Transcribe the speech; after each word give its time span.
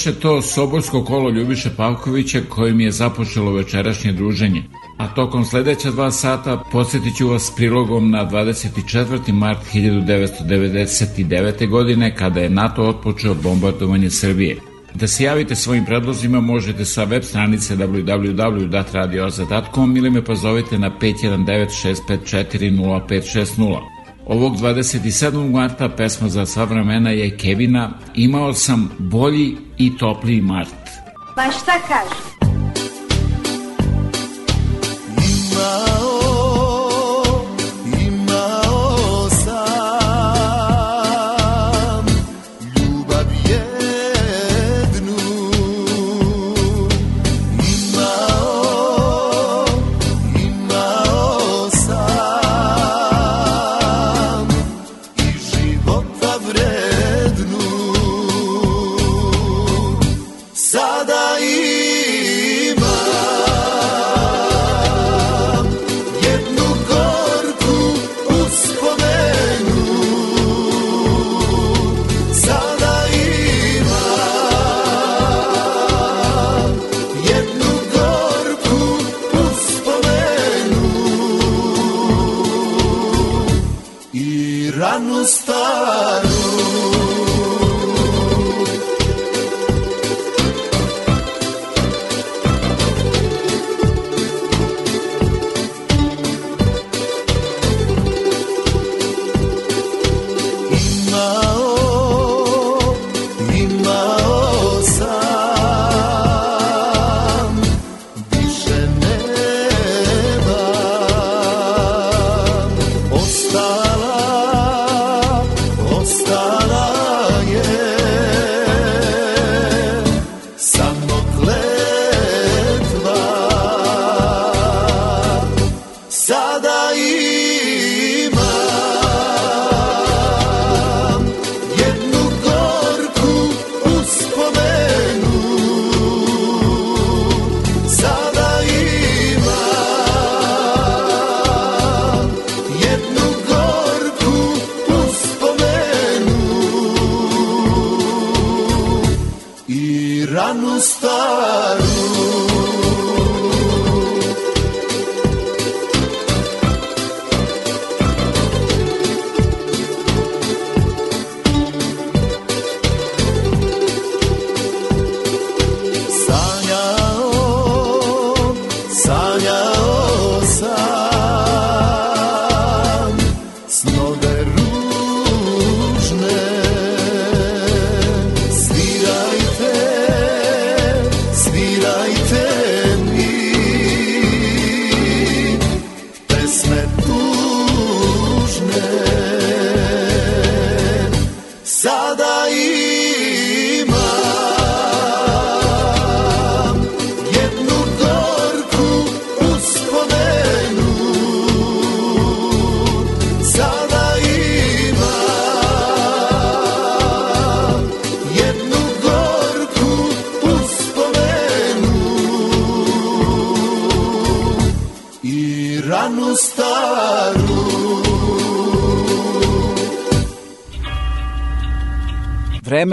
Beše 0.00 0.20
to 0.20 0.42
Soborsko 0.42 1.04
kolo 1.04 1.30
Ljubiše 1.30 1.70
Pavkovića 1.76 2.40
kojim 2.48 2.80
je 2.80 2.90
započelo 2.90 3.52
večerašnje 3.52 4.12
druženje. 4.12 4.62
A 4.98 5.14
tokom 5.14 5.44
sledeća 5.44 5.90
dva 5.90 6.10
sata 6.10 6.62
podsjetit 6.72 7.16
ću 7.16 7.28
vas 7.28 7.52
prilogom 7.56 8.10
na 8.10 8.30
24. 8.30 9.32
mart 9.32 9.58
1999. 9.74 11.68
godine 11.68 12.16
kada 12.16 12.40
je 12.40 12.50
NATO 12.50 12.82
otpočeo 12.82 13.34
bombardovanje 13.34 14.10
Srbije. 14.10 14.56
Da 14.94 15.06
se 15.06 15.24
javite 15.24 15.54
svojim 15.54 15.84
predlozima 15.84 16.40
možete 16.40 16.84
sa 16.84 17.04
web 17.04 17.22
stranice 17.22 17.76
www.radioza.com 17.76 19.96
ili 19.96 20.10
me 20.10 20.24
pozovite 20.24 20.78
na 20.78 20.90
519 21.00 21.96
654 22.18 23.08
0560. 23.08 23.78
Ovog 24.26 24.56
27. 24.56 25.50
marta 25.50 25.88
pesma 25.88 26.28
za 26.28 26.46
sva 26.46 26.64
vremena 26.64 27.10
je 27.10 27.36
Kevina 27.36 27.90
Imao 28.14 28.54
sam 28.54 28.90
bolji 28.98 29.56
i 29.80 29.98
topliji 29.98 30.40
mart. 30.40 30.90
Pa 31.36 31.42
šta 31.42 31.72
kažu? 31.88 32.39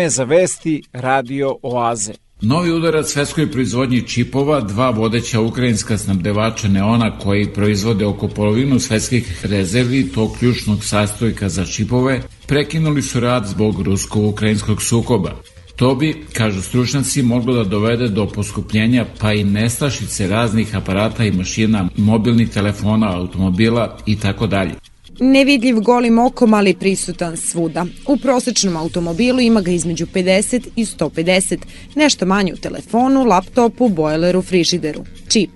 Za 0.10 0.24
vesti 0.24 0.84
Radio 0.94 1.56
Oaze. 1.62 2.14
Novi 2.42 2.72
udarac 2.72 3.08
svetskoj 3.08 3.52
proizvodnji 3.52 4.02
čipova, 4.02 4.62
dva 4.62 4.90
vodeća 4.90 5.42
ukrajinska 5.42 5.98
snabdevača 5.98 6.68
neona 6.68 7.20
koji 7.20 7.54
proizvode 7.54 8.06
oko 8.06 8.28
polovinu 8.28 8.80
svetskih 8.80 9.46
rezervi 9.46 10.12
tog 10.12 10.38
ključnog 10.40 10.84
sastojka 10.84 11.50
za 11.50 11.66
čipove, 11.66 12.22
prekinuli 12.48 13.02
su 13.02 13.20
rad 13.20 13.46
zbog 13.48 13.82
rusko-ukrajinskog 13.82 14.82
sukoba. 14.82 15.32
To 15.76 15.96
bi, 15.96 16.26
kažu 16.34 16.62
stručnjaci, 16.62 17.22
moglo 17.22 17.54
da 17.54 17.64
dovede 17.64 18.08
do 18.08 18.28
poskupljenja 18.28 19.06
pa 19.20 19.34
i 19.34 19.44
nestašice 19.44 20.28
raznih 20.28 20.76
aparata 20.76 21.26
i 21.26 21.32
mašina, 21.32 21.90
mobilnih 21.98 22.50
telefona, 22.50 23.18
automobila 23.18 23.98
i 24.06 24.20
tako 24.20 24.48
dalje. 24.48 24.74
Nevidljiv 25.20 25.80
golim 25.80 26.20
okom, 26.20 26.54
ali 26.54 26.74
prisutan 26.74 27.38
svuda. 27.38 27.86
U 28.08 28.18
prosečnom 28.18 28.78
automobilu 28.78 29.40
ima 29.40 29.62
ga 29.62 29.72
između 29.72 30.06
50 30.06 30.68
i 30.76 30.86
150, 30.86 31.58
nešto 31.96 32.26
manje 32.26 32.54
u 32.54 32.58
telefonu, 32.58 33.24
laptopu, 33.24 33.90
bojleru, 33.90 34.42
frižideru. 34.42 35.04
Čip. 35.30 35.50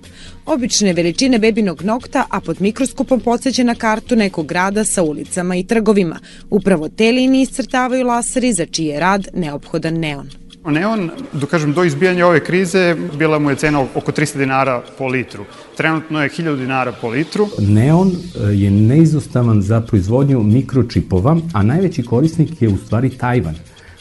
Obične 0.46 0.92
veličine 0.92 1.38
bebinog 1.38 1.82
nokta, 1.82 2.24
a 2.30 2.40
pod 2.40 2.60
mikroskopom 2.60 3.20
podsjeća 3.20 3.64
na 3.64 3.74
kartu 3.74 4.16
nekog 4.16 4.46
grada 4.46 4.84
sa 4.84 5.02
ulicama 5.02 5.56
i 5.56 5.64
trgovima. 5.64 6.18
Upravo 6.50 6.88
te 6.88 7.12
linije 7.12 7.42
iscrtavaju 7.42 8.06
laseri 8.06 8.52
za 8.52 8.66
čiji 8.66 8.86
je 8.86 9.00
rad 9.00 9.28
neophodan 9.34 9.94
neon. 9.94 10.41
Neon, 10.70 11.10
do, 11.32 11.46
kažem, 11.46 11.72
do 11.72 11.84
izbijanja 11.84 12.26
ove 12.26 12.40
krize 12.44 12.96
bila 13.18 13.38
mu 13.38 13.50
je 13.50 13.56
cena 13.56 13.80
oko 13.80 14.12
300 14.12 14.38
dinara 14.38 14.82
po 14.98 15.06
litru. 15.06 15.44
Trenutno 15.76 16.22
je 16.22 16.28
1000 16.28 16.56
dinara 16.56 16.92
po 16.92 17.08
litru. 17.08 17.48
Neon 17.58 18.08
e, 18.08 18.52
je 18.54 18.70
neizostavan 18.70 19.62
za 19.62 19.80
proizvodnju 19.80 20.42
mikročipova, 20.42 21.36
a 21.52 21.62
najveći 21.62 22.02
korisnik 22.02 22.62
je 22.62 22.68
u 22.68 22.76
stvari 22.76 23.10
Tajvan. 23.10 23.54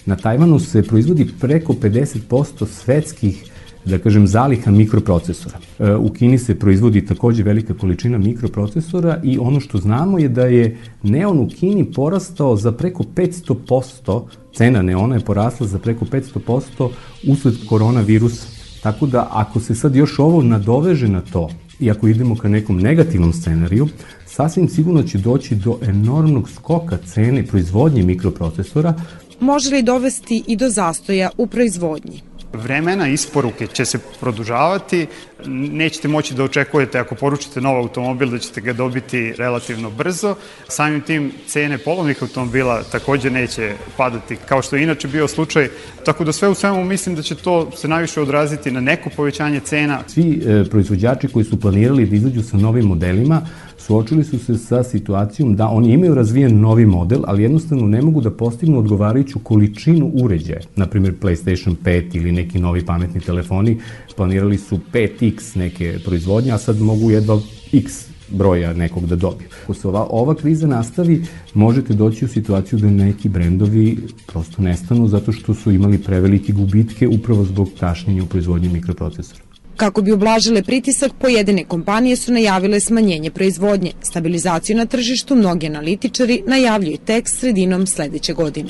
Na 0.05 0.15
Tajvanu 0.15 0.59
se 0.59 0.83
proizvodi 0.83 1.29
preko 1.39 1.73
50% 1.73 2.67
svetskih 2.67 3.50
da 3.85 3.97
kažem, 3.97 4.27
zaliha 4.27 4.71
mikroprocesora. 4.71 5.57
E, 5.79 5.95
u 5.95 6.09
Kini 6.09 6.37
se 6.37 6.59
proizvodi 6.59 7.05
takođe 7.05 7.43
velika 7.43 7.73
količina 7.73 8.17
mikroprocesora 8.17 9.19
i 9.23 9.37
ono 9.37 9.59
što 9.59 9.77
znamo 9.77 10.19
je 10.19 10.29
da 10.29 10.45
je 10.45 10.77
neon 11.03 11.39
u 11.39 11.49
Kini 11.49 11.91
porastao 11.91 12.55
za 12.55 12.71
preko 12.71 13.03
500%, 13.03 14.21
cena 14.55 14.81
neona 14.81 15.15
je 15.15 15.25
porasla 15.25 15.67
za 15.67 15.79
preko 15.79 16.05
500% 16.05 16.89
usled 17.27 17.55
koronavirusa. 17.69 18.47
Tako 18.83 19.05
da 19.05 19.27
ako 19.31 19.59
se 19.59 19.75
sad 19.75 19.95
još 19.95 20.19
ovo 20.19 20.41
nadoveže 20.43 21.07
na 21.07 21.21
to 21.21 21.49
i 21.79 21.91
ako 21.91 22.07
idemo 22.07 22.35
ka 22.35 22.49
nekom 22.49 22.79
negativnom 22.79 23.33
scenariju, 23.33 23.87
sasvim 24.25 24.69
sigurno 24.69 25.03
će 25.03 25.17
doći 25.17 25.55
do 25.55 25.79
enormnog 25.81 26.49
skoka 26.49 26.97
cene 26.97 27.45
proizvodnje 27.45 28.03
mikroprocesora. 28.03 28.93
Može 29.39 29.75
li 29.75 29.83
dovesti 29.83 30.43
i 30.47 30.55
do 30.55 30.69
zastoja 30.69 31.29
u 31.37 31.47
proizvodnji? 31.47 32.21
Vremena 32.53 33.07
isporuke 33.07 33.67
će 33.67 33.85
se 33.85 33.99
produžavati, 34.19 35.07
nećete 35.45 36.07
moći 36.07 36.33
da 36.33 36.43
očekujete 36.43 36.99
ako 36.99 37.15
poručite 37.15 37.61
nov 37.61 37.77
automobil 37.77 38.29
da 38.29 38.39
ćete 38.39 38.61
ga 38.61 38.73
dobiti 38.73 39.33
relativno 39.37 39.89
brzo. 39.89 40.35
Samim 40.67 41.01
tim 41.01 41.31
cene 41.47 41.77
polovnih 41.77 42.17
automobila 42.21 42.83
takođe 42.83 43.29
neće 43.29 43.73
padati 43.97 44.37
kao 44.45 44.61
što 44.61 44.75
je 44.75 44.83
inače 44.83 45.07
bio 45.07 45.27
slučaj. 45.27 45.69
Tako 46.05 46.23
da 46.23 46.31
sve 46.31 46.49
u 46.49 46.55
svemu 46.55 46.83
mislim 46.83 47.15
da 47.15 47.21
će 47.21 47.35
to 47.35 47.71
se 47.71 47.87
najviše 47.87 48.21
odraziti 48.21 48.71
na 48.71 48.81
neko 48.81 49.09
povećanje 49.15 49.59
cena. 49.59 49.99
Svi 50.07 50.43
e, 50.45 50.69
proizvođači 50.69 51.27
koji 51.27 51.45
su 51.45 51.59
planirali 51.59 52.05
da 52.05 52.15
izađu 52.15 52.41
sa 52.41 52.57
novim 52.57 52.85
modelima 52.85 53.41
suočili 53.85 54.23
su 54.23 54.39
se 54.39 54.57
sa 54.57 54.83
situacijom 54.83 55.55
da 55.55 55.67
oni 55.67 55.93
imaju 55.93 56.15
razvijen 56.15 56.59
novi 56.59 56.85
model, 56.85 57.21
ali 57.27 57.43
jednostavno 57.43 57.87
ne 57.87 58.01
mogu 58.01 58.21
da 58.21 58.31
postignu 58.31 58.79
odgovarajuću 58.79 59.39
količinu 59.39 60.11
uređaja. 60.13 60.61
Naprimjer, 60.75 61.13
PlayStation 61.21 61.75
5 61.83 62.15
ili 62.17 62.31
neki 62.31 62.59
novi 62.59 62.85
pametni 62.85 63.21
telefoni 63.21 63.77
planirali 64.15 64.57
su 64.57 64.79
5x 64.93 65.57
neke 65.57 65.99
proizvodnje, 66.05 66.51
a 66.51 66.57
sad 66.57 66.81
mogu 66.81 67.11
jedva 67.11 67.39
x 67.73 68.11
broja 68.29 68.73
nekog 68.73 69.05
da 69.07 69.15
dobiju. 69.15 69.49
Ako 69.63 69.73
se 69.73 69.87
ova, 69.87 70.07
ova 70.09 70.35
kriza 70.35 70.67
nastavi, 70.67 71.23
možete 71.53 71.93
doći 71.93 72.25
u 72.25 72.27
situaciju 72.27 72.79
da 72.79 72.89
neki 72.89 73.29
brendovi 73.29 73.97
prosto 74.27 74.61
nestanu 74.61 75.07
zato 75.07 75.31
što 75.31 75.53
su 75.53 75.71
imali 75.71 75.97
prevelike 75.97 76.53
gubitke 76.53 77.07
upravo 77.07 77.45
zbog 77.45 77.69
kašnjenja 77.79 78.23
u 78.23 78.25
proizvodnji 78.25 78.69
mikroprocesora. 78.69 79.50
Kako 79.81 80.01
bi 80.01 80.11
oblažile 80.11 80.63
pritisak, 80.63 81.11
pojedine 81.21 81.63
kompanije 81.63 82.15
su 82.15 82.33
najavile 82.33 82.79
smanjenje 82.79 83.31
proizvodnje. 83.31 83.91
Stabilizaciju 84.01 84.77
na 84.77 84.85
tržištu 84.85 85.35
mnogi 85.35 85.67
analitičari 85.67 86.43
najavljuju 86.47 86.97
tek 86.97 87.29
sredinom 87.29 87.87
sledeće 87.87 88.33
godine. 88.33 88.69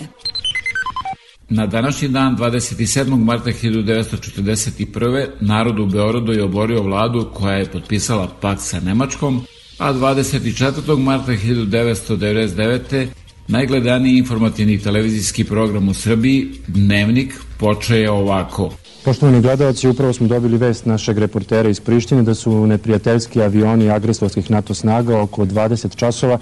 Na 1.49 1.67
današnji 1.67 2.07
dan, 2.07 2.37
27. 2.37 3.23
marta 3.23 3.49
1941. 3.49 5.27
narod 5.41 5.79
u 5.79 5.85
Beorodu 5.85 6.31
je 6.31 6.43
oborio 6.43 6.83
vladu 6.83 7.29
koja 7.33 7.55
je 7.55 7.71
potpisala 7.71 8.27
pakt 8.41 8.61
sa 8.61 8.79
Nemačkom, 8.79 9.41
a 9.77 9.93
24. 9.93 10.97
marta 10.97 11.31
1999. 11.31 13.07
najgledaniji 13.47 14.17
informativni 14.17 14.79
televizijski 14.79 15.43
program 15.43 15.89
u 15.89 15.93
Srbiji, 15.93 16.47
Dnevnik, 16.67 17.33
počeo 17.59 17.97
je 17.97 18.11
ovako– 18.11 18.73
Poštovani 19.03 19.41
gledalci, 19.41 19.87
upravo 19.87 20.13
smo 20.13 20.27
dobili 20.27 20.57
vest 20.57 20.85
našeg 20.85 21.17
reportera 21.17 21.69
iz 21.69 21.79
Prištine 21.79 22.23
da 22.23 22.33
su 22.35 22.67
neprijateljski 22.67 23.41
avioni 23.41 23.89
agresorskih 23.89 24.51
NATO 24.51 24.73
snaga 24.73 25.21
oko 25.21 25.45
20 25.45 25.95
časova 25.95 26.37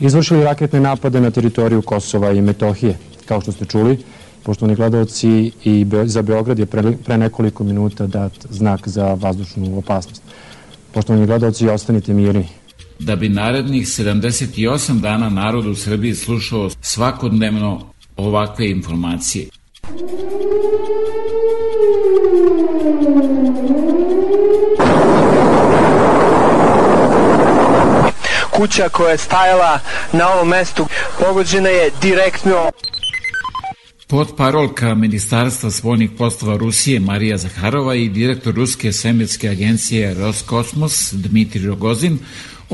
izvršili 0.00 0.44
raketne 0.44 0.80
napade 0.80 1.20
na 1.20 1.30
teritoriju 1.30 1.82
Kosova 1.82 2.32
i 2.32 2.40
Metohije. 2.40 2.98
Kao 3.26 3.40
što 3.40 3.52
ste 3.52 3.64
čuli, 3.64 3.98
poštovani 4.42 4.74
gledalci, 4.74 5.52
i 5.64 5.86
za 6.04 6.22
Beograd 6.22 6.58
je 6.58 6.66
pre, 6.66 7.18
nekoliko 7.18 7.64
minuta 7.64 8.06
dat 8.06 8.32
znak 8.50 8.88
za 8.88 9.14
vazdušnu 9.14 9.78
opasnost. 9.78 10.22
Poštovani 10.92 11.26
gledalci, 11.26 11.68
ostanite 11.68 12.14
mirni. 12.14 12.48
Da 12.98 13.16
bi 13.16 13.28
narednih 13.28 13.86
78 13.86 15.00
dana 15.00 15.28
narod 15.28 15.66
u 15.66 15.74
Srbiji 15.74 16.14
slušao 16.14 16.70
svakodnevno 16.80 17.80
ovakve 18.16 18.70
informacije. 18.70 19.46
Kuća 28.50 28.88
koja 28.88 29.10
je 29.10 29.18
stajala 29.18 29.80
na 30.12 30.28
ovom 30.28 30.48
mestu 30.48 30.86
pogođena 31.20 31.68
je 31.68 31.90
direktno 32.02 32.70
Pod 34.06 34.36
parolka 34.36 34.94
Ministarstva 34.94 35.70
spoljnih 35.70 36.10
poslova 36.18 36.56
Rusije 36.56 37.00
Marija 37.00 37.38
Zaharova 37.38 37.94
i 37.94 38.08
direktor 38.08 38.54
Ruske 38.54 38.92
svemirske 38.92 39.48
agencije 39.48 40.14
Roskosmos 40.14 41.12
Dmitri 41.12 41.66
Rogozin 41.66 42.18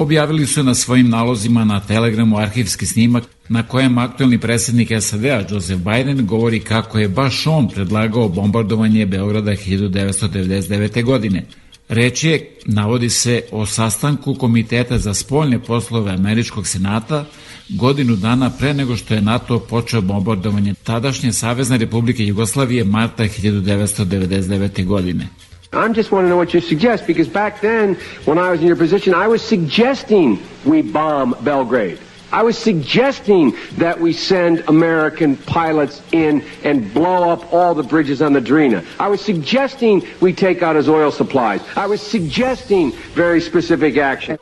objavili 0.01 0.47
su 0.47 0.63
na 0.63 0.75
svojim 0.75 1.09
nalozima 1.09 1.65
na 1.65 1.81
Telegramu 1.81 2.39
arhivski 2.39 2.87
snimak 2.87 3.25
na 3.49 3.63
kojem 3.63 3.99
aktuelni 3.99 4.39
predsednik 4.39 4.89
SAD-a 5.01 5.45
Joseph 5.51 5.83
Biden 5.83 6.27
govori 6.27 6.61
kako 6.61 6.99
je 6.99 7.09
baš 7.09 7.47
on 7.47 7.69
predlagao 7.69 8.29
bombardovanje 8.29 9.07
Beograda 9.07 9.51
1999. 9.51 11.05
godine. 11.05 11.47
Reč 11.89 12.25
je, 12.25 12.57
navodi 12.67 13.11
se, 13.11 13.43
o 13.53 13.67
sastanku 13.67 14.35
Komiteta 14.35 14.99
za 14.99 15.15
spoljne 15.15 15.63
poslove 15.63 16.13
Američkog 16.13 16.67
senata 16.67 17.25
godinu 17.69 18.17
dana 18.17 18.51
pre 18.51 18.75
nego 18.75 18.97
što 18.97 19.15
je 19.15 19.23
NATO 19.23 19.59
počeo 19.59 20.01
bombardovanje 20.01 20.75
tadašnje 20.75 21.33
Savezne 21.33 21.79
republike 21.79 22.27
Jugoslavije 22.27 22.85
marta 22.85 23.23
1999. 23.25 24.85
godine. 24.85 25.29
I'm 25.73 25.93
just 25.93 26.11
want 26.11 26.25
to 26.25 26.29
know 26.29 26.37
what 26.37 26.55
you 26.55 26.61
suggest 26.61 27.07
because 27.07 27.29
back 27.29 27.61
then, 27.61 27.95
when 28.25 28.39
I 28.39 28.51
was 28.51 28.61
in 28.61 28.67
your 28.67 28.77
position, 28.77 29.13
I 29.13 29.29
was 29.29 29.43
suggesting 29.43 30.43
we 30.65 30.81
bomb 30.81 31.37
Belgrade. 31.43 31.99
I 32.31 32.43
was 32.43 32.59
suggesting 32.59 33.57
that 33.77 33.99
we 33.99 34.13
send 34.13 34.61
American 34.69 35.37
pilots 35.37 36.03
in 36.13 36.45
and 36.63 36.93
blow 36.93 37.31
up 37.31 37.53
all 37.53 37.75
the 37.75 37.83
bridges 37.83 38.21
on 38.21 38.35
the 38.35 38.41
Drina. 38.41 38.85
I 38.99 39.09
was 39.09 39.23
suggesting 39.23 40.07
we 40.21 40.33
take 40.35 40.63
out 40.63 40.77
his 40.77 40.89
oil 40.89 41.11
supplies. 41.11 41.63
I 41.77 41.87
was 41.87 42.03
suggesting 42.03 42.93
very 43.15 43.41
specific 43.41 43.97
action. 43.97 44.39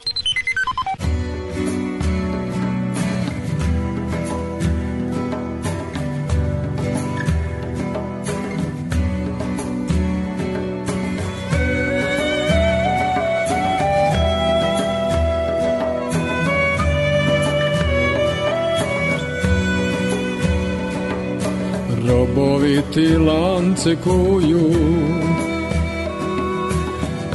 Lance 23.87 24.03
kuju. 24.05 24.71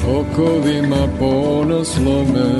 Okovima 0.07 1.07
ponos 1.19 1.97
lome 1.97 2.51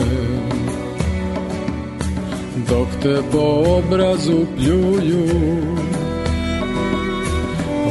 Dok 2.70 2.88
te 3.02 3.18
po 3.32 3.64
obrazu 3.78 4.46
pljuju. 4.58 5.28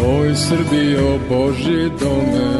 Oj 0.07 0.35
Srbijo 0.35 1.19
Boži 1.29 1.91
dome. 2.01 2.51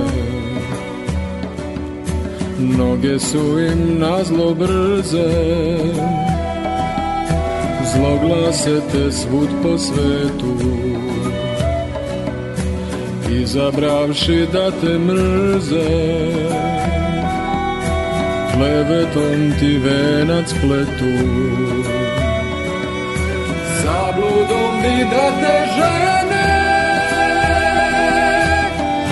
Noge 2.59 3.19
su 3.19 3.59
im 3.59 3.99
nazlo 3.99 4.55
brze. 4.55 5.31
Zloglase 7.95 8.81
te 8.93 9.13
svud 9.13 9.49
po 9.63 9.79
svetu 9.79 11.00
izabravši 13.43 14.47
da 14.53 14.71
te 14.71 14.99
mrze. 14.99 15.89
Klevetom 18.53 19.53
ti 19.61 19.79
venac 19.85 20.49
pletu. 20.61 21.13
Zabludom 23.83 24.73
bi 24.83 25.05
da 25.13 25.27
te 25.41 25.57
žene 25.77 26.51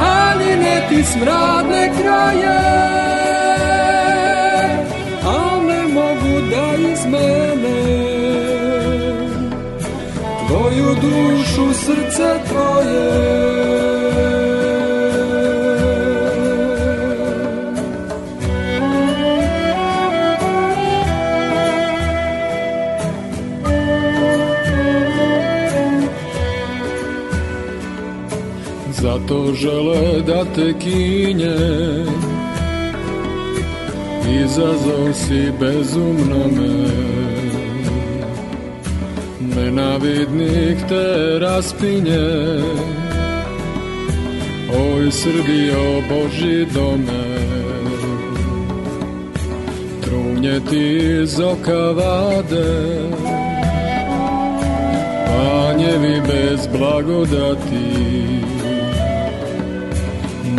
haljine 0.00 0.82
ti 0.88 1.02
smradne 1.04 1.90
kraje. 2.00 2.58
A 5.24 5.60
ne 5.68 5.82
mogu 5.94 6.40
da 6.50 6.66
izmene 6.92 7.78
tvoju 10.48 10.94
dušu 11.02 11.74
srce 11.74 12.34
tvoje 12.48 13.87
Zato 29.28 29.54
žele 29.54 30.22
da 30.26 30.44
te 30.54 30.72
kinje. 30.78 31.56
Izazov 34.44 35.12
si 35.12 35.52
bezumno 35.60 36.44
me 36.56 36.88
Nenavidnik 39.40 40.78
te 40.88 41.38
raspinje. 41.40 42.28
Oj 44.72 45.10
Srbijo 45.10 46.02
Boži 46.08 46.66
dome. 46.74 47.24
Trunje 50.04 50.60
ti 50.70 51.00
iz 51.22 51.40
oka 51.40 51.92
vade. 51.92 53.00
Panjevi 55.26 56.20
bez 56.20 56.66
blagodati 56.78 57.57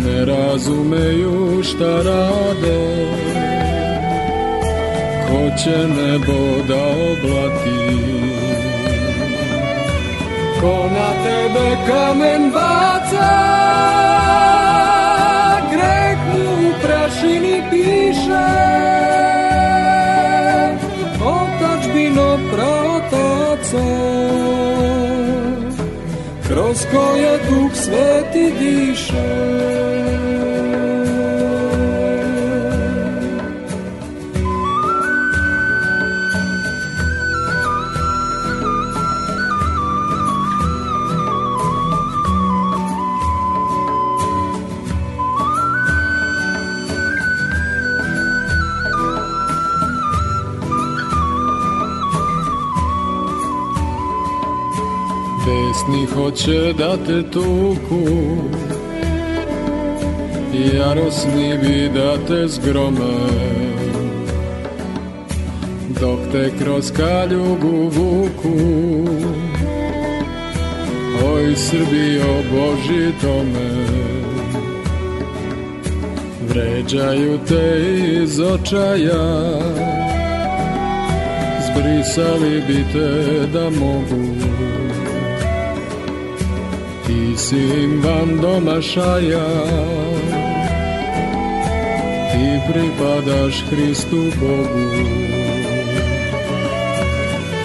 ne 0.04 0.24
razumeju 0.24 1.62
šta 1.62 2.02
rade. 2.02 3.06
Ko 5.28 5.56
će 5.62 5.78
nebo 5.88 6.62
da 6.68 6.82
oblati? 7.10 7.80
Ko 10.60 10.88
na 10.96 11.10
tebe 11.24 11.76
kamen 11.86 12.50
baca? 12.50 13.30
Greh 15.72 16.18
mu 16.32 16.68
u 16.68 16.72
prašini 16.82 17.62
piše. 17.70 18.50
Otačbino 21.24 22.38
praotaca 22.52 23.86
Kroz 26.48 26.86
koje 26.92 27.38
duh 27.38 27.74
sveti 27.74 28.52
diše 28.58 29.89
hoće 56.30 56.72
da 56.78 56.96
te 57.06 57.30
tuku 57.30 58.06
Jarosni 60.74 61.58
bi 61.62 61.90
da 61.94 62.16
te 62.28 62.48
zgrome. 62.48 63.16
Dok 66.00 66.18
te 66.32 66.50
kroz 66.58 66.92
kaljugu 66.92 67.90
vuku 67.90 68.58
Oj 71.34 71.56
Srbijo 71.56 72.42
Boži 72.52 73.12
tome. 73.20 73.70
Vređaju 76.48 77.38
te 77.48 77.82
iz 78.22 78.40
očaja 78.40 79.60
Zbrisali 81.66 82.62
bi 82.66 82.84
te 82.92 83.46
da 83.52 83.70
mogu 83.70 84.50
Ti 87.10 87.34
van 88.02 88.38
domašaja 88.40 89.46
Ti 92.30 92.46
pripadaš 92.72 93.64
Hristu 93.70 94.16
Bogu. 94.40 94.86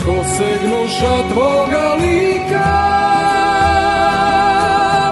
Ko 0.05 0.23
se 0.37 0.49
gnuša 0.63 1.15
tvoga 1.31 1.95
lika 2.01 2.71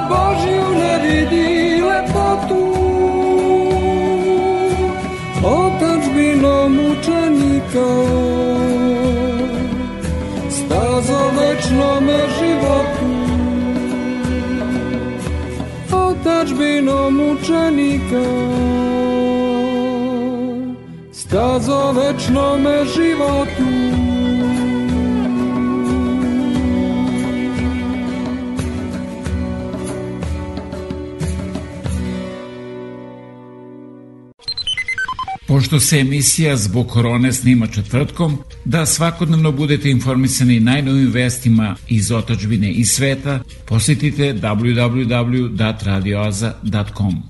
Božju 0.09 0.65
ne 0.79 0.93
vidi 1.03 1.81
lepotu 1.81 2.65
Otačbino 5.43 6.69
mučenika 6.69 7.89
Stazo 10.49 11.21
večnome 11.39 12.19
životu 12.39 13.02
otačbino 16.53 17.09
mučenika 17.09 18.23
stazo 21.11 21.91
večnome 21.91 22.85
životu. 22.95 23.63
Pošto 35.47 35.79
se 35.79 35.99
emisija 35.99 36.57
zbog 36.57 36.87
korone 36.87 37.33
snima 37.33 37.67
četvrtkom, 37.67 38.37
da 38.65 38.85
svakodnevno 38.85 39.51
budete 39.51 39.89
informisani 39.89 40.59
najnovim 40.59 41.11
vestima 41.11 41.75
iz 41.87 42.11
otačbine 42.11 42.71
i 42.71 42.85
sveta, 42.85 43.39
posjetite 43.65 44.33
www.radioaza.com. 44.33 47.23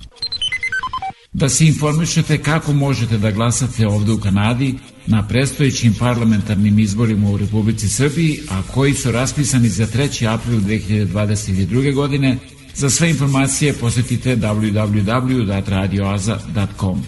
Da 1.32 1.48
se 1.48 1.66
informišete 1.66 2.38
kako 2.38 2.72
možete 2.72 3.18
da 3.18 3.30
glasate 3.30 3.86
ovde 3.86 4.12
u 4.12 4.20
Kanadi, 4.20 4.74
na 5.06 5.28
prestojećim 5.28 5.94
parlamentarnim 5.98 6.78
izborima 6.78 7.30
u 7.30 7.36
Republici 7.36 7.88
Srbiji, 7.88 8.38
a 8.50 8.62
koji 8.74 8.94
su 8.94 9.12
raspisani 9.12 9.68
za 9.68 9.86
3. 9.86 10.34
april 10.34 10.60
2022. 10.60 11.94
godine. 11.94 12.36
Za 12.74 12.90
sve 12.90 13.10
informacije 13.10 13.72
posetite 13.72 14.36
www.radioaza.com. 14.36 17.04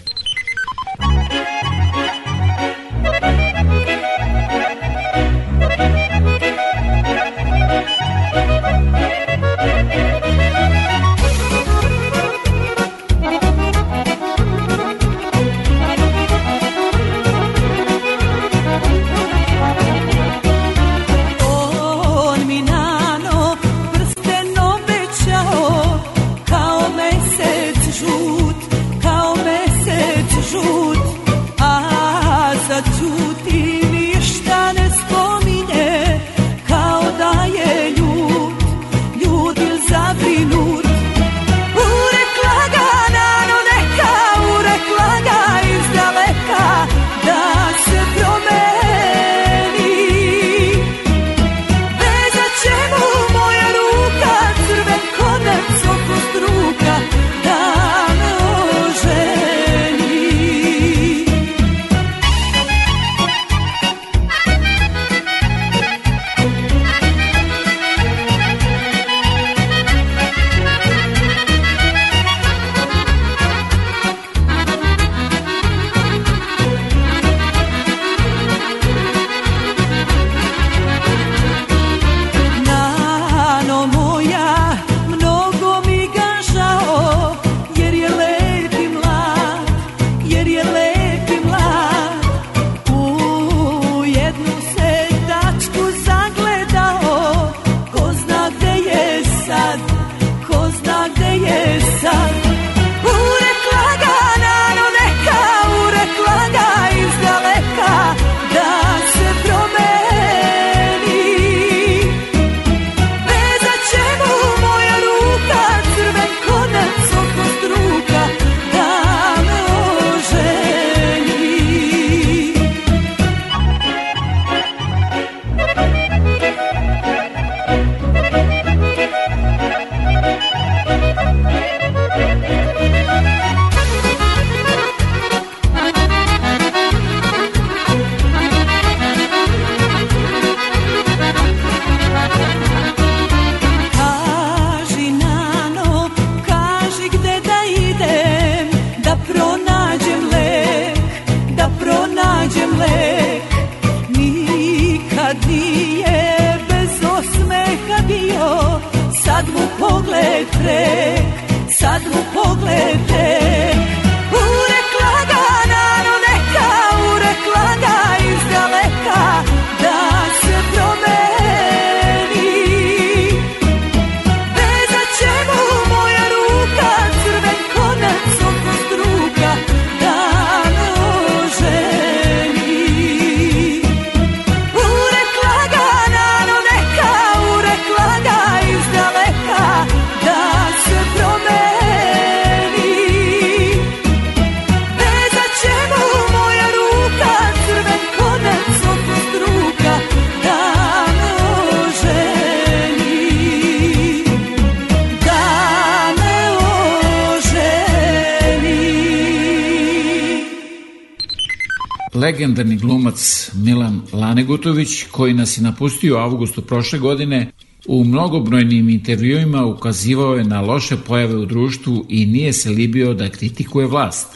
koji 215.17 215.35
nas 215.35 215.59
je 215.59 215.63
napustio 215.63 216.15
u 216.15 216.19
avgustu 216.19 216.63
prošle 216.63 216.99
godine, 216.99 217.53
u 217.87 218.05
mnogobrojnim 218.05 218.89
intervjuima 218.89 219.65
ukazivao 219.65 220.35
je 220.35 220.45
na 220.45 220.61
loše 220.61 220.97
pojave 220.97 221.37
u 221.37 221.47
društvu 221.47 222.07
i 222.09 222.27
nije 222.27 222.53
se 222.53 222.71
libio 222.71 223.15
da 223.15 223.29
kritikuje 223.29 223.87
vlast. 223.87 224.27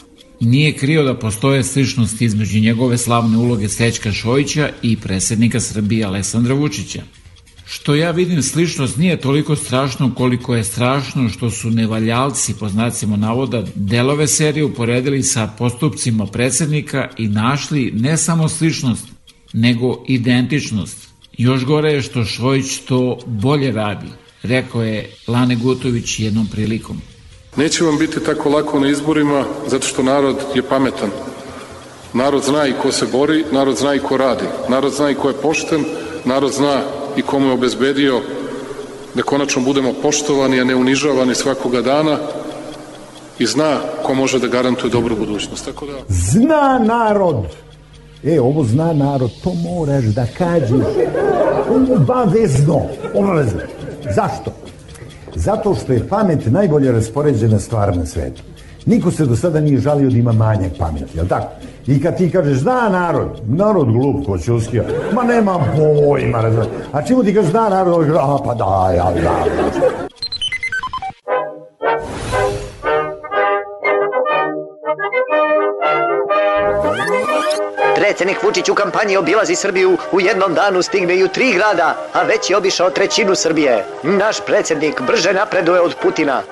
Nije 0.40 0.72
krio 0.72 1.02
da 1.04 1.14
postoje 1.14 1.64
sličnosti 1.64 2.24
između 2.24 2.60
njegove 2.60 2.98
slavne 2.98 3.38
uloge 3.38 3.68
Stećka 3.68 4.12
Šojića 4.12 4.70
i 4.82 4.96
predsjednika 4.96 5.60
Srbije 5.60 6.04
Aleksandra 6.04 6.54
Vučića. 6.54 7.02
Što 7.66 7.94
ja 7.94 8.10
vidim 8.10 8.42
sličnost 8.42 8.96
nije 8.96 9.20
toliko 9.20 9.56
strašno 9.56 10.14
koliko 10.14 10.54
je 10.54 10.64
strašno 10.64 11.28
što 11.28 11.50
su 11.50 11.70
nevaljalci, 11.70 12.54
po 12.54 12.68
znacima 12.68 13.16
navoda, 13.16 13.64
delove 13.74 14.26
serije 14.26 14.64
uporedili 14.64 15.22
sa 15.22 15.46
postupcima 15.58 16.26
predsednika 16.26 17.08
i 17.18 17.28
našli 17.28 17.92
ne 17.94 18.16
samo 18.16 18.48
sličnost, 18.48 19.06
nego 19.52 20.04
identičnost. 20.06 21.08
Još 21.32 21.64
gore 21.64 21.92
je 21.92 22.02
što 22.02 22.24
Švojić 22.24 22.78
to 22.78 23.18
bolje 23.26 23.72
radi, 23.72 24.06
rekao 24.42 24.82
je 24.82 25.10
Lane 25.28 25.56
Gutović 25.56 26.20
jednom 26.20 26.46
prilikom. 26.52 27.00
Neće 27.56 27.84
vam 27.84 27.98
biti 27.98 28.24
tako 28.24 28.50
lako 28.50 28.80
na 28.80 28.88
izborima 28.88 29.44
zato 29.66 29.86
što 29.86 30.02
narod 30.02 30.36
je 30.54 30.62
pametan. 30.62 31.10
Narod 32.12 32.44
zna 32.44 32.66
i 32.66 32.72
ko 32.82 32.92
se 32.92 33.06
bori, 33.12 33.44
narod 33.52 33.76
zna 33.76 33.94
i 33.94 33.98
ko 33.98 34.16
radi, 34.16 34.44
narod 34.68 34.92
zna 34.92 35.10
i 35.10 35.14
ko 35.14 35.28
je 35.28 35.34
pošten, 35.42 35.84
narod 36.24 36.52
zna 36.52 36.82
i 37.16 37.22
komu 37.22 37.46
je 37.46 37.52
obezbedio 37.52 38.20
da 39.14 39.22
konačno 39.22 39.62
budemo 39.62 39.92
poštovani, 40.02 40.60
a 40.60 40.64
ne 40.64 40.74
unižavani 40.74 41.34
svakoga 41.34 41.82
dana 41.82 42.18
i 43.38 43.46
zna 43.46 43.80
ko 44.02 44.14
može 44.14 44.38
da 44.38 44.46
garantuje 44.46 44.90
dobru 44.90 45.16
budućnost. 45.16 45.64
Tako 45.64 45.86
da... 45.86 45.92
Zna 46.08 46.78
narod! 46.78 47.69
E, 48.24 48.40
ovo 48.40 48.64
zna 48.64 48.92
narod, 48.92 49.30
to 49.44 49.52
moraš 49.54 50.04
da 50.04 50.26
kažeš 50.38 50.86
obavezno, 51.96 52.82
obavezno. 53.14 53.60
Zašto? 54.14 54.50
Zato 55.34 55.74
što 55.74 55.92
je 55.92 56.08
pamet 56.08 56.46
najbolje 56.46 56.92
raspoređena 56.92 57.58
stvar 57.58 57.96
na 57.96 58.06
svetu. 58.06 58.42
Niko 58.86 59.10
se 59.10 59.26
do 59.26 59.36
sada 59.36 59.60
nije 59.60 59.80
žalio 59.80 60.10
da 60.10 60.16
ima 60.16 60.32
manjak 60.32 60.72
pameti, 60.78 61.16
jel 61.18 61.26
tako? 61.26 61.46
I 61.86 62.02
kad 62.02 62.16
ti 62.16 62.30
kažeš 62.30 62.58
zna 62.58 62.88
narod, 62.88 63.40
narod 63.46 63.92
glup 63.92 64.26
ko 64.26 64.38
čuskija, 64.38 64.84
ma 65.12 65.22
nema 65.22 65.58
pojma, 65.76 66.40
razumiješ. 66.40 66.68
A 66.92 67.02
čemu 67.02 67.24
ti 67.24 67.34
kažeš 67.34 67.50
zna 67.50 67.68
narod, 67.68 68.08
a 68.20 68.38
pa 68.44 68.54
da, 68.54 68.92
ja, 68.96 69.12
da. 69.22 70.09
Predsednik 78.10 78.42
Vučić 78.42 78.68
u 78.68 78.74
kampanji 78.74 79.16
obilazi 79.16 79.54
Srbiju, 79.54 79.98
u 80.12 80.20
jednom 80.20 80.54
danu 80.54 80.82
stigne 80.82 81.16
i 81.16 81.24
u 81.24 81.28
tri 81.28 81.52
grada, 81.52 81.96
a 82.12 82.22
već 82.22 82.50
je 82.50 82.56
obišao 82.56 82.90
trećinu 82.90 83.34
Srbije. 83.34 83.84
Naš 84.02 84.40
predsednik 84.40 85.00
brže 85.00 85.32
napreduje 85.32 85.80
od 85.80 85.94
Putina. 86.02 86.42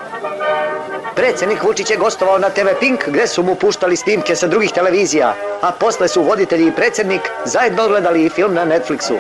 Predsednik 1.17 1.63
Vučić 1.63 1.91
je 1.91 1.97
gostovao 1.97 2.39
na 2.39 2.51
TV 2.51 2.69
Pink 2.81 3.09
gde 3.09 3.27
su 3.27 3.43
mu 3.43 3.55
puštali 3.55 3.97
snimke 3.97 4.37
sa 4.37 4.47
drugih 4.47 4.73
televizija, 4.73 5.35
a 5.63 5.73
posle 5.73 6.09
su 6.09 6.23
voditelji 6.23 6.67
i 6.67 6.73
predsednik 6.73 7.31
zajedno 7.45 7.89
gledali 7.89 8.25
i 8.25 8.31
film 8.31 8.55
na 8.55 8.67
Netflixu. 8.67 9.19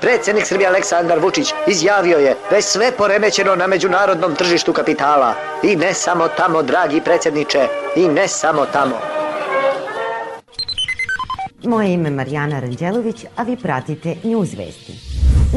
Predsednik 0.00 0.46
Srbije 0.46 0.68
Aleksandar 0.68 1.18
Vučić 1.18 1.54
izjavio 1.66 2.18
je 2.18 2.36
da 2.50 2.56
je 2.56 2.62
sve 2.62 2.92
poremećeno 2.92 3.56
na 3.56 3.66
međunarodnom 3.66 4.34
tržištu 4.34 4.72
kapitala. 4.72 5.34
I 5.62 5.76
ne 5.76 5.94
samo 5.94 6.28
tamo, 6.28 6.62
dragi 6.62 7.00
predsedniče, 7.00 7.68
i 7.96 8.08
ne 8.08 8.28
samo 8.28 8.66
tamo. 8.66 9.19
Moje 11.64 11.92
ime 11.92 12.08
je 12.08 12.14
Marijana 12.14 12.60
Ranđelović, 12.60 13.24
a 13.36 13.42
vi 13.42 13.56
pratite 13.56 14.16
News 14.24 14.54
Vesti. 14.54 14.92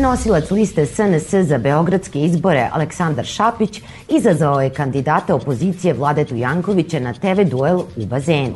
Nosilac 0.01 0.51
liste 0.51 0.85
SNS 0.85 1.33
za 1.33 1.57
beogradske 1.57 2.19
izbore 2.19 2.69
Aleksandar 2.71 3.25
Šapić 3.25 3.81
izazvao 4.09 4.61
je 4.61 4.69
kandidata 4.69 5.35
opozicije 5.35 5.93
Vladetu 5.93 6.35
Jankovića 6.35 6.99
na 6.99 7.13
TV 7.13 7.41
duel 7.51 7.79
u 7.79 8.05
bazenu. 8.05 8.55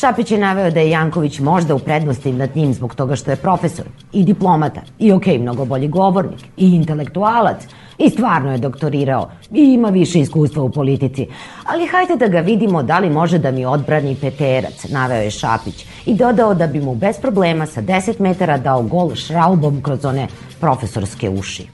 Šapić 0.00 0.30
je 0.30 0.38
naveo 0.38 0.70
da 0.70 0.80
je 0.80 0.90
Janković 0.90 1.38
možda 1.40 1.74
u 1.74 1.78
prednosti 1.78 2.32
nad 2.32 2.56
njim 2.56 2.74
zbog 2.74 2.94
toga 2.94 3.16
što 3.16 3.30
je 3.30 3.36
profesor 3.36 3.84
i 4.12 4.24
diplomata 4.24 4.80
i 4.98 5.12
ok, 5.12 5.26
mnogo 5.26 5.64
bolji 5.64 5.88
govornik 5.88 6.40
i 6.56 6.66
intelektualac 6.74 7.66
i 7.98 8.10
stvarno 8.10 8.52
je 8.52 8.58
doktorirao 8.58 9.30
i 9.52 9.62
ima 9.62 9.88
više 9.88 10.20
iskustva 10.20 10.62
u 10.62 10.70
politici. 10.70 11.26
Ali 11.64 11.86
hajde 11.86 12.16
da 12.16 12.28
ga 12.28 12.40
vidimo 12.40 12.82
da 12.82 12.98
li 12.98 13.10
može 13.10 13.38
da 13.38 13.50
mi 13.50 13.64
odbrani 13.64 14.16
peterac, 14.20 14.86
naveo 14.88 15.22
je 15.22 15.30
Šapić 15.30 15.86
i 16.06 16.14
dodao 16.14 16.54
da 16.54 16.66
bi 16.66 16.80
mu 16.80 16.94
bez 16.94 17.20
problema 17.20 17.66
sa 17.66 17.82
10 17.82 18.20
metara 18.20 18.58
dao 18.58 18.82
gol 18.82 19.14
šraubom 19.14 19.82
kroz 19.82 20.04
one 20.04 20.26
profesorske 20.60 21.30
uši. 21.30 21.66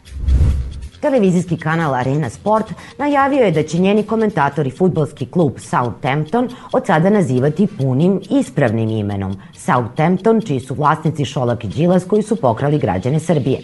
Televizijski 1.04 1.56
kanal 1.56 1.94
Arena 1.94 2.30
Sport 2.30 2.66
najavio 2.98 3.44
je 3.44 3.50
da 3.50 3.62
će 3.62 3.78
njeni 3.78 4.02
komentatori 4.02 4.70
futbolski 4.70 5.26
klub 5.26 5.52
Southampton 5.58 6.48
od 6.72 6.86
sada 6.86 7.10
nazivati 7.10 7.66
punim 7.78 8.20
ispravnim 8.30 8.88
imenom 8.88 9.36
Southampton, 9.52 10.40
čiji 10.40 10.60
su 10.60 10.74
vlasnici 10.74 11.24
Šolak 11.24 11.64
i 11.64 11.68
Đilas 11.68 12.04
koji 12.04 12.22
su 12.22 12.36
pokrali 12.36 12.78
građane 12.78 13.20
Srbije. 13.20 13.60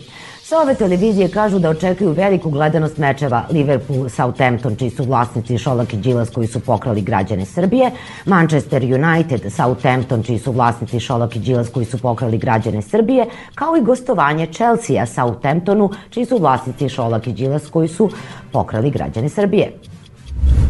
Sa 0.51 0.59
ove 0.59 0.75
televizije 0.75 1.29
kažu 1.29 1.59
da 1.59 1.71
očekuju 1.71 2.13
veliku 2.13 2.51
gledanost 2.51 2.97
mečeva 2.99 3.45
Liverpool-Southampton, 3.51 4.79
čiji 4.79 4.91
su 4.91 5.05
vlasnici 5.05 5.59
Šolak 5.59 5.93
i 5.95 5.97
Đilas 5.97 6.31
koji 6.31 6.47
su 6.47 6.61
pokrali 6.61 7.01
građane 7.01 7.47
Srbije, 7.47 7.91
Manchester 8.27 8.83
United-Southampton, 8.83 10.27
čiji 10.27 10.39
su 10.39 10.53
vlasnici 10.53 11.01
Šolak 11.01 11.37
i 11.37 11.39
Đilas 11.39 11.69
koji 11.69 11.87
su 11.87 11.99
pokrali 11.99 12.39
građane 12.39 12.83
Srbije, 12.83 13.27
kao 13.55 13.77
i 13.77 13.81
gostovanje 13.81 14.47
Chelsea-Southamptonu, 14.47 15.89
čiji 16.11 16.25
su 16.25 16.39
vlasnici 16.39 16.89
Šolak 16.89 17.27
i 17.27 17.33
Đilas 17.33 17.71
koji 17.71 17.89
su 17.89 18.11
pokrali 18.53 18.91
građane 18.91 19.29
Srbije. 19.29 19.73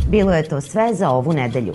Bilo 0.09 0.35
je 0.35 0.49
to 0.49 0.61
sve 0.61 0.95
za 0.95 1.11
ovu 1.11 1.33
nedelju. 1.33 1.75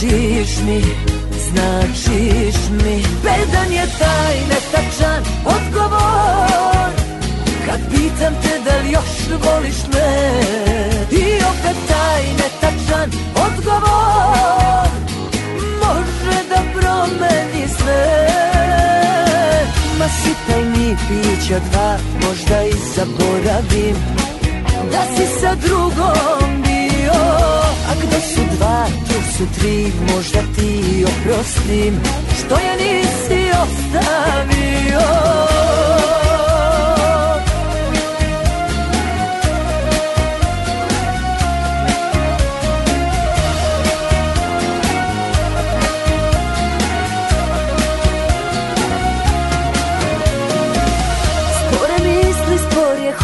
Značiš 0.00 0.56
mi, 0.66 0.82
značiš 1.50 2.56
mi. 2.70 3.02
Bedan 3.22 3.72
je 3.72 3.86
taj 3.98 4.36
netačan 4.48 5.22
odgovor. 5.44 6.90
Kad 7.66 7.80
pitam 7.90 8.34
te 8.42 8.58
da 8.64 8.76
li 8.78 8.90
još 8.90 9.40
voliš 9.44 9.76
me 9.92 10.40
I 11.10 11.24
opet 11.34 11.76
taj 11.88 12.22
netačan 12.22 13.10
odgovor. 13.34 14.88
Može 15.82 16.38
da 16.48 16.62
promeni 16.72 17.68
sve. 17.78 18.26
Ma 19.98 20.08
sitaj 20.08 20.64
mi 20.64 20.96
pića 21.08 21.58
dva 21.70 21.96
Možda 22.26 22.62
i 22.62 22.72
zaboravim. 22.96 23.96
Da 24.92 25.02
si 25.16 25.40
sa 25.40 25.54
drugom 25.54 26.62
bio 26.62 27.69
A 28.00 28.06
gde 28.06 28.20
su 28.20 28.56
dva, 28.56 28.86
tu 29.08 29.36
su 29.36 29.60
tri 29.60 29.92
Možda 30.14 30.40
ti 30.56 31.04
oprostim 31.04 32.00
Što 32.38 32.54
ja 32.54 32.76
nisi 32.76 33.50
ostavio 33.62 35.00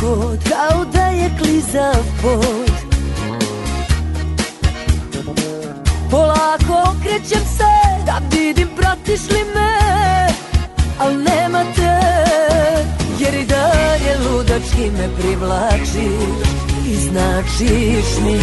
hod 0.00 0.38
Kao 0.48 0.84
da 0.84 1.06
je 1.06 1.30
klizav 1.38 2.02
pod 2.22 2.65
Okrećem 7.16 7.44
se 7.59 8.05
Da 8.07 8.20
vidim 8.33 8.68
pratiš 8.76 9.20
li 9.31 9.44
me 9.55 10.29
Al 10.98 11.12
nema 11.12 11.64
te 11.76 11.98
Jer 13.18 13.35
i 13.35 13.44
dalje 13.44 14.18
ludački 14.24 14.90
me 14.90 15.09
privlačiš 15.18 16.48
I 16.87 16.96
značiš 16.96 18.18
mi 18.24 18.40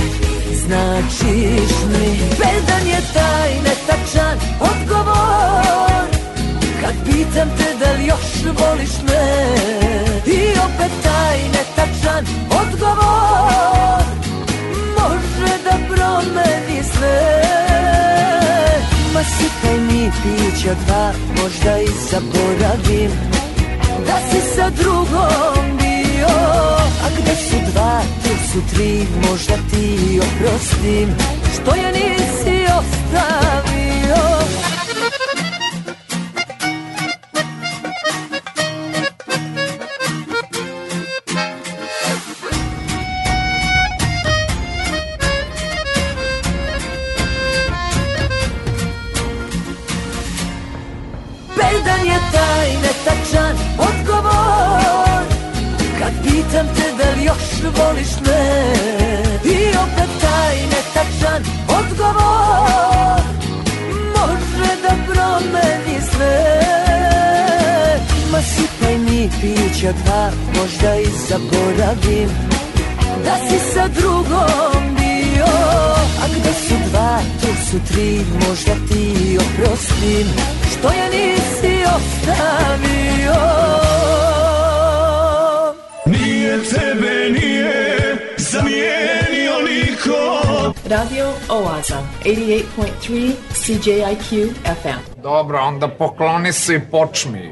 Značiš 0.66 1.74
mi. 1.92 2.18
Bedan 2.30 2.88
je 2.88 3.02
taj 3.14 3.54
netačan 3.64 4.38
odgovor. 4.60 6.06
Kad 6.82 6.94
pitam 7.06 7.50
te 7.58 7.86
da 7.86 7.92
li 7.92 8.06
još 8.08 8.56
voliš 8.60 8.92
me 9.08 9.56
I 10.26 10.40
opet 10.50 10.92
taj 11.04 11.38
netačan 11.38 12.26
odgovor. 12.50 14.04
Može 14.98 15.54
da 15.64 15.96
promeni 15.96 16.84
sve 16.94 17.73
Ma 19.24 19.30
sipaj 19.30 19.80
mi 19.80 20.12
pića 20.24 20.74
dva 20.86 21.14
Možda 21.42 21.80
i 21.80 21.88
zaboravim. 22.12 23.12
Da 24.08 24.18
si 24.30 24.56
sa 24.56 24.70
drugom 24.70 25.78
bio 25.78 26.36
A 27.04 27.10
gde 27.18 27.36
su 27.36 27.72
dva, 27.72 28.02
tu 28.24 28.30
su 28.52 28.76
tri 28.76 29.06
Možda 29.30 29.54
ti 29.72 30.20
oprostim. 30.20 31.10
Što 31.54 31.76
ja 31.76 31.92
nisi 31.92 32.66
ostavio 32.80 34.43
još 57.34 57.74
voliš 57.78 58.12
me. 58.26 58.74
I 59.46 59.68
opet 59.70 60.10
taj 60.22 60.56
netačan 60.56 61.44
odgovor 61.68 63.22
Može 64.16 64.72
da 64.82 64.96
promeni 65.06 66.02
sve. 66.12 66.64
Ma 68.32 68.42
sipaj 68.42 68.98
mi 68.98 69.30
pića 69.42 69.94
pa 69.94 70.04
dva, 70.04 70.32
možda 70.60 70.96
i 70.96 71.06
zaboravim 71.30 72.30
Da 73.26 73.38
si 73.50 73.74
sa 73.74 73.88
drugom 73.88 74.96
bio. 74.96 75.46
A 76.22 76.28
gde 76.28 76.54
su 76.68 76.76
dva, 76.90 77.20
tu 77.42 77.48
su 77.70 77.94
tri, 77.94 78.22
možda 78.48 78.74
ti 78.90 79.38
oprostim 79.38 80.28
Što 80.72 80.88
ja 80.88 81.10
nisi 81.10 81.84
ostavio. 81.96 83.74
Nije 86.44 86.64
tebe, 86.64 87.30
nije 87.30 88.16
zamijenio 88.38 89.54
niko 89.70 90.42
Radio 90.90 91.34
Oaza, 91.50 91.98
88.3 92.26 93.32
CJIQ 93.54 94.50
FM. 94.82 95.22
Dobro, 95.22 95.60
onda 95.60 95.88
pokloni 95.88 96.54
se 96.54 96.76
i 96.76 96.80
počmi. 96.92 97.52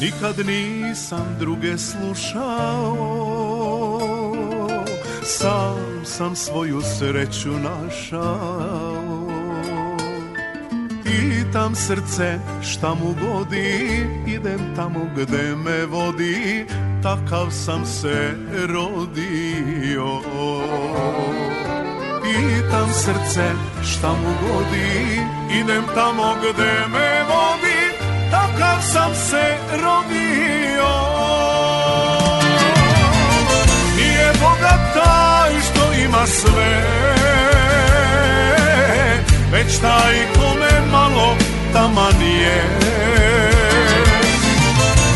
Nikad 0.00 0.46
nisam 0.46 1.36
druge 1.38 1.78
slušao 1.78 3.33
Sam 5.26 6.04
sam 6.04 6.36
svoju 6.36 6.80
sreću 6.98 7.50
našao. 7.50 9.28
Pitam 11.04 11.74
srce 11.74 12.38
šta 12.62 12.94
mu 12.94 13.14
godi? 13.20 14.06
Idem 14.26 14.60
tamo 14.76 15.00
gde 15.16 15.56
me 15.56 15.86
vodi. 15.86 16.66
Takav 17.02 17.50
sam 17.50 17.86
se 17.86 18.36
rodio. 18.68 20.20
Pitam 22.22 22.92
srce 22.92 23.50
šta 23.82 24.08
mu 24.08 24.48
godi? 24.48 25.20
Idem 25.60 25.84
tamo 25.94 26.34
gde 26.40 26.72
me 26.92 27.22
vodi. 27.22 27.80
Takav 28.30 28.82
sam 28.92 29.14
se 29.14 29.56
rodio 29.70 31.03
Bogat 34.64 34.94
taj 34.94 35.60
što 35.60 35.92
ima 35.92 36.26
sve. 36.26 36.82
Već 39.52 39.78
taj 39.80 40.14
kome 40.34 40.90
malo 40.92 41.36
taman 41.72 42.22
je 42.22 42.62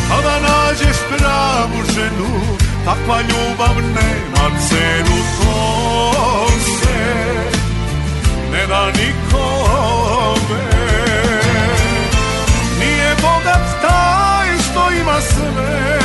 Kada 0.08 0.40
nađeš 0.40 0.96
pravu 1.08 1.92
ženu 1.94 2.56
Takva 2.84 3.20
ljubav 3.20 3.74
nema 3.76 4.58
cenu. 4.68 5.16
To 5.40 6.48
se 6.80 6.98
ne 8.52 8.66
da 8.66 8.86
nikome. 8.86 10.64
Nije 12.80 13.14
bogat 13.22 13.82
taj 13.82 14.58
što 14.58 14.90
ima 15.00 15.20
sve 15.20 15.97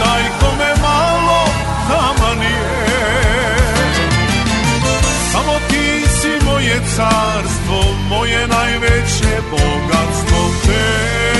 taj 0.00 0.22
kome 0.40 0.70
malo 0.82 1.44
taman 1.88 2.42
je 2.42 2.80
Samo 5.32 5.52
ti 5.68 6.06
si 6.20 6.44
moje 6.44 6.80
carstvo 6.96 7.80
Moje 8.08 8.46
najveće 8.46 9.40
bogatstvo 9.50 10.38
Tebe 10.66 11.39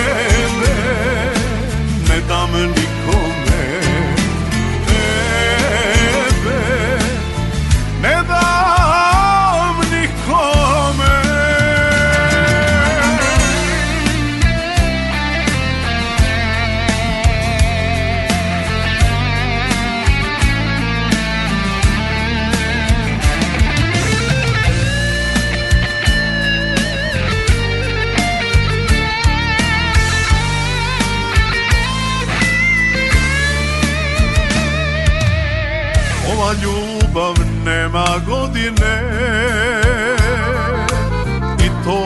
godine. 38.70 39.02
I 41.58 41.84
to 41.84 42.00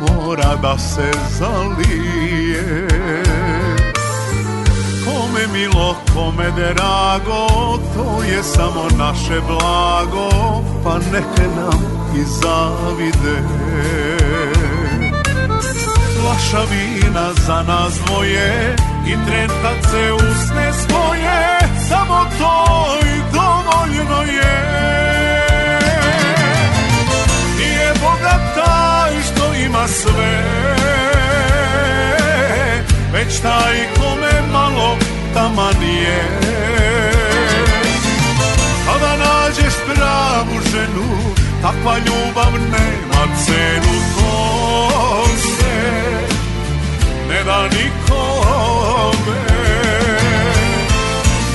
mora 0.00 0.56
da 0.62 0.78
se 0.78 1.10
zalije. 1.38 2.88
Kome 5.04 5.46
milo, 5.52 5.96
kome 6.14 6.50
drago 6.50 7.46
To 7.94 8.22
je 8.22 8.42
samo 8.42 8.88
naše 8.98 9.40
blago 9.46 10.30
Pa 10.84 10.98
neke 10.98 11.48
nam 11.56 11.80
i 12.14 12.22
zavide. 12.24 13.42
Flaša 16.20 16.64
vina 16.70 17.32
za 17.46 17.62
nas 17.62 17.92
dvoje 18.06 18.76
I 19.06 19.10
tren 19.26 19.48
kad 19.62 19.90
se 19.90 20.12
usne 20.12 20.72
svoje 20.72 21.58
Samo 21.88 22.24
to 22.38 22.86
i 23.02 23.20
dovoljno 23.32 24.22
je 24.22 24.71
sve. 29.88 30.42
Već 33.12 33.40
taj 33.40 33.88
kome 33.96 34.52
malo 34.52 34.96
taman 35.34 35.82
je 35.82 36.22
Kada 38.86 39.16
nađeš 39.16 39.74
pravu 39.86 40.60
ženu 40.72 41.32
Takva 41.62 41.98
ljubav 41.98 42.52
nema 42.52 43.36
cenu. 43.44 43.94
To 44.16 45.26
se 45.38 45.74
ne 47.28 47.44
da 47.44 47.62
nikome. 47.62 49.40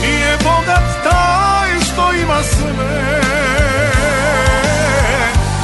Nije 0.02 0.38
bogat 0.44 1.04
taj 1.04 1.70
što 1.80 2.14
ima 2.14 2.44
sve. 2.44 3.22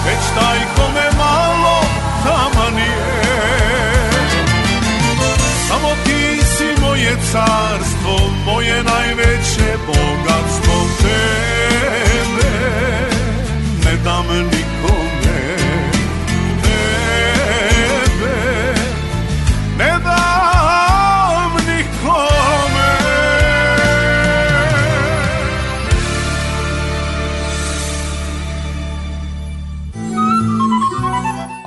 Već 0.06 0.23
taj 0.39 0.60
kome 0.76 1.12
malo 2.25 2.49
taman 2.53 2.77
je 2.77 3.23
Samo 5.67 5.89
ti 6.05 6.41
si 6.57 6.81
moje 6.81 7.17
carstvo 7.31 8.29
Moje 8.45 8.83
najveće 8.83 9.77
bogatstvo 9.88 10.73
Tebe. 11.01 12.49
Ne 13.86 13.97
dam 14.03 14.27
nikome 14.27 15.02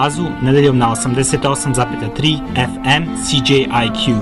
Oazu 0.00 0.26
nedeljom 0.42 0.78
na 0.78 0.88
88,3 0.88 2.38
FM 2.54 3.04
CJIQ. 3.24 4.14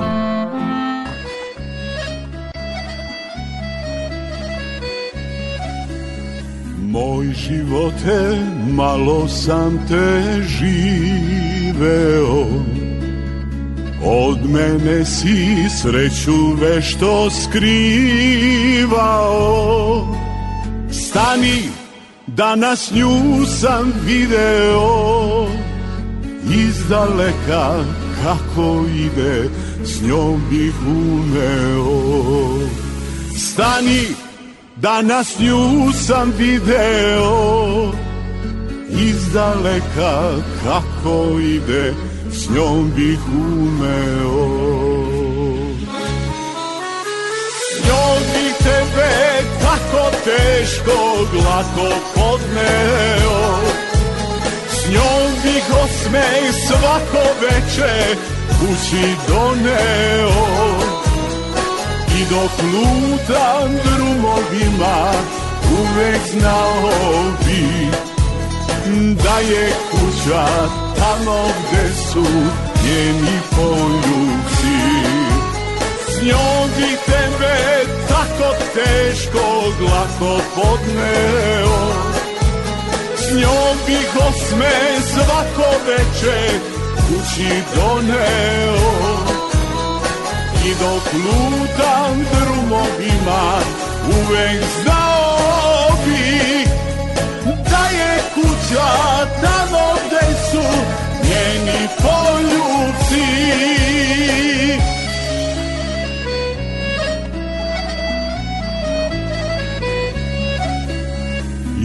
Moj 6.79 7.33
živote, 7.33 8.39
malo 8.71 9.29
sam 9.29 9.79
te 9.89 10.43
živeo. 10.43 12.47
Od 14.05 14.51
mene 14.51 15.05
si 15.05 15.69
sreću 15.83 16.55
vešto 16.61 17.31
skrivao. 17.31 18.49
Stani, 20.91 21.63
Danas 22.27 22.91
nju 22.95 23.47
sam 23.47 23.93
video 24.05 25.18
Izdaleka 26.51 27.85
kako 28.23 28.85
ide 28.97 29.49
S 29.85 30.03
njom 30.03 30.43
bih 30.51 30.75
umeo 30.87 31.99
Stani, 33.37 34.07
danas 34.77 35.39
nju 35.39 35.93
sam 35.93 36.33
video. 36.39 37.93
Izdaleka 38.91 40.33
kako 40.65 41.41
ide 41.41 41.95
S 42.33 42.51
njom 42.51 42.93
bih 42.97 43.19
umeo 43.33 44.49
S 47.61 47.87
njom 47.87 48.19
bih 48.35 48.55
tebe 48.59 49.43
tako 49.63 50.11
teško 50.25 51.27
glako 51.33 51.95
podneo. 52.15 53.59
S 54.71 54.91
njom 54.91 55.28
bih 55.49 55.65
osmeh 55.85 56.45
svako 56.67 57.25
veče 57.41 58.17
kući 58.59 59.05
doneo. 59.29 60.49
I 62.19 62.25
dok 62.31 62.53
lutam 62.73 63.71
drumovima 63.85 65.13
uvek 65.81 66.23
znao 66.33 66.91
bi 67.45 67.89
Da 69.25 69.39
je 69.39 69.73
kuća 69.91 70.47
tamo 70.99 71.49
gde 71.59 71.95
su 71.95 72.25
njeni 72.85 73.39
poljubci. 73.57 74.79
S 76.09 76.23
njom 76.23 76.71
bi 76.77 76.97
tebe 77.07 77.85
tako 78.09 78.55
teško 78.75 79.73
glako 79.81 80.41
podneo 80.55 82.18
Njom 83.33 83.77
bih 83.87 84.17
osme 84.29 84.71
svako 85.13 85.71
veče 85.87 86.49
kući 86.95 87.49
doneo. 87.75 88.77
I 90.67 90.75
dok 90.81 91.13
lutam 91.13 92.27
drumovima 92.33 93.59
uvek 94.07 94.65
znao 94.83 95.89
bi 96.07 96.65
Da 97.71 97.97
je 97.97 98.21
kuća 98.35 98.89
tamo 99.43 99.95
gde 100.07 100.35
su 100.51 100.63
njeni 101.25 101.89
poljubci 101.99 102.48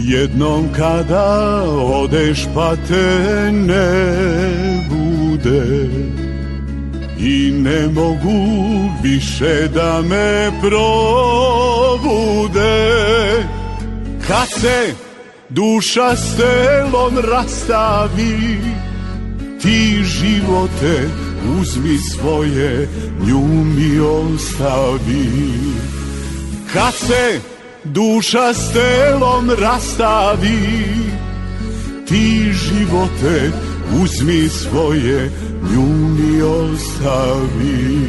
Jednom 0.04 0.68
kada 0.76 1.64
odeš 1.80 2.46
pa 2.54 2.76
te 2.76 3.52
ne 3.52 3.88
bude. 4.88 5.88
I 7.18 7.50
ne 7.52 7.88
mogu 7.88 8.44
više 9.02 9.68
da 9.74 10.02
me 10.02 10.50
probude. 10.60 11.94
Kad 14.26 14.48
se 14.60 14.94
duša 15.48 16.16
s 16.16 16.36
telom 16.36 17.18
rastavi 17.30 18.58
Ti 19.62 20.02
živote 20.04 21.08
uzmi 21.60 21.98
svoje, 21.98 22.88
nju 23.26 23.64
mi 23.64 24.00
ostavi. 24.00 25.28
Kad 26.72 26.94
se 26.94 27.53
duša 27.84 28.54
s 28.54 28.72
telom 28.72 29.50
rastavi 29.50 30.84
Ti 32.08 32.52
živote 32.52 33.50
uzmi 34.02 34.48
svoje, 34.48 35.30
nju 35.72 35.86
mi 36.18 36.42
ostavi. 36.42 38.04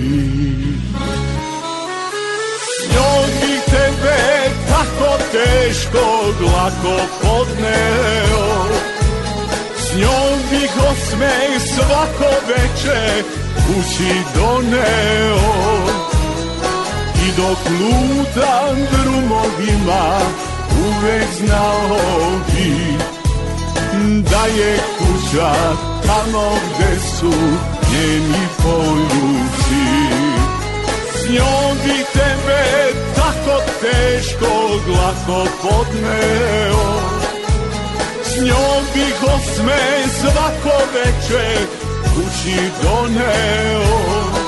Bi 3.42 3.60
tebe 3.72 4.50
tako 4.70 5.18
teško 5.32 6.06
lako 6.46 6.98
podneo 7.22 8.66
S 9.78 9.96
njom 9.98 10.40
bih 10.52 10.72
osmeh 10.92 11.62
svako 11.76 12.32
veče 12.48 13.24
kući 13.56 14.14
doneo 14.36 16.15
I 17.26 17.32
dok 17.38 17.58
lutam 17.80 18.76
drumovima 18.92 20.20
uvek 20.86 21.28
znao 21.38 21.98
bi 22.48 22.98
Da 24.22 24.46
je 24.58 24.80
kuća 24.98 25.54
tamo 26.06 26.52
gde 26.52 27.00
su 27.00 27.34
njeni 27.92 28.48
poljuci. 28.64 29.86
S 31.14 31.30
njom 31.30 31.78
bi 31.86 32.04
tebe 32.14 32.94
tako 33.16 33.62
teško 33.82 34.80
glako 34.86 35.50
podneo. 35.62 37.00
S 38.24 38.38
njom 38.38 38.84
bih 38.94 39.24
osme 39.24 39.78
svako 40.22 40.78
veče 40.94 41.58
kući 42.16 42.60
doneo 42.84 44.45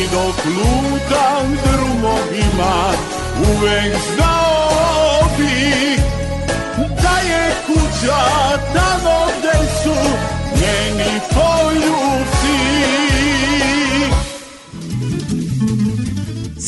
Dok 0.00 0.44
lutam 0.46 1.56
drumovima 1.64 2.92
uvek 3.38 3.96
znao 4.14 5.28
bi 5.38 5.96
Da 7.02 7.28
je 7.28 7.52
kuća 7.66 8.20
tamo 8.74 9.26
gde 9.38 9.58
su 9.82 9.94
njeni 10.54 11.20
poljubci 11.30 12.39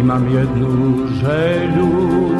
Imam 0.00 0.28
jednu 0.34 1.06
želju 1.06 2.39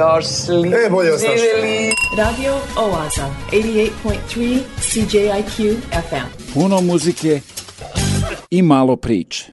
došli. 0.00 0.68
E, 0.86 0.90
bolje 0.90 1.10
vas 1.10 1.20
Živeli. 1.20 1.94
Radio 2.18 2.52
Oaza, 2.76 3.26
88.3 3.52 4.60
CJIQ 4.80 5.76
FM. 6.08 6.54
Puno 6.54 6.80
muzike 6.80 7.40
i 8.50 8.62
malo 8.62 8.96
priče. 8.96 9.44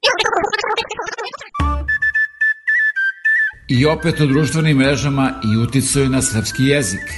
I 3.68 3.86
opet 3.86 4.20
o 4.20 4.26
društvenim 4.26 4.76
mrežama 4.76 5.40
i 5.44 5.56
uticaju 5.56 6.08
na 6.08 6.22
srpski 6.22 6.64
jezik. 6.64 7.12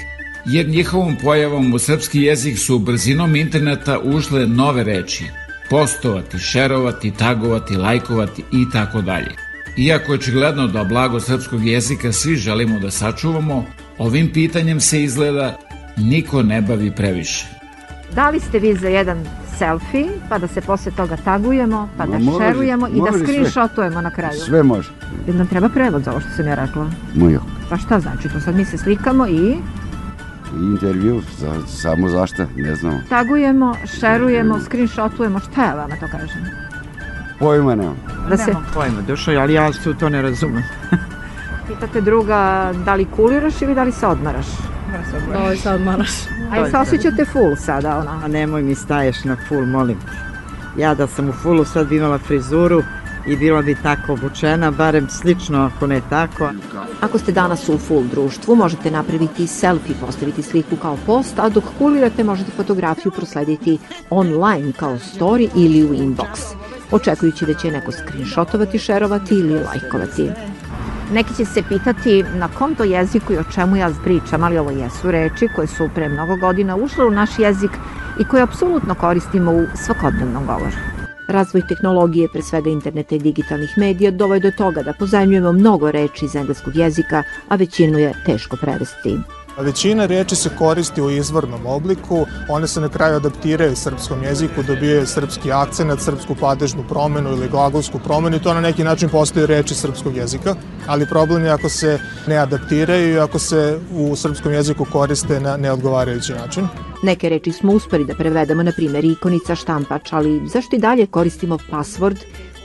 Jer 0.47 0.69
njihovom 0.69 1.17
pojavom 1.23 1.75
u 1.75 1.79
srpski 1.79 2.23
jezik 2.23 2.59
su 2.59 2.79
brzinom 2.79 3.37
interneta 3.37 3.99
ušle 3.99 4.47
nove 4.47 4.85
reči. 4.85 5.25
Postovati, 5.71 6.39
šerovati, 6.39 7.13
tagovati, 7.19 7.77
lajkovati 7.77 8.43
i 8.53 8.65
tako 8.73 9.01
dalje. 9.01 9.50
Iako 9.81 10.13
je 10.13 10.19
očigledno 10.19 10.67
da 10.67 10.85
blago 10.85 11.21
srpskog 11.21 11.67
jezika 11.67 12.13
svi 12.13 12.37
želimo 12.37 12.79
da 12.81 12.91
sačuvamo, 12.91 13.65
ovim 13.99 14.33
pitanjem 14.33 14.81
se 14.81 15.03
izgleda 15.03 15.59
niko 15.97 16.43
ne 16.43 16.63
bavi 16.63 16.91
previše. 16.91 17.47
Da 18.15 18.31
li 18.31 18.41
ste 18.41 18.59
vi 18.59 18.75
za 18.75 18.89
jedan 18.89 19.25
selfie, 19.59 20.07
pa 20.29 20.39
da 20.39 20.47
se 20.49 20.61
posle 20.61 20.93
toga 20.93 21.17
tagujemo, 21.17 21.89
pa 21.97 22.07
da 22.07 22.19
može, 22.19 22.45
šerujemo 22.45 22.89
i 22.89 23.01
da 23.11 23.19
screenshotujemo 23.25 24.01
na 24.01 24.11
kraju? 24.11 24.41
Sve 24.41 24.63
može. 24.63 24.91
Jer 25.27 25.37
nam 25.37 25.47
treba 25.47 25.69
prevod 25.69 26.05
za 26.05 26.11
ovo 26.11 26.21
što 26.21 26.31
sam 26.37 26.47
ja 26.47 26.55
rekla. 26.55 26.91
Mojo. 27.15 27.41
Pa 27.71 27.77
šta 27.77 28.01
znači 28.01 28.29
to? 28.29 28.41
Sad 28.41 28.57
mi 28.57 28.65
se 28.65 28.79
slikamo 28.79 29.27
i 29.27 29.57
I 30.57 30.63
intervju, 30.73 31.23
za, 31.39 31.67
samo 31.67 32.09
zašto, 32.09 32.47
ne 32.57 32.75
znamo. 32.75 33.01
tagujemo, 33.09 33.75
šerujemo, 34.01 34.61
screenshotujemo. 34.61 35.41
Šta 35.41 35.65
ja 35.65 35.75
vama 35.75 35.97
to 36.01 36.07
kažem? 36.11 36.70
Pojma 37.41 37.75
nemam. 37.75 37.97
Da 38.29 38.37
se 38.37 38.47
Nemam 38.47 38.67
pojma, 38.75 39.03
dušo, 39.07 39.31
ali 39.31 39.55
ja 39.55 39.73
se 39.73 39.91
u 39.91 39.95
to 39.95 40.09
ne 40.09 40.23
razumem. 40.23 40.63
pitate 41.71 42.01
druga 42.01 42.73
da 42.85 42.95
li 42.95 43.07
kuliraš 43.17 43.63
ili 43.63 43.75
da 43.75 43.83
li 43.83 43.93
se 43.93 44.07
odmaraš? 44.07 44.47
Da 45.33 45.49
li 45.49 45.57
se 45.57 45.71
odmaraš? 45.71 46.11
Aj 46.51 46.71
se 46.71 46.77
osjećate 46.77 47.25
full 47.25 47.57
sada, 47.57 47.99
ona. 47.99 48.21
A 48.25 48.29
nemoj 48.29 48.63
mi 48.63 48.75
staješ 48.75 49.25
na 49.25 49.37
full, 49.49 49.67
molim 49.67 49.99
te. 50.01 50.31
Ja 50.81 50.95
da 50.95 51.07
sam 51.07 51.29
u 51.29 51.33
fullu 51.33 51.65
sad 51.65 51.89
bi 51.89 51.97
imala 51.97 52.19
frizuru 52.19 52.83
i 53.27 53.37
bila 53.37 53.63
bi 53.63 53.77
tako 53.83 54.13
obučena, 54.13 54.71
barem 54.71 55.09
slično 55.11 55.59
ako 55.59 55.87
ne 55.87 56.01
tako. 56.11 56.51
Ako 57.01 57.19
ste 57.19 57.33
danas 57.33 57.69
u 57.69 57.79
full 57.79 58.05
društvu, 58.11 58.57
možete 58.57 58.91
napraviti 58.91 59.47
selfie, 59.47 59.95
postaviti 60.01 60.43
sliku 60.43 60.77
kao 60.77 60.97
post, 61.07 61.39
a 61.39 61.49
dok 61.49 61.65
kulirate 61.79 62.25
možete 62.25 62.51
fotografiju 62.57 63.13
proslediti 63.13 63.79
online 64.11 64.73
kao 64.73 64.95
story 64.95 65.49
ili 65.55 65.85
u 65.85 65.95
inbox, 65.95 66.55
očekujući 66.93 67.47
da 67.47 67.55
će 67.55 67.71
neko 67.71 67.93
screenshotovati, 67.93 68.79
šerovati 68.79 69.35
ili 69.35 69.55
lajkovati. 69.55 70.31
Neki 71.13 71.35
će 71.35 71.45
se 71.45 71.63
pitati 71.69 72.23
na 72.23 72.49
kom 72.49 72.75
to 72.75 72.85
jeziku 72.85 73.33
i 73.33 73.39
o 73.39 73.45
čemu 73.55 73.77
ja 73.77 73.91
pričam, 74.05 74.45
ali 74.45 74.59
ovo 74.59 74.71
jesu 74.71 75.11
reči 75.11 75.49
koje 75.57 75.67
su 75.67 75.89
pre 75.95 76.09
mnogo 76.09 76.37
godina 76.37 76.77
ušle 76.77 77.05
u 77.05 77.11
naš 77.11 77.39
jezik 77.39 77.71
i 78.21 78.25
koje 78.25 78.43
apsolutno 78.43 78.95
koristimo 78.95 79.53
u 79.53 79.67
svakodnevnom 79.75 80.47
govoru. 80.47 80.77
Razvoj 81.29 81.63
tehnologije, 81.69 82.29
pre 82.29 82.43
svega 82.43 82.71
interneta 82.71 83.15
i 83.15 83.19
digitalnih 83.19 83.79
medija, 83.79 84.11
dovoj 84.11 84.41
do 84.41 84.51
toga 84.51 84.83
da 84.83 84.93
pozajmljujemo 84.93 85.53
mnogo 85.53 85.91
reči 85.91 86.25
iz 86.25 86.37
engleskog 86.37 86.77
jezika, 86.77 87.23
a 87.49 87.57
većinu 87.57 87.99
je 87.99 88.13
teško 88.27 88.57
prevesti. 88.57 89.19
Većina 89.63 90.07
reči 90.07 90.37
se 90.37 90.51
koristi 90.59 91.03
u 91.03 91.11
izvornom 91.11 91.67
obliku, 91.67 92.27
one 92.49 92.67
se 92.67 92.81
na 92.81 92.89
kraju 92.89 93.17
adaptiraju 93.17 93.77
srpskom 93.77 94.23
jeziku, 94.23 94.63
dobijaju 94.63 95.07
srpski 95.07 95.53
akcenat, 95.53 96.01
srpsku 96.01 96.35
padežnu 96.35 96.85
promenu 96.89 97.31
ili 97.31 97.49
glagolsku 97.49 97.99
promenu 97.99 98.37
i 98.37 98.43
to 98.43 98.55
na 98.55 98.61
neki 98.61 98.85
način 98.85 99.09
postoje 99.09 99.47
reči 99.47 99.75
srpskog 99.75 100.17
jezika, 100.17 100.55
ali 100.87 101.07
problem 101.07 101.45
je 101.45 101.51
ako 101.51 101.69
se 101.69 101.99
ne 102.27 102.37
adaptiraju 102.37 103.15
i 103.15 103.19
ako 103.19 103.39
se 103.39 103.79
u 103.93 104.17
srpskom 104.17 104.53
jeziku 104.53 104.87
koriste 104.93 105.41
na 105.41 105.57
neodgovarajući 105.57 106.33
način. 106.33 106.69
Neke 107.03 107.29
reči 107.29 107.53
smo 107.53 107.73
uspeli 107.73 108.05
da 108.05 108.15
prevedemo, 108.15 108.63
na 108.63 108.73
primjer 108.77 109.05
ikonica, 109.05 109.55
štampač, 109.55 110.13
ali 110.13 110.49
zašto 110.49 110.77
i 110.77 110.79
dalje 110.79 111.07
koristimo 111.07 111.59
password 111.71 112.17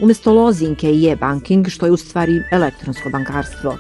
umesto 0.02 0.34
lozinke 0.34 0.91
i 0.91 1.10
e-banking, 1.10 1.68
što 1.68 1.86
je 1.86 1.91
u 1.91 1.98
stvari 1.98 2.43
elektronsko 2.52 3.10
bankarstvo? 3.10 3.78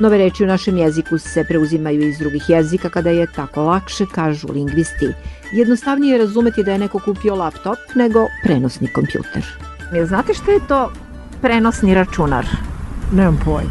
Nove 0.00 0.18
reči 0.18 0.44
u 0.44 0.46
našem 0.46 0.76
jeziku 0.76 1.18
se 1.18 1.44
preuzimaju 1.44 2.08
iz 2.08 2.18
drugih 2.18 2.50
jezika 2.50 2.88
kada 2.90 3.10
je 3.10 3.26
tako 3.26 3.62
lakše, 3.62 4.06
kažu 4.14 4.52
lingvisti. 4.52 5.12
Jednostavnije 5.52 6.12
je 6.12 6.18
razumeti 6.18 6.64
da 6.64 6.72
je 6.72 6.78
neko 6.78 6.98
kupio 6.98 7.34
laptop 7.34 7.78
nego 7.94 8.26
prenosni 8.42 8.92
kompjuter. 8.92 9.46
Jel 9.94 10.06
znate 10.06 10.34
šta 10.34 10.50
je 10.50 10.66
to 10.68 10.92
prenosni 11.42 11.94
računar? 11.94 12.46
Nemam 13.12 13.40
pojma. 13.44 13.70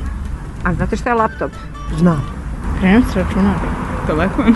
A 0.63 0.73
znate 0.73 0.97
šta 0.97 1.09
je 1.09 1.15
laptop? 1.15 1.51
Znam. 1.97 2.21
Prenos 2.79 3.15
računar. 3.15 3.55
Telefon. 4.07 4.55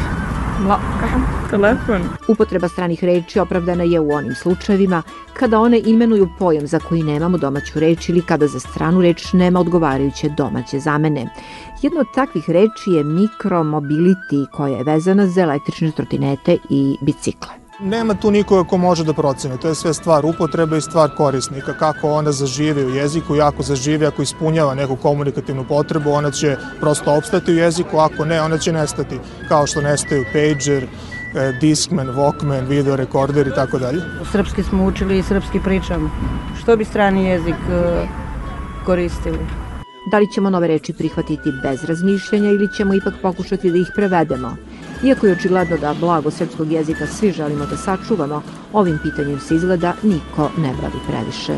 Telefon. 1.50 2.02
Upotreba 2.28 2.68
stranih 2.68 3.04
reči 3.04 3.40
opravdana 3.40 3.84
je 3.84 4.00
u 4.00 4.12
onim 4.12 4.36
slučajevima 4.36 5.04
kada 5.34 5.60
one 5.60 5.82
imenuju 5.86 6.30
pojam 6.40 6.68
za 6.68 6.80
koji 6.80 7.04
nemamo 7.04 7.38
domaću 7.38 7.80
reč 7.80 8.10
ili 8.10 8.22
kada 8.22 8.48
za 8.48 8.60
stranu 8.60 9.02
reč 9.02 9.34
nema 9.34 9.60
odgovarajuće 9.60 10.30
domaće 10.30 10.80
zamene. 10.80 11.30
Jedna 11.82 12.00
od 12.00 12.08
takvih 12.16 12.50
reči 12.50 12.92
je 12.92 13.04
mikromobility 13.04 14.50
koja 14.52 14.78
je 14.78 14.84
vezana 14.84 15.28
za 15.28 15.42
električne 15.42 15.92
trotinete 15.92 16.58
i 16.70 16.98
bicikle. 17.02 17.61
Nema 17.84 18.14
tu 18.14 18.32
nikoga 18.32 18.70
ko 18.70 18.78
može 18.78 19.04
da 19.04 19.14
procene, 19.14 19.58
to 19.58 19.68
je 19.68 19.76
sve 19.76 19.94
stvar 19.94 20.26
upotrebe 20.26 20.78
i 20.78 20.82
stvar 20.82 21.10
korisnika, 21.18 21.74
kako 21.74 22.12
ona 22.12 22.32
zaživi 22.32 22.86
u 22.86 22.90
jeziku 22.90 23.36
i 23.36 23.42
ako 23.42 23.64
zaživi, 23.64 24.06
ako 24.06 24.22
ispunjava 24.22 24.76
neku 24.76 24.96
komunikativnu 24.96 25.64
potrebu, 25.64 26.12
ona 26.12 26.32
će 26.32 26.58
prosto 26.80 27.16
opstati 27.18 27.52
u 27.52 27.56
jeziku, 27.56 27.98
ako 27.98 28.26
ne, 28.26 28.42
ona 28.42 28.58
će 28.58 28.72
nestati, 28.72 29.20
kao 29.48 29.68
što 29.68 29.82
nestaju 29.82 30.26
pager, 30.34 30.84
e, 30.84 31.54
Discman, 31.62 32.08
Walkman, 32.08 32.68
video 32.68 32.96
rekorder 32.96 33.48
i 33.48 33.56
tako 33.56 33.80
dalje. 33.80 34.02
Srpski 34.32 34.64
smo 34.64 34.86
učili 34.86 35.18
i 35.18 35.24
srpski 35.24 35.60
pričamo. 35.60 36.10
Što 36.62 36.78
bi 36.78 36.86
strani 36.86 37.26
jezik 37.26 37.56
e, 37.72 38.08
koristili? 38.86 39.40
Da 40.12 40.20
li 40.20 40.32
ćemo 40.32 40.50
nove 40.50 40.68
reči 40.68 40.94
prihvatiti 40.94 41.52
bez 41.64 41.84
razmišljanja 41.84 42.50
ili 42.50 42.74
ćemo 42.78 42.94
ipak 42.94 43.14
pokušati 43.22 43.72
da 43.72 43.78
ih 43.78 43.92
prevedemo? 43.96 44.56
Iako 45.04 45.28
je 45.28 45.34
očigledno 45.34 45.78
da 45.78 45.94
blago 46.00 46.32
srpskog 46.32 46.72
jezika 46.72 47.08
svi 47.08 47.32
želimo 47.32 47.66
da 47.66 47.78
sačuvamo, 47.78 48.44
ovim 48.74 49.00
pitanjem 49.04 49.40
se 49.40 49.56
izgleda 49.56 49.94
niko 50.04 50.52
ne 50.58 50.74
bavi 50.82 51.00
previše. 51.08 51.54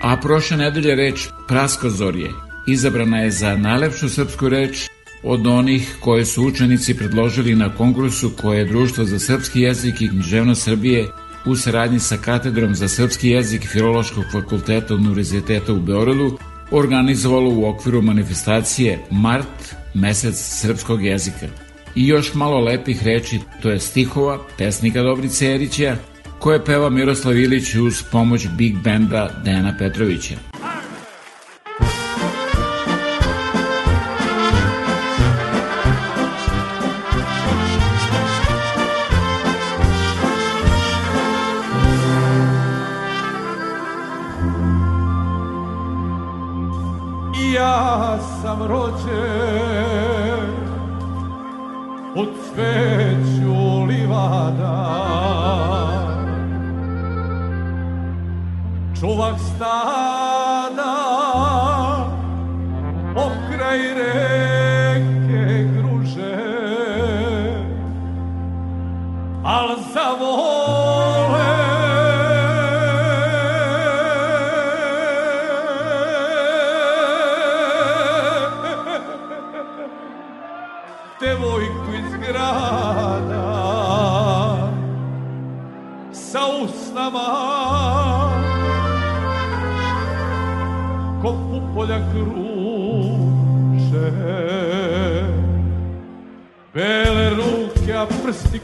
A 0.00 0.16
prošle 0.16 0.56
nedelje 0.56 0.94
reč 0.94 1.28
Praskozorje 1.48 2.30
izabrana 2.66 3.20
je 3.20 3.30
za 3.30 3.56
najlepšu 3.56 4.08
srpsku 4.08 4.48
reč 4.48 4.88
od 5.22 5.46
onih 5.46 5.96
koje 6.00 6.24
su 6.24 6.44
učenici 6.44 6.96
predložili 6.96 7.54
na 7.54 7.76
konkursu 7.76 8.30
koje 8.42 8.58
je 8.58 8.64
Društvo 8.64 9.04
za 9.04 9.18
srpski 9.18 9.60
jezik 9.60 10.00
i 10.00 10.08
književnost 10.08 10.62
Srbije 10.62 11.08
u 11.46 11.56
saradnji 11.56 11.98
sa 12.00 12.16
Katedrom 12.16 12.74
za 12.74 12.88
srpski 12.88 13.28
jezik 13.28 13.66
Filološkog 13.66 14.24
fakulteta 14.32 14.94
Univerziteta 14.94 15.72
u 15.72 15.80
Beogradu 15.80 16.38
organizovalo 16.70 17.50
u 17.50 17.68
okviru 17.68 18.02
manifestacije 18.02 18.98
Mart, 19.10 19.74
mesec 19.94 20.36
srpskog 20.36 21.04
jezika. 21.04 21.46
I 21.94 22.06
još 22.06 22.34
malo 22.34 22.60
lepih 22.60 23.04
reči, 23.04 23.40
to 23.62 23.70
je 23.70 23.80
stihova 23.80 24.38
pesnika 24.58 25.02
Dobrice 25.02 25.54
Erića, 25.54 25.96
koje 26.38 26.64
peva 26.64 26.90
Miroslav 26.90 27.36
Ilić 27.36 27.74
uz 27.74 28.02
pomoć 28.12 28.46
Big 28.56 28.76
Benda 28.78 29.30
Dejana 29.44 29.74
Petrovića. 29.78 30.53
Allah 59.74 60.03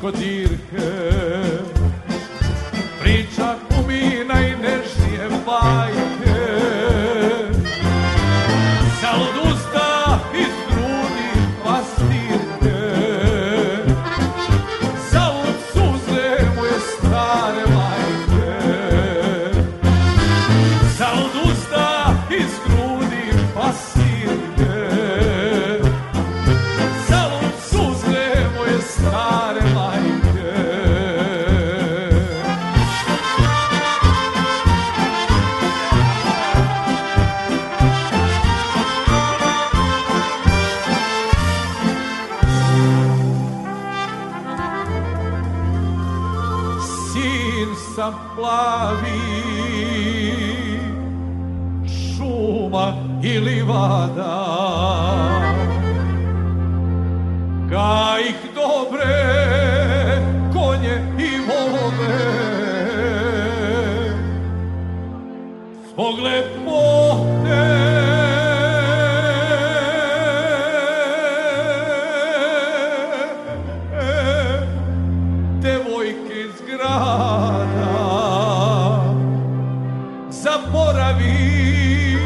Kodirke 0.01 1.00
pravi. 81.21 82.19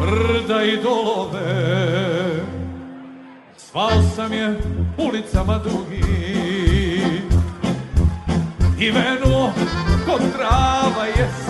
Brda 0.00 0.62
i 0.62 0.76
dolove 0.82 1.64
Zvao 3.58 4.02
sam 4.16 4.32
je 4.32 4.58
ulicama 4.98 5.58
dugi 5.58 6.04
I 8.78 8.90
venuo 8.90 9.52
kod 10.06 10.20
trava 10.36 11.06
jesam 11.06 11.43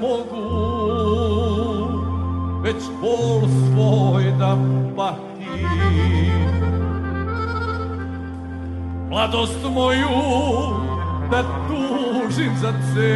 mogu 0.00 0.66
već 2.62 2.82
bol 3.00 3.40
svoj 3.48 4.24
da 4.38 4.56
pati 4.96 5.66
Mladost 9.10 9.64
moju 9.74 10.08
da 11.30 11.42
tužim 11.68 12.52
za 12.60 12.72
cel 12.94 13.15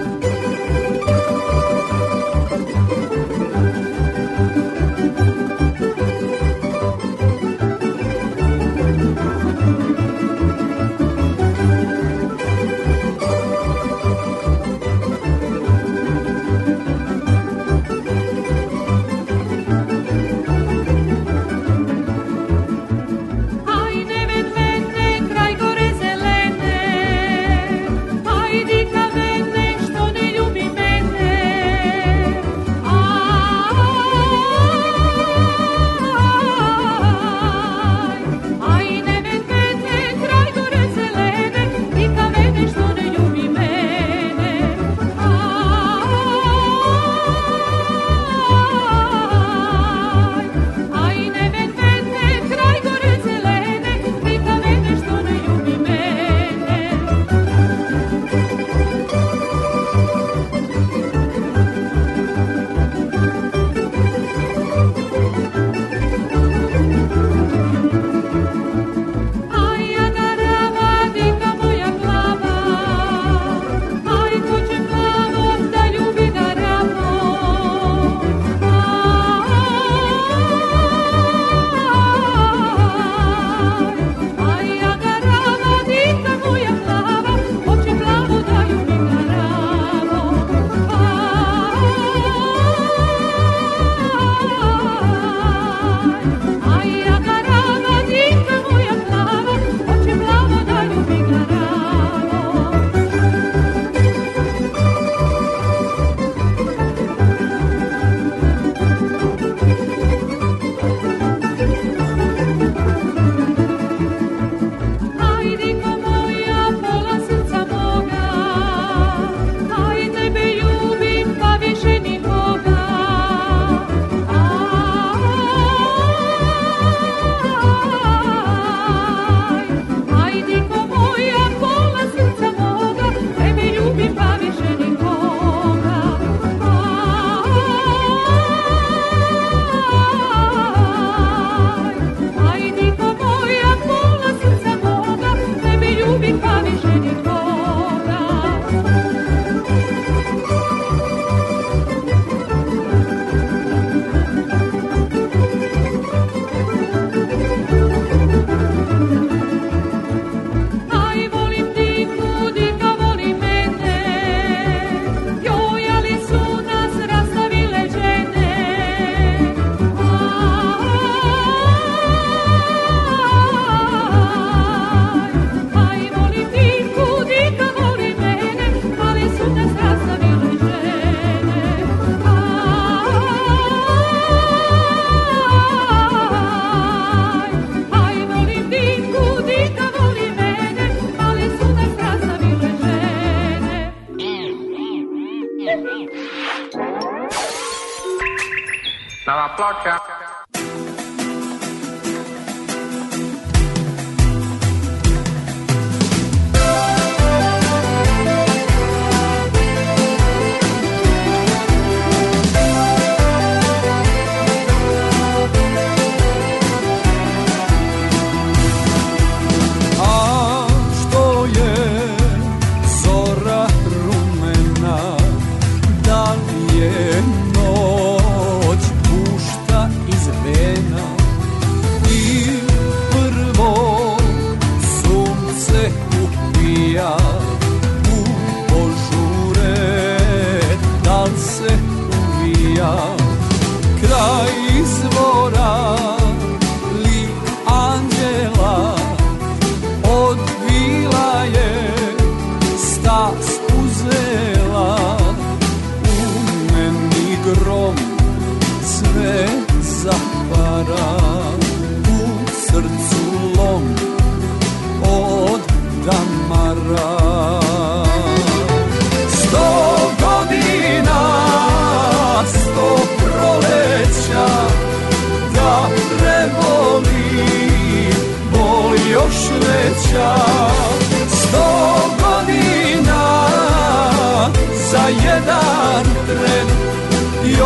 o'clock, 199.61 199.83
Captain. 199.83 200.00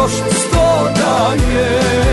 još 0.05 0.13
sto 0.13 0.89
da 0.95 1.33
je. 1.53 2.04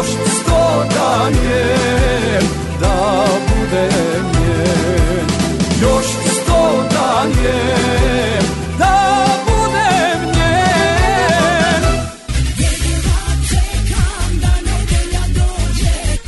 još 0.00 0.08
sto 0.08 0.84
danje 0.94 1.64
da 2.80 3.24
bude 3.48 3.88
nje 4.32 4.64
Još 5.82 6.06
sto 6.06 6.84
danje 6.90 7.58
da. 8.78 9.20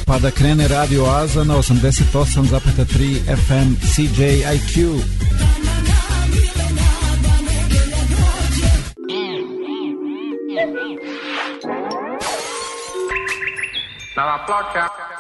Pa 0.07 0.19
da 0.19 0.31
krene 0.31 0.69
Radio 0.69 1.05
Aza 1.05 1.45
na 1.45 1.55
88,3 1.57 3.37
FM 3.37 3.75
CJIQ. 3.87 5.01
clock 14.47 14.77
out. 14.77 15.12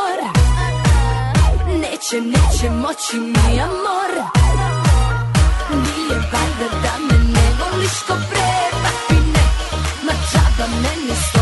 amor. 0.00 0.18
Neće, 1.80 2.20
neće 2.20 2.70
moći 2.70 3.16
mi 3.16 3.60
amor. 3.60 4.12
Nije 5.70 6.18
valjda 6.32 6.74
da 6.82 6.98
me 7.00 7.24
ne 7.24 7.50
voliš 7.60 8.02
ko 8.06 8.14
pre 8.30 8.70
Papi 8.82 9.14
ne, 9.14 9.44
ma 10.06 10.12
džaba 10.12 10.66
meni 10.82 11.14
slo 11.32 11.39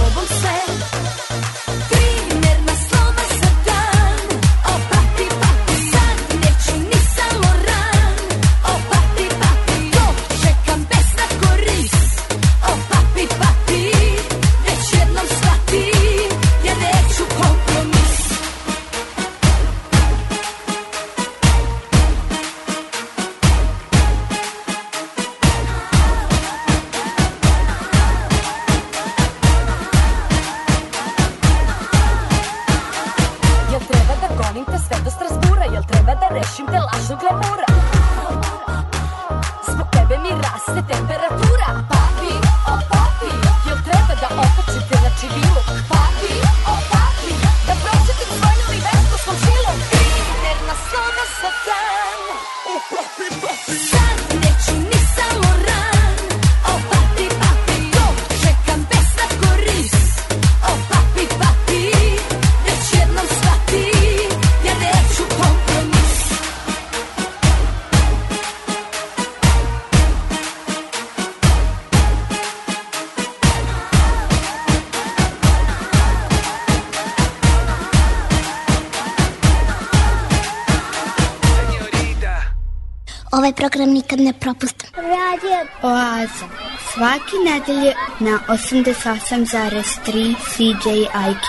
Ovaj 83.49 83.57
program 83.57 83.91
nikad 83.91 84.21
ne 84.21 84.33
propustim. 84.33 84.91
Radio 84.95 85.59
Oaza. 85.83 86.47
Svaki 86.93 87.37
nedelje 87.45 87.95
na 88.21 88.39
88,3 88.49 90.35
CJIQ. 90.51 91.47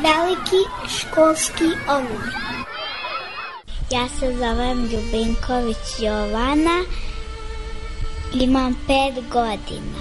Veliki 0.00 0.62
školski 0.88 1.64
omor. 1.88 2.34
Ja 3.90 4.08
se 4.08 4.36
zovem 4.38 4.84
Ljubinković 4.84 6.00
Jovana. 6.00 6.84
Imam 8.34 8.74
pet 8.86 9.24
godina. 9.30 9.95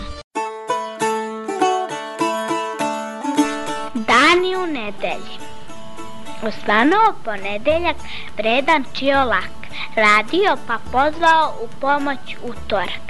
Osvanuo 6.66 7.14
ponedeljak 7.24 7.96
vredan 8.38 8.86
čiolak. 8.94 9.52
Radio 9.96 10.58
pa 10.68 10.78
pozvao 10.92 11.54
u 11.64 11.68
pomoć 11.82 12.36
utorak. 12.44 13.06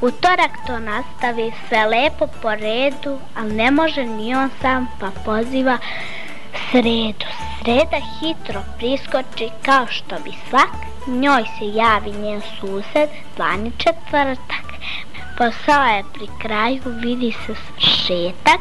Utorak 0.00 0.50
to 0.66 0.78
nastavi 0.78 1.52
sve 1.68 1.86
lepo 1.86 2.26
po 2.42 2.54
redu, 2.54 3.18
ali 3.36 3.52
ne 3.52 3.70
može 3.70 4.04
ni 4.04 4.34
on 4.34 4.50
sam 4.60 4.88
pa 5.00 5.10
poziva 5.24 5.78
sredu. 6.70 7.26
Sreda 7.58 8.00
hitro 8.20 8.62
priskoči 8.78 9.48
kao 9.62 9.86
što 9.86 10.16
bi 10.24 10.32
svak, 10.50 10.76
njoj 11.06 11.44
se 11.58 11.66
javi 11.74 12.12
njen 12.12 12.42
sused, 12.60 13.08
zvani 13.36 13.72
četvrtak. 13.78 14.66
Posao 15.38 15.84
je 15.84 16.04
pri 16.14 16.28
kraju, 16.42 16.82
vidi 16.86 17.32
se 17.32 17.54
šetak, 17.78 18.60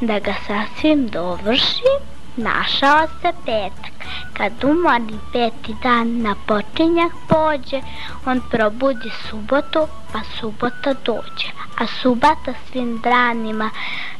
da 0.00 0.18
ga 0.18 0.34
sasvim 0.46 1.08
dovrši, 1.08 2.17
našao 2.38 3.06
se 3.22 3.32
petak. 3.46 3.92
Kad 4.36 4.64
umorni 4.64 5.18
peti 5.32 5.74
dan 5.82 6.22
na 6.22 6.34
počinjak 6.46 7.12
pođe, 7.28 7.80
on 8.26 8.40
probudi 8.50 9.10
subotu, 9.30 9.86
pa 10.12 10.20
subota 10.40 10.94
dođe. 11.04 11.48
A 11.78 11.86
subata 11.86 12.52
svim 12.70 13.00
danima 13.00 13.70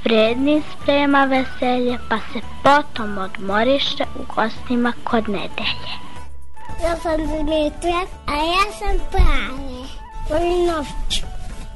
vredni 0.04 0.62
sprema 0.72 1.24
veselje, 1.24 1.98
pa 2.08 2.18
se 2.18 2.40
potom 2.62 3.18
odmoriše 3.18 4.04
u 4.14 4.34
gostima 4.34 4.92
kod 5.04 5.28
nedelje. 5.28 5.94
Ja 6.82 6.96
sam 6.96 7.16
Dimitra, 7.16 8.00
a 8.26 8.34
ja 8.34 8.64
sam 8.78 8.98
Prave. 9.10 9.98
Volim 10.30 10.66
noć. 10.66 11.22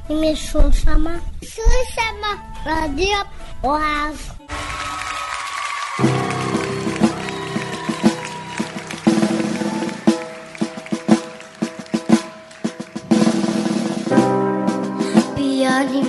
I 0.09 0.13
mi 0.13 0.35
slušamo. 0.35 1.09
Slušamo 1.41 2.31
radio 2.65 3.17
Oazu. 3.63 4.33
Pijani 5.93 6.05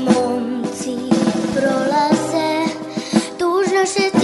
momci 0.00 0.96
prolaze 1.54 2.64
Tuž 3.38 3.72
naše 3.72 4.23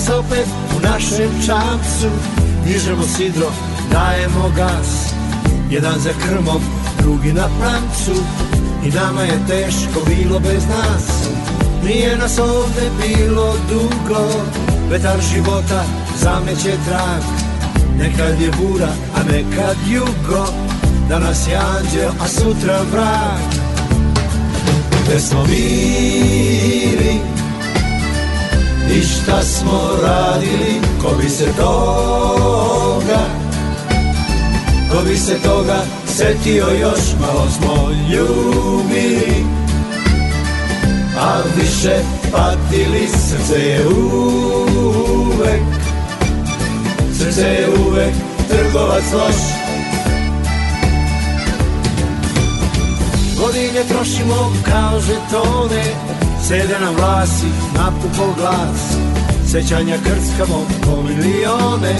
Nas 0.00 0.08
opet 0.08 0.46
u 0.76 0.80
našem 0.80 1.30
čamcu. 1.46 2.08
Dižemo 2.64 3.02
sidro, 3.16 3.52
dajemo 3.92 4.52
gas. 4.56 5.14
Jedan 5.70 6.00
za 6.00 6.10
krmom, 6.24 6.62
drugi 6.98 7.32
na 7.32 7.48
prancu. 7.60 8.22
I 8.84 8.90
nama 8.90 9.22
je 9.22 9.38
teško 9.48 10.00
bilo 10.06 10.38
bez 10.38 10.62
nas. 10.68 11.28
Nije 11.84 12.16
nas 12.16 12.38
ovde 12.38 12.90
bilo 13.00 13.54
dugo. 13.70 14.28
Vetar 14.90 15.20
života 15.32 15.84
zameće 16.20 16.76
trag. 16.88 17.22
Nekad 17.98 18.40
je 18.40 18.50
bura, 18.50 18.92
a 19.16 19.22
nekad 19.32 19.76
jugo. 19.90 20.46
Danas 21.08 21.48
je 21.48 21.56
anđel, 21.56 22.10
a 22.20 22.28
sutra 22.28 22.80
vrag. 22.92 23.52
Gde 25.04 25.20
smo 25.20 25.44
bili 25.44 27.20
i 28.98 29.02
šta 29.02 29.42
smo 29.42 29.80
radili, 30.02 30.80
ko 31.02 31.08
bi 31.22 31.28
se 31.30 31.44
toga, 31.56 33.20
ko 34.90 35.04
bi 35.08 35.16
se 35.16 35.34
toga 35.44 35.82
setio 36.06 36.66
još, 36.80 37.00
malo 37.20 37.46
smo 37.50 37.90
ljubili, 38.12 39.44
a 41.20 41.38
više 41.56 41.98
patili, 42.32 43.08
srce 43.08 43.60
je 43.60 43.86
uvek, 43.88 45.62
srce 47.18 47.42
je 47.42 47.68
uvek 47.86 48.14
trgovac 48.48 49.04
loš. 49.12 49.36
Godine 53.40 53.84
trošimo 53.88 54.52
kao 54.64 55.00
žetone, 55.00 55.84
Sede 56.50 56.78
nam 56.80 56.94
vlasi, 56.94 57.46
napupo 57.74 58.34
glas. 58.38 58.96
Sećanja 59.52 59.96
krckamo 60.04 60.66
po 60.84 61.02
milione 61.02 61.94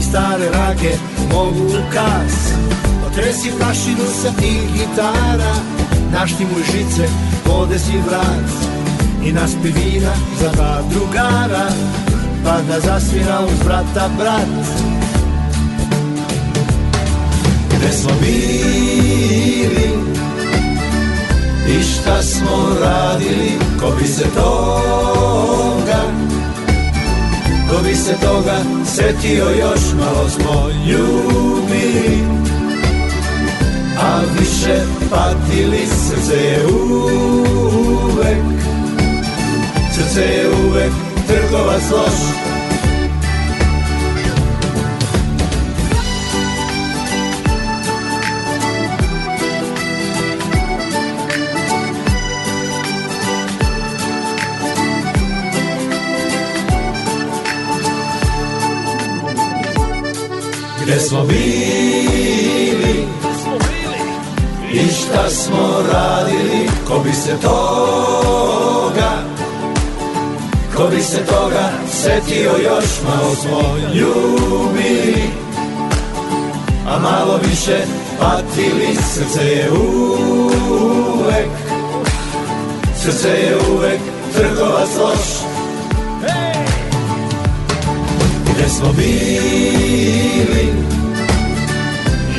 I 0.00 0.02
stare 0.02 0.50
rake 0.52 0.92
mogu 1.32 1.64
u 1.66 1.92
kas 1.92 2.52
Otresi 3.06 3.50
prašinu 3.58 4.04
sa 4.22 4.28
tih 4.40 4.72
gitara 4.72 5.54
Našti 6.12 6.44
mu 6.44 6.58
žice, 6.72 7.08
podesi 7.44 7.98
vrat. 8.06 8.50
I 9.24 9.32
naspi 9.32 9.68
vina 9.68 10.12
za 10.40 10.50
dva 10.52 10.82
drugara 10.90 11.66
Pa 12.44 12.56
da 12.68 12.80
zasvira 12.80 13.40
uz 13.44 13.64
brata 13.64 14.08
brat. 14.18 14.66
Gde 17.68 17.92
smo 17.92 18.10
bili 18.20 19.90
i 21.78 21.82
šta 21.82 22.22
smo 22.22 22.76
radili, 22.82 23.69
ko 23.80 23.90
bi 24.00 24.06
se 24.06 24.24
toga, 24.34 26.02
ko 27.70 27.82
bi 27.82 27.94
se 27.94 28.14
toga 28.20 28.56
setio 28.84 29.44
još, 29.44 29.80
malo 29.98 30.28
smo 30.28 30.68
ljubili, 30.86 32.18
a 33.98 34.20
više 34.38 34.82
patili, 35.10 35.86
srce 35.86 36.36
je 36.36 36.66
uvek, 36.66 38.44
srce 39.94 40.20
je 40.20 40.48
uvek 40.66 40.92
trgovac 41.26 41.82
loš. 41.90 42.49
Gde 60.90 61.00
smo 61.00 61.24
bili? 61.24 63.06
I 64.72 64.88
šta 64.92 65.30
smo 65.30 65.82
radili? 65.92 66.68
Ko 66.88 66.98
bi 67.04 67.12
se 67.12 67.36
toga 67.42 69.10
Ko 70.76 70.88
bi 70.88 71.02
se 71.02 71.26
toga 71.26 71.70
Setio? 71.92 72.50
Još 72.50 72.84
Malo 73.04 73.34
smo 73.34 73.76
ljubili 73.94 75.30
A 76.88 76.98
malo 76.98 77.40
više 77.48 77.78
Patili. 78.18 78.96
Srce 79.14 79.46
je 79.46 79.70
uvek 79.70 81.50
Srce 82.96 83.28
je 83.28 83.56
uvek 83.70 84.00
Trgovac 84.34 84.88
loš 84.98 85.39
Gde 88.60 88.68
smo 88.68 88.92
bili. 88.92 90.68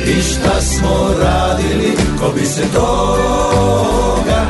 I 0.06 0.22
šta 0.22 0.60
smo 0.60 1.14
radili 1.22 1.96
Ko 2.20 2.32
bi 2.34 2.46
se 2.46 2.62
toga 2.74 4.46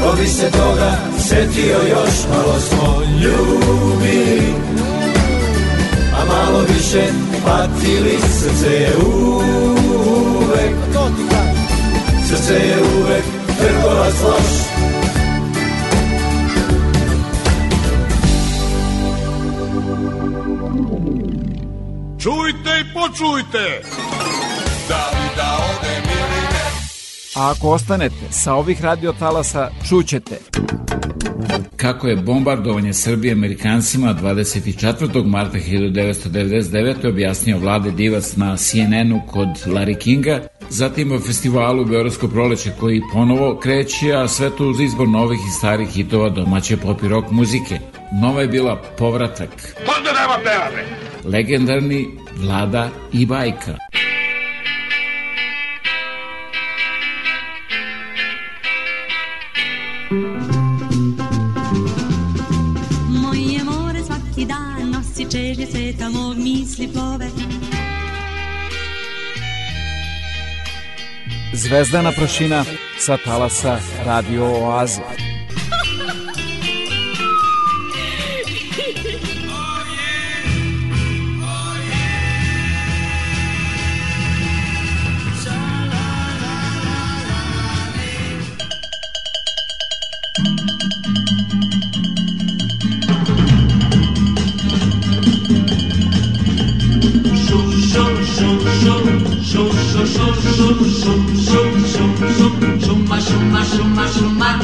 Ko 0.00 0.16
bi 0.20 0.28
se 0.28 0.50
toga 0.50 0.96
Setio 1.18 1.78
još 1.90 2.14
Malo 2.30 2.60
smo 2.60 3.02
ljubili 3.22 4.54
A 6.14 6.24
malo 6.24 6.64
više 6.74 7.02
Patili 7.44 8.18
Srce 8.38 8.72
je 8.72 8.92
uvek 9.06 10.74
Srce 12.28 12.54
je 12.54 12.76
uvek 12.98 13.24
Trgovac 13.58 14.14
loš 14.24 14.75
Čujte! 23.06 23.82
Da 24.88 25.10
li 25.12 25.28
da 25.36 25.58
odem 25.70 26.02
ili 26.04 26.40
ne? 26.52 26.70
A 27.34 27.50
ako 27.50 27.70
ostanete 27.70 28.30
sa 28.30 28.54
ovih 28.54 28.82
radiotalasa, 28.84 29.70
čućete. 29.88 30.38
Kako 31.76 32.08
je 32.08 32.16
bombardovanje 32.16 32.92
Srbije 32.92 33.32
Amerikancima 33.32 34.14
24. 34.22 35.26
marta 35.26 35.58
1999. 35.58 37.08
objasnio 37.08 37.58
vlade 37.58 37.90
divac 37.90 38.36
na 38.36 38.56
CNN-u 38.56 39.20
kod 39.26 39.48
Larry 39.66 39.98
Kinga, 39.98 40.40
zatim 40.68 41.12
o 41.12 41.20
festivalu 41.20 41.84
Beogradsko 41.84 42.28
proleće 42.28 42.72
koji 42.80 43.02
ponovo 43.12 43.56
kreće, 43.56 44.12
a 44.12 44.28
sve 44.28 44.50
to 44.56 44.68
uz 44.68 44.80
izbor 44.80 45.08
novih 45.08 45.38
i 45.48 45.58
starih 45.58 45.88
hitova 45.88 46.28
domaće 46.28 46.76
pop 46.76 47.02
i 47.02 47.08
rock 47.08 47.30
muzike. 47.30 47.78
Nova 48.22 48.40
je 48.40 48.48
bila 48.48 48.82
Povratak. 48.98 49.50
Onda 49.96 50.12
nema 50.12 50.36
pevane! 50.44 51.05
Legendarni 51.26 52.06
Vlada 52.36 52.88
i 53.12 53.26
Bajka. 53.26 53.74
Moje 63.08 63.64
more 63.64 64.02
svaki 64.06 64.46
dan 64.46 64.90
nosi 64.90 65.26
čežnje 65.30 65.66
sveta 65.66 66.08
mog 66.08 66.36
misli 66.36 66.88
plove 66.92 67.26
Zvezdana 71.52 72.12
prašina 72.12 72.64
sa 72.98 73.16
talasa 73.24 73.78
Radio 74.06 74.44
Oaze. 74.44 75.35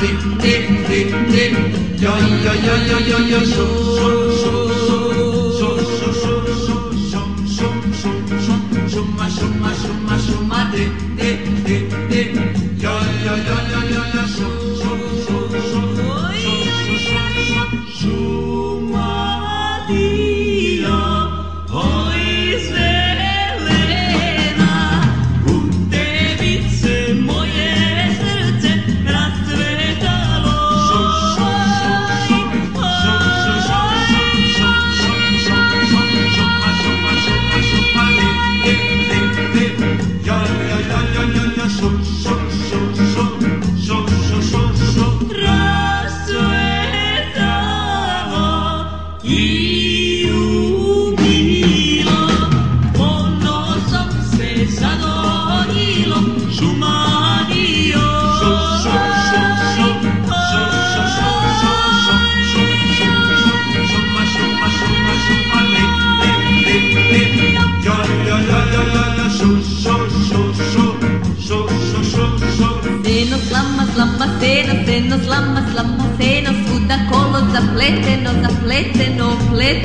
dim 0.01 0.19
dim 0.43 0.65
dim 0.89 1.09
dim 1.33 1.55
yo 2.03 2.13
yo 2.45 2.53
yo 2.67 2.75
yo 2.89 2.99
yo 3.11 3.19
yo 3.33 3.41
so 3.55 3.67
so 4.01 4.13
so 4.39 4.99
so 5.59 5.69
so 5.99 6.11
so 6.23 6.33
so 6.65 6.75
so 7.09 7.27
so 7.57 7.67
so 7.93 8.11
so 8.45 8.55
so 8.93 9.01
ma 9.17 9.27
so 9.29 9.47
ma 9.63 9.71
so 9.81 9.93
ma 10.07 10.17
so 10.19 10.37
ma 10.51 10.61
dim 10.73 10.93
yo 12.83 12.95
yo 13.25 13.35
yo 13.49 13.57
yo 13.71 13.92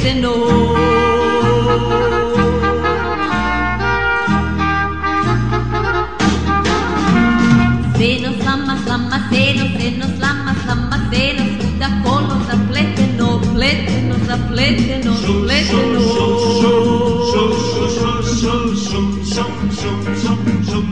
didn't 0.07 0.21
know. 0.21 0.37
Φρένο, 7.95 8.31
σλάμα, 8.39 8.73
σλάμα, 8.83 9.17
φρένο, 9.29 9.63
φρένο, 9.73 10.07
σλάμα, 10.17 10.51
σλάμα, 10.61 10.97
φρένο, 11.09 11.43
σκούτα, 11.53 11.89
κόλο, 12.03 12.35
θα 12.47 12.55
πλέτενο, 12.67 13.29
πλέτενο, 13.53 14.15
θα 14.27 14.35
πλέτενο, 14.49 15.11
πλέτενο. 15.41 15.91
Σουμ, 16.03 16.29
σουμ, 16.29 16.31
σουμ, 16.51 16.81
σουμ, 17.31 17.51
σουμ, 18.49 18.67
σουμ, 18.89 19.51
σουμ, 20.69 20.87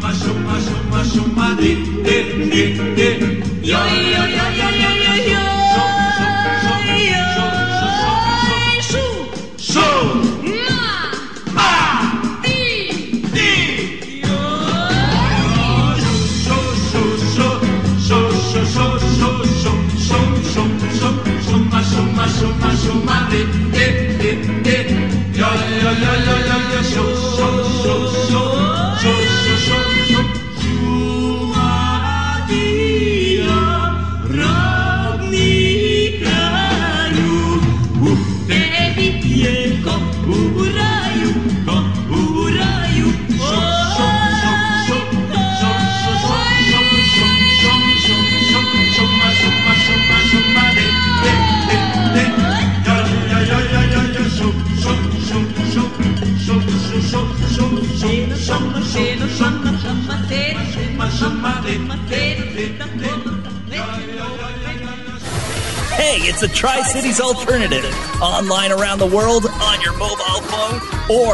Tri 66.66 66.82
Cities 66.84 67.20
alternative. 67.22 67.94
Online 68.22 68.72
around 68.72 68.98
the 68.98 69.12
world, 69.18 69.46
on 69.46 69.78
your 69.86 69.94
mobile 70.06 70.42
phone, 70.50 70.76
or 71.22 71.34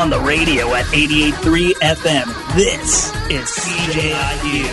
on 0.00 0.08
the 0.08 0.18
radio 0.28 0.74
at 0.74 0.86
88.3 0.86 1.74
FM. 2.00 2.26
This 2.56 3.12
is 3.28 3.44
CJIU. 3.60 4.68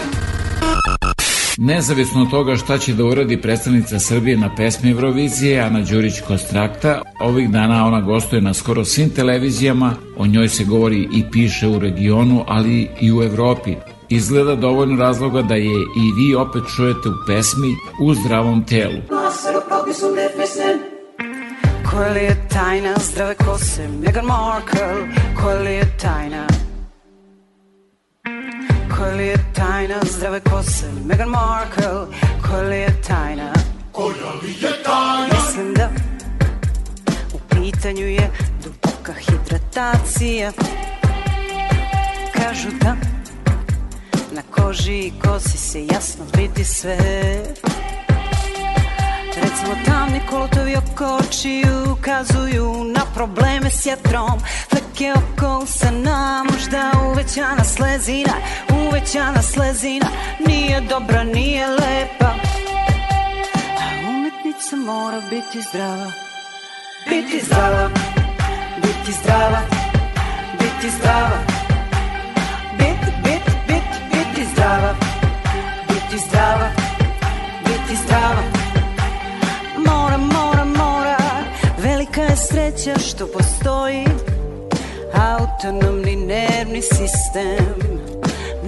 Nezavisno 1.58 2.22
od 2.22 2.30
toga 2.32 2.56
šta 2.56 2.78
će 2.78 2.94
da 2.94 3.04
uradi 3.04 3.42
predstavnica 3.42 4.00
Srbije 4.00 4.38
na 4.38 4.56
pesmi 4.56 4.92
Eurovizije, 4.92 5.62
Ana 5.62 5.82
Đurić 5.82 6.22
Kostrakta, 6.28 7.02
ovih 7.20 7.50
dana 7.50 7.86
ona 7.86 8.02
gostuje 8.02 8.42
na 8.42 8.54
skoro 8.54 8.86
svim 8.86 9.10
televizijama, 9.10 9.94
o 10.18 10.28
njoj 10.28 10.50
se 10.50 10.64
govori 10.64 11.08
i 11.14 11.24
piše 11.32 11.68
u 11.68 11.80
regionu, 11.80 12.44
ali 12.48 12.90
i 13.02 13.14
u 13.14 13.24
Evropi. 13.24 13.76
Izgleda 14.10 14.56
dovoljno 14.56 14.96
razloga 14.96 15.42
da 15.42 15.56
je 15.56 15.72
i 15.72 16.12
vi 16.18 16.36
opet 16.36 16.64
čujete 16.76 17.10
u 17.10 17.26
pesmi 17.28 17.76
u 18.02 18.14
zdravom 18.14 18.66
telu. 18.66 19.02
Koja 21.92 22.10
li 22.10 22.24
je 22.24 22.48
tajna 22.50 22.94
zdrave 23.00 23.36
kose 23.36 23.88
Meghan 23.88 24.26
Markle? 24.26 24.82
Koja 25.42 25.56
li 25.56 25.74
je 25.74 25.98
tajna? 25.98 26.48
Koja 28.98 29.16
li 29.16 29.28
je 29.28 29.38
tajna 29.56 29.96
zdrave 30.04 30.40
kose 30.40 30.86
Meghan 31.06 31.30
Markle? 31.30 32.18
Koja 32.48 32.62
li 32.62 32.78
je 32.78 33.02
tajna? 33.08 33.54
Koja 33.92 34.32
li 34.44 34.50
je 34.50 34.84
tajna? 34.84 35.28
Mislim 35.34 35.74
da 35.74 35.90
u 37.34 37.40
pitanju 37.50 38.08
je 38.08 38.32
duboka 38.64 39.14
hidratacija. 39.14 40.52
Kažu 42.34 42.70
da 42.82 42.96
na 44.32 44.42
koži 44.52 45.00
i 45.00 45.14
kosi 45.24 45.58
se 45.58 45.86
jasno 45.86 46.26
vidi 46.38 46.64
sve 46.64 46.98
Recimo 49.42 49.76
tamni 49.86 50.22
kolotovi 50.30 50.76
oko 50.76 51.06
očiju 51.06 51.92
ukazuju 51.92 52.84
na 52.84 53.02
probleme 53.16 53.70
s 53.72 53.86
jetrom 53.86 54.40
Fleke 54.70 55.14
oko 55.14 55.60
usana, 55.64 56.44
možda 56.52 56.92
uvećana 57.12 57.64
slezina 57.64 58.34
Uvećana 58.88 59.42
slezina, 59.42 60.08
nije 60.48 60.82
dobra, 60.82 61.24
nije 61.24 61.68
lepa. 61.68 62.32
A 63.80 64.10
umetnica 64.10 64.76
mora 64.76 65.22
biti 65.30 65.62
zdrava 65.70 66.12
Biti 67.10 67.46
zdrava, 67.46 67.90
biti 68.82 69.12
zdrava, 69.22 69.62
biti 70.60 70.90
zdrava. 71.00 71.38
Biti, 72.78 73.12
biti, 73.24 73.52
biti, 73.68 73.98
biti 74.12 74.52
zdrava 74.54 74.96
Biti 75.88 76.18
zdrava, 76.28 76.70
biti 77.66 77.96
zdrava 78.06 78.67
Mora, 79.88 80.18
mora, 80.18 80.66
mora. 80.66 81.18
Velika 81.78 82.22
je 82.22 82.36
sreća 82.36 83.00
što 83.00 83.28
postoji 83.28 84.06
Autonomni 85.14 86.16
nervni 86.16 86.82
sistem. 86.82 87.76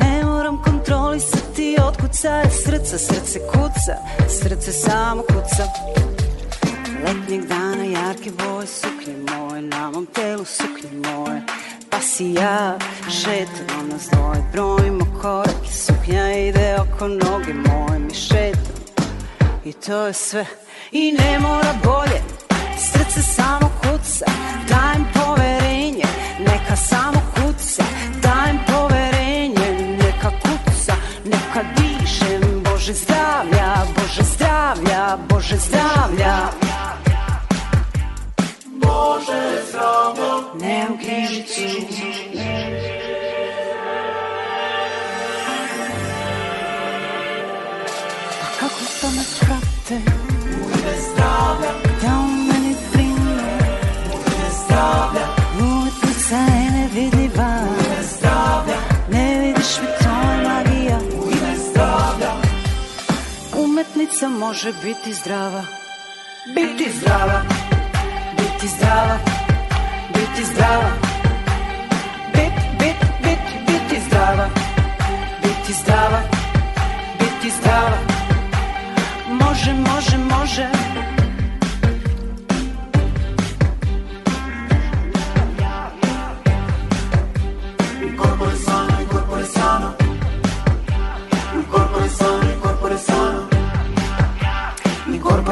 Ne 0.01 0.23
moram 0.25 0.63
kontrolisati 0.63 1.77
otkuca 1.87 2.29
je 2.29 2.49
srca 2.51 2.97
Srce 2.97 3.39
kuca, 3.39 3.95
srce 4.27 4.71
samo 4.71 5.21
kuca. 5.21 5.63
Letnjeg 7.05 7.45
dana 7.45 7.83
jarke 7.83 8.31
boje 8.31 8.67
suknje 8.67 9.15
moje 9.31 9.61
Na 9.61 9.91
mom 9.91 10.05
telu 10.05 10.45
suknje 10.45 10.89
moje. 10.91 11.41
Pa 11.89 11.99
si 12.01 12.33
ja 12.33 12.77
šetamo 13.09 13.83
nas 13.91 14.07
dvoje 14.11 14.43
Brojimo 14.51 15.05
korak 15.21 15.65
i 15.69 15.73
suknja 15.73 16.33
ide 16.33 16.75
oko 16.75 17.07
noge 17.07 17.53
moje 17.53 17.99
Mi 17.99 18.13
šetamo 18.13 18.79
i 19.65 19.73
to 19.73 20.07
je 20.07 20.13
sve 20.13 20.45
i 20.91 21.11
ne 21.11 21.39
mora 21.39 21.73
bolje. 21.83 22.21
Srce 22.77 23.21
samo 23.21 23.71
kuca, 23.81 24.25
dajem 24.69 25.05
poverenje 25.13 26.05
Neka 26.39 26.75
samo 26.75 27.21
kuca, 27.35 27.83
dajem 28.21 28.59
poverenje 28.67 29.97
Neka 29.97 30.29
kuca, 30.29 30.93
neka 31.25 31.61
dišem. 31.75 32.63
Bože 32.63 32.93
zdravlja, 32.93 33.85
Bože 33.95 34.23
zdravlja, 34.23 35.17
Bože 35.29 35.57
zdravlja. 35.57 36.35
Bože 38.65 39.43
zdravlja. 39.69 40.09
Ne 40.61 40.87
u 40.89 40.97
križicu 40.97 41.88
Umetnica 64.09 64.27
može 64.29 64.73
biti 64.83 65.13
zdrava. 65.13 65.63
Biti 66.55 66.91
zdrava. 66.99 67.41
Biti 68.37 68.67
zdrava. 68.67 69.17
Biti 70.13 70.45
zdrava. 70.45 70.89
Bit, 72.33 72.53
bit, 72.79 72.95
bit, 73.23 73.39
biti 73.67 74.01
zdrava. 74.07 74.49
Biti 75.43 75.73
zdrava. 75.73 76.21
Biti 77.19 77.55
zdrava. 77.59 77.97
Može, 79.27 79.73
može, 79.73 80.17
može 80.17 80.88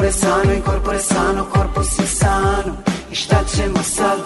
Corpore 0.08 0.26
sano, 0.26 0.52
il 0.54 0.62
corpore 0.62 0.98
sano, 0.98 1.46
corpo 1.48 1.82
si 1.82 2.06
sano 2.06 2.76
I 3.10 3.14
šta 3.14 3.44
ćemo 3.56 3.82
sad? 3.82 4.18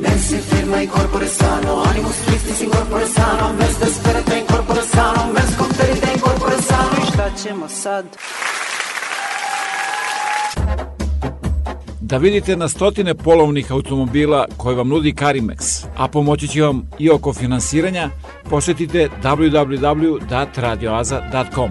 Men 0.00 0.18
si 0.18 0.36
firma 0.36 0.82
in 0.82 0.88
corpore 0.88 1.26
sano 1.26 1.82
Animus 1.82 2.16
tristis 2.26 2.60
in 2.60 2.70
corpore 2.70 3.06
sano 3.06 3.52
Mes 3.58 3.78
desperate 3.78 4.38
in 4.38 4.46
corpore 4.46 4.82
sano 4.82 5.32
Mes 5.32 5.56
conterite 5.56 6.12
in 6.14 6.20
corpore 6.20 6.56
sano 6.60 6.90
I 7.02 7.06
šta 7.12 7.30
ćemo 7.42 7.68
sad? 7.68 8.04
Da 12.00 12.16
vidite 12.16 12.56
na 12.56 12.68
stotine 12.68 13.14
polovnih 13.14 13.72
automobila 13.72 14.46
koje 14.56 14.76
vam 14.76 14.88
nudi 14.88 15.12
Carimex, 15.12 15.86
a 15.96 16.08
pomoći 16.08 16.48
će 16.48 16.62
vam 16.62 16.90
i 16.98 17.10
oko 17.10 17.32
finansiranja, 17.32 18.10
posetite 18.50 19.08
www.radioaza.com. 19.22 21.70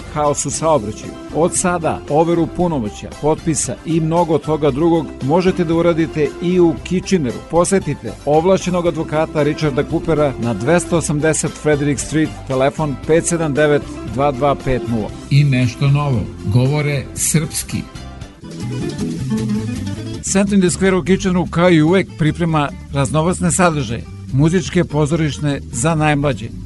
haos 0.13 0.45
u 0.45 0.51
saobraćaju. 0.51 1.11
Od 1.35 1.57
sada 1.57 2.01
overu 2.09 2.47
punomoća, 2.47 3.09
potpisa 3.21 3.75
i 3.85 3.99
mnogo 3.99 4.37
toga 4.37 4.71
drugog 4.71 5.05
možete 5.23 5.63
da 5.63 5.73
uradite 5.73 6.29
i 6.41 6.59
u 6.59 6.73
Kitcheneru. 6.83 7.37
Posetite 7.51 8.13
ovlašćenog 8.25 8.87
advokata 8.87 9.43
Richarda 9.43 9.83
Coopera 9.83 10.33
na 10.39 10.55
280 10.55 11.47
Frederick 11.47 12.01
Street, 12.01 12.29
telefon 12.47 12.95
579 13.07 13.79
2250. 14.15 15.07
I 15.29 15.43
nešto 15.43 15.87
novo, 15.87 16.21
govore 16.53 17.03
srpski. 17.15 17.77
The 20.31 20.69
Square 20.69 20.95
u 20.95 21.03
Kitcheneru 21.03 21.45
kao 21.45 21.71
i 21.71 21.81
uvek 21.81 22.07
priprema 22.17 22.69
raznovacne 22.93 23.51
sadržaje 23.51 24.03
muzičke 24.33 24.83
pozorišne 24.83 25.61
za 25.71 25.95
najmlađe. 25.95 26.47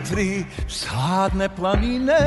vjetri 0.00 0.44
sadne 0.68 1.48
planine 1.48 2.18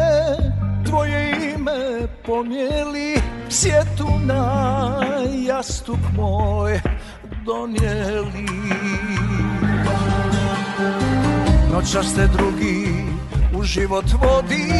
Tvoje 0.85 1.53
ime 1.55 2.07
pomijeli 2.25 3.21
Sjetu 3.49 4.09
na 4.25 5.01
jastuk 5.47 5.99
moj 6.15 6.79
donijeli. 7.45 8.47
Noća 11.73 12.03
ste 12.03 12.27
drugi 12.27 12.87
u 13.55 13.63
život 13.63 14.05
vodi 14.21 14.73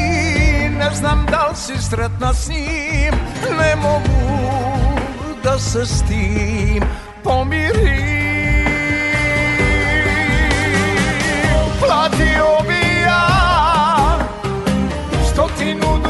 Ne 0.80 0.90
znam 0.94 1.26
da 1.32 1.48
li 1.48 1.56
si 1.56 1.84
sretna 1.90 2.34
s 2.34 2.50
njim 2.50 3.14
Ne 3.60 3.76
mogu 3.76 4.44
da 5.44 5.60
se 5.60 5.86
s 5.86 6.04
tim 6.08 6.84
pomirim. 7.24 8.24
Platio 11.80 12.68
bi 12.68 12.83
ja 15.64 15.76
stotinu 15.78 16.03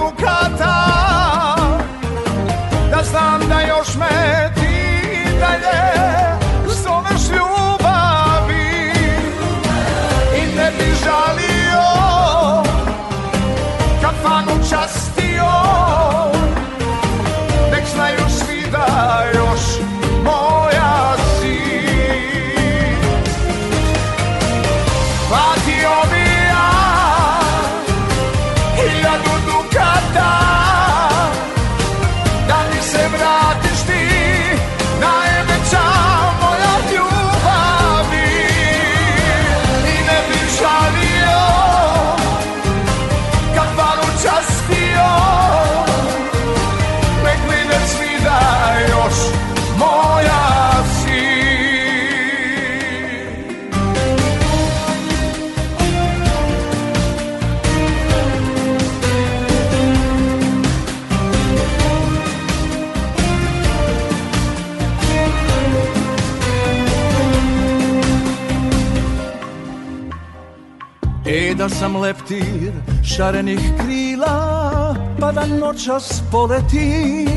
šarenih 73.15 73.60
krila 73.80 74.95
Pa 75.19 75.31
da 75.31 75.45
noćas 75.45 76.22
poleti. 76.31 77.27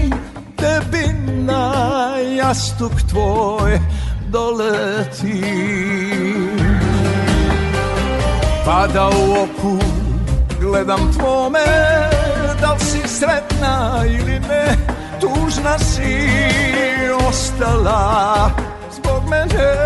Tebi 0.57 1.07
na 1.27 1.73
jastuk 2.39 2.93
tvoj 3.11 3.81
doleti. 4.29 5.43
Pa 8.65 8.87
da 8.87 9.09
u 9.09 9.33
oku 9.33 9.85
gledam 10.61 11.13
tvome 11.19 11.67
Da 12.61 12.73
li 12.73 12.81
si 12.81 13.09
sretna 13.09 14.05
ili 14.07 14.41
ne 14.41 14.77
Tužna 15.21 15.79
si 15.79 16.29
ostala 17.29 18.51
zbog 18.93 19.23
mene 19.31 19.86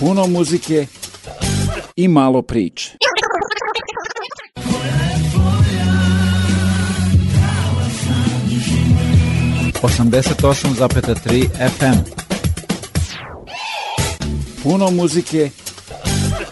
puno 0.00 0.26
muzike 0.26 0.86
i 1.96 2.08
malo 2.08 2.42
priče. 2.42 2.96
Osamdeset 9.82 10.44
osam 10.44 10.74
FM. 11.78 11.98
Puno 14.62 14.90
muzike 14.90 15.50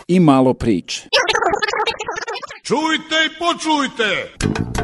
i 0.09 0.21
malo 0.21 0.55
priče. 0.55 1.09
Čujte 2.63 3.15
i 3.27 3.39
počujte! 3.39 4.76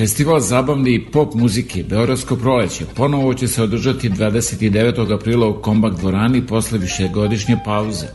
Festival 0.00 0.40
zabavne 0.40 0.94
i 0.94 1.04
pop 1.12 1.34
muzike 1.34 1.82
Beogradsko 1.82 2.36
proleće 2.36 2.84
ponovo 2.96 3.34
će 3.34 3.48
se 3.48 3.62
održati 3.62 4.10
29. 4.10 5.14
aprila 5.14 5.48
u 5.48 5.62
Kombak 5.62 5.94
dvorani 5.94 6.46
posle 6.46 6.78
višegodišnje 6.78 7.56
pauze. 7.64 8.06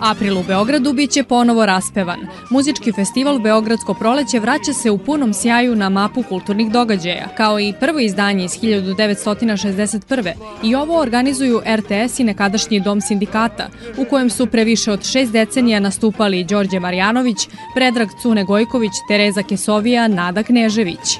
April 0.00 0.38
u 0.38 0.42
Beogradu 0.42 0.92
biće 0.92 1.22
ponovo 1.22 1.66
raspevan. 1.66 2.18
Muzički 2.50 2.92
festival 2.92 3.38
Beogradsko 3.38 3.94
proleće 3.94 4.40
vraća 4.40 4.72
se 4.72 4.90
u 4.90 4.98
punom 4.98 5.34
sjaju 5.34 5.76
na 5.76 5.88
mapu 5.88 6.22
kulturnih 6.22 6.70
događaja, 6.70 7.28
kao 7.36 7.60
i 7.60 7.74
prvo 7.80 7.98
izdanje 7.98 8.44
iz 8.44 8.50
1961. 8.50 10.32
I 10.62 10.74
ovo 10.74 11.00
organizuju 11.00 11.60
RTS 11.76 12.18
i 12.18 12.24
nekadašnji 12.24 12.80
dom 12.80 13.00
sindikata, 13.00 13.68
u 13.98 14.04
kojem 14.04 14.30
su 14.30 14.46
pre 14.46 14.64
više 14.64 14.92
od 14.92 15.04
šest 15.04 15.32
decenija 15.32 15.80
nastupali 15.80 16.44
Đorđe 16.44 16.80
Marjanović, 16.80 17.48
Predrag 17.74 18.08
Cune 18.22 18.44
Gojković, 18.44 18.92
Tereza 19.08 19.42
Kesovija, 19.42 20.08
Nada 20.08 20.42
Knežević. 20.42 21.18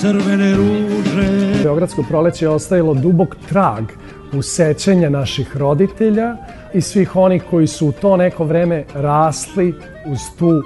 Crvene 0.00 0.54
ruže. 0.54 1.52
Beogradsko 1.62 2.02
proleće 2.08 2.44
je 2.44 2.48
ostavilo 2.48 2.94
dubok 2.94 3.36
trag 3.48 3.84
u 4.32 4.42
sećanje 4.42 5.10
naših 5.10 5.56
roditelja 5.56 6.36
i 6.74 6.80
svih 6.80 7.16
onih 7.16 7.42
koji 7.50 7.66
su 7.66 7.88
u 7.88 7.92
to 7.92 8.16
neko 8.16 8.44
vreme 8.44 8.84
rasli 8.94 9.74
uz 10.06 10.18
tu 10.38 10.62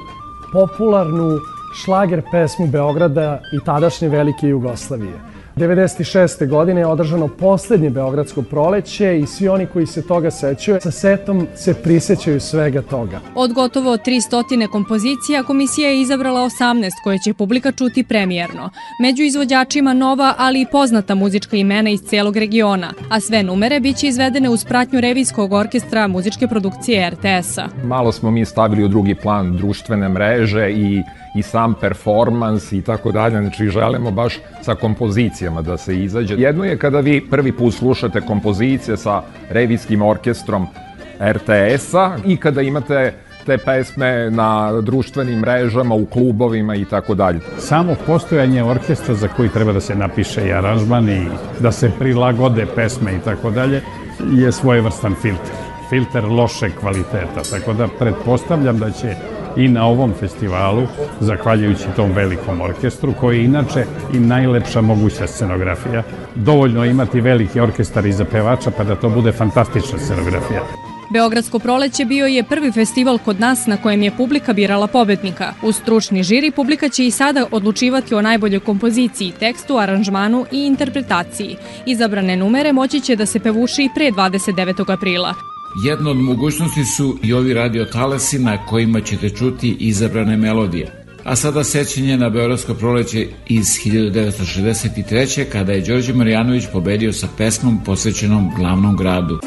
popularnu 0.52 1.38
šlager 1.84 2.22
pesmu 2.32 2.66
Beograda 2.66 3.40
i 3.52 3.64
tadašnje 3.64 4.08
velike 4.08 4.46
Jugoslavije. 4.48 5.31
96. 5.56 6.48
godine 6.48 6.80
je 6.80 6.86
održano 6.86 7.28
poslednje 7.28 7.90
Beogradsko 7.90 8.42
proleće 8.42 9.18
i 9.18 9.26
svi 9.26 9.48
oni 9.48 9.66
koji 9.66 9.86
se 9.86 10.06
toga 10.06 10.30
sećaju 10.30 10.78
sa 10.80 10.90
setom 10.90 11.46
se 11.54 11.74
prisećaju 11.74 12.40
svega 12.40 12.82
toga. 12.82 13.20
Od 13.34 13.52
gotovo 13.52 13.96
300 13.96 14.68
kompozicija 14.68 15.42
komisija 15.42 15.88
je 15.88 16.00
izabrala 16.00 16.40
18 16.40 16.90
koje 17.04 17.18
će 17.18 17.34
publika 17.34 17.72
čuti 17.72 18.04
premijerno. 18.04 18.70
Među 19.00 19.22
izvođačima 19.22 19.92
nova, 19.94 20.34
ali 20.38 20.60
i 20.60 20.66
poznata 20.72 21.14
muzička 21.14 21.56
imena 21.56 21.90
iz 21.90 22.00
celog 22.00 22.36
regiona, 22.36 22.92
a 23.10 23.20
sve 23.20 23.42
numere 23.42 23.80
biće 23.80 24.06
izvedene 24.06 24.48
uz 24.48 24.64
pratnju 24.64 25.00
revijskog 25.00 25.52
orkestra 25.52 26.06
muzičke 26.06 26.46
produkcije 26.48 27.10
RTS-a. 27.10 27.68
Malo 27.84 28.12
smo 28.12 28.30
mi 28.30 28.44
stavili 28.44 28.84
u 28.84 28.88
drugi 28.88 29.14
plan 29.14 29.56
društvene 29.56 30.08
mreže 30.08 30.70
i 30.70 31.02
i 31.34 31.42
sam 31.42 31.74
performans 31.74 32.72
i 32.72 32.82
tako 32.82 33.12
dalje, 33.12 33.40
znači 33.40 33.68
želimo 33.68 34.10
baš 34.10 34.38
sa 34.60 34.74
kompozicijama 34.74 35.41
da 35.50 35.76
se 35.76 35.98
izađe. 35.98 36.34
Jedno 36.34 36.64
je 36.64 36.78
kada 36.78 37.00
vi 37.00 37.20
prvi 37.30 37.52
put 37.52 37.74
slušate 37.74 38.20
kompozicije 38.20 38.96
sa 38.96 39.22
revijskim 39.50 40.02
orkestrom 40.02 40.66
RTS-a 41.20 42.16
i 42.26 42.36
kada 42.36 42.62
imate 42.62 43.14
te 43.46 43.58
pesme 43.58 44.30
na 44.30 44.80
društvenim 44.80 45.38
mrežama, 45.38 45.94
u 45.94 46.06
klubovima 46.06 46.74
i 46.74 46.84
tako 46.84 47.14
dalje. 47.14 47.40
Samo 47.58 47.94
postojanje 48.06 48.64
orkestra 48.64 49.14
za 49.14 49.28
koji 49.28 49.48
treba 49.48 49.72
da 49.72 49.80
se 49.80 49.94
napiše 49.94 50.46
i 50.46 50.52
aranžman 50.52 51.08
i 51.08 51.26
da 51.60 51.72
se 51.72 51.90
prilagode 51.98 52.66
pesme 52.74 53.14
i 53.14 53.20
tako 53.24 53.50
dalje 53.50 53.82
je 54.32 54.52
svojevrstan 54.52 55.14
filter. 55.22 55.56
Filter 55.90 56.24
loše 56.24 56.70
kvaliteta, 56.70 57.42
tako 57.50 57.72
da 57.72 57.88
pretpostavljam 57.98 58.78
da 58.78 58.90
će 58.90 59.14
i 59.56 59.68
na 59.68 59.86
ovom 59.86 60.12
festivalu, 60.20 60.86
zahvaljujući 61.20 61.84
tom 61.96 62.12
velikom 62.12 62.60
orkestru, 62.60 63.12
koji 63.20 63.38
je 63.38 63.44
inače 63.44 63.84
i 64.14 64.18
najlepša 64.18 64.80
moguća 64.80 65.26
scenografija. 65.26 66.02
Dovoljno 66.34 66.84
imati 66.84 67.20
veliki 67.20 67.60
orkestar 67.60 68.06
iza 68.06 68.24
pevača 68.24 68.70
pa 68.70 68.84
da 68.84 68.94
to 68.94 69.08
bude 69.08 69.32
fantastična 69.32 69.98
scenografija. 69.98 70.62
Beogradsko 71.12 71.58
proleće 71.58 72.04
bio 72.04 72.26
je 72.26 72.44
prvi 72.44 72.72
festival 72.72 73.18
kod 73.18 73.40
nas 73.40 73.66
na 73.66 73.76
kojem 73.76 74.02
je 74.02 74.16
publika 74.16 74.52
birala 74.52 74.86
pobednika. 74.86 75.52
U 75.62 75.72
stručni 75.72 76.22
žiri 76.22 76.50
publika 76.50 76.88
će 76.88 77.06
i 77.06 77.10
sada 77.10 77.46
odlučivati 77.50 78.14
o 78.14 78.22
najboljoj 78.22 78.60
kompoziciji, 78.60 79.32
tekstu, 79.40 79.78
aranžmanu 79.78 80.46
i 80.52 80.66
interpretaciji. 80.66 81.56
Izabrane 81.86 82.36
numere 82.36 82.72
moći 82.72 83.00
će 83.00 83.16
da 83.16 83.26
se 83.26 83.40
pevuši 83.40 83.82
i 83.84 83.90
pre 83.94 84.10
29. 84.10 84.92
aprila. 84.92 85.51
Jedna 85.76 86.10
od 86.10 86.16
mogućnosti 86.16 86.84
su 86.84 87.18
i 87.22 87.32
ovi 87.32 87.54
radiotalasi 87.54 88.38
na 88.38 88.66
kojima 88.66 89.00
ćete 89.00 89.30
čuti 89.30 89.76
izabrane 89.80 90.36
melodije. 90.36 91.04
A 91.24 91.36
sada 91.36 91.64
sećanje 91.64 92.16
na 92.16 92.30
Beogradsko 92.30 92.74
proleće 92.74 93.26
iz 93.48 93.66
1963. 93.66 95.44
kada 95.52 95.72
je 95.72 95.80
Đorđe 95.80 96.12
Marjanović 96.12 96.64
pobedio 96.72 97.12
sa 97.12 97.28
pesmom 97.38 97.84
posvećenom 97.84 98.50
glavnom 98.56 98.96
gradu. 98.96 99.40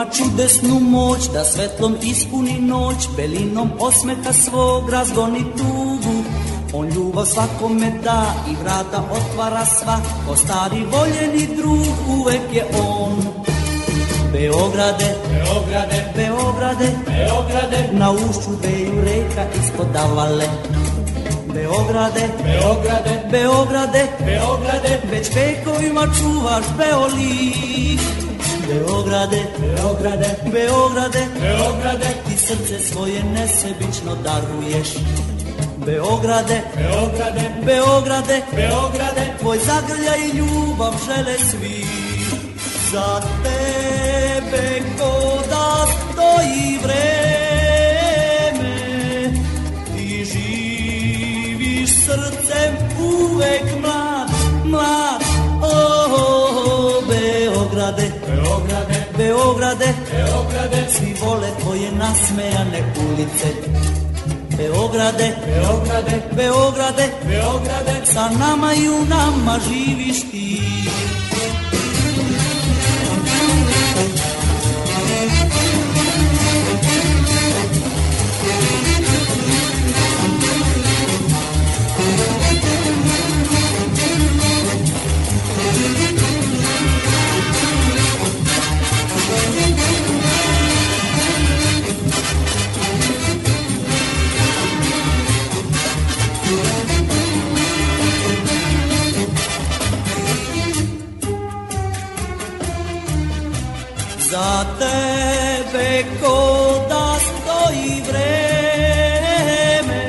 Čudesnu 0.00 0.80
moć 0.80 1.20
da 1.32 1.44
svetlom 1.44 1.96
ispuni 2.02 2.60
noć 2.60 2.96
Belinom 3.16 3.70
osmeka 3.80 4.32
svog 4.32 4.90
razgoni 4.90 5.44
tugu. 5.58 6.16
On 6.74 6.88
ljubav 6.88 7.26
svakome 7.26 7.92
da 8.04 8.34
i 8.50 8.54
vrata 8.62 9.04
otvara 9.12 9.64
sva 9.64 9.98
Ko 10.28 10.36
stari 10.36 10.84
voljeni 10.92 11.56
drug 11.56 11.86
uvek 12.18 12.40
je 12.52 12.64
on. 12.80 13.22
Beograde, 14.32 15.14
Beograde, 15.30 16.12
Beograde, 16.16 16.88
Beograde. 17.06 17.88
Na 17.92 18.12
ušću 18.12 18.50
beju 18.62 19.04
reka 19.04 19.44
ispod 19.62 19.86
davale. 19.92 20.46
Beograde, 21.54 22.28
Beograde, 22.44 23.28
Beograde, 23.30 24.06
Beograde. 24.24 25.00
Već 25.10 25.28
vekovima 25.34 26.06
čuvaš 26.20 26.64
Beolik 26.78 28.31
Beograde, 28.72 29.40
Beograde, 29.60 30.28
Beograde, 30.50 31.28
Beograde, 31.40 32.08
ti 32.26 32.36
srce 32.36 32.78
svoje 32.78 33.22
nesebično 33.24 34.14
daruješ. 34.24 34.88
Beograde, 35.86 36.62
Beograde, 36.76 37.50
Beograde, 37.64 38.42
Beograde, 38.56 39.34
tvoj 39.40 39.58
zagrlja 39.58 40.16
i 40.16 40.36
ljubav 40.36 40.92
žele 41.06 41.38
svi. 41.38 41.86
Za 42.92 43.20
tebe 43.42 44.82
ko 44.98 45.42
da 45.50 45.86
stoji 45.86 46.78
vreme, 46.82 47.14
ti 49.96 50.24
živiš 50.32 51.90
srcem 51.90 52.76
uvek 52.98 53.64
mlad, 53.80 54.30
mlad, 54.64 55.11
Beograde, 59.42 59.94
Beograde, 60.10 60.86
svi 60.88 61.14
vole 61.20 61.50
tvoje 61.60 61.90
nasmejane 61.92 62.94
ulice. 62.94 63.50
Beograde, 64.56 65.34
Beograde, 65.46 66.22
Beograde, 66.32 67.10
Beograde, 67.26 67.94
sa 68.04 68.30
nama 68.38 68.74
i 68.74 68.88
u 68.88 69.04
nama 69.04 69.58
živiš 69.68 70.20
ti. 70.30 70.62
Za 104.32 104.64
tebe 104.80 106.04
ko 106.20 106.36
da 106.88 107.16
stoji 107.20 108.02
vreme 108.08 110.02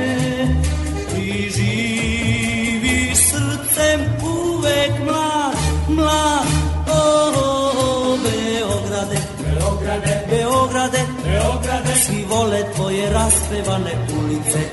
Ti 1.12 1.52
živi 1.56 3.16
srcem 3.16 4.00
uvek 4.24 4.92
mlad, 5.06 5.58
mlad. 5.90 6.48
O, 6.88 7.02
oh, 7.36 8.20
Beograde, 8.24 9.20
Beograde, 9.44 10.14
Beograde, 10.30 11.02
Beograde. 11.24 11.94
Svi 12.06 12.26
vole 12.30 12.64
tvoje 12.76 13.10
raspevane 13.10 13.92
ulice. 14.20 14.64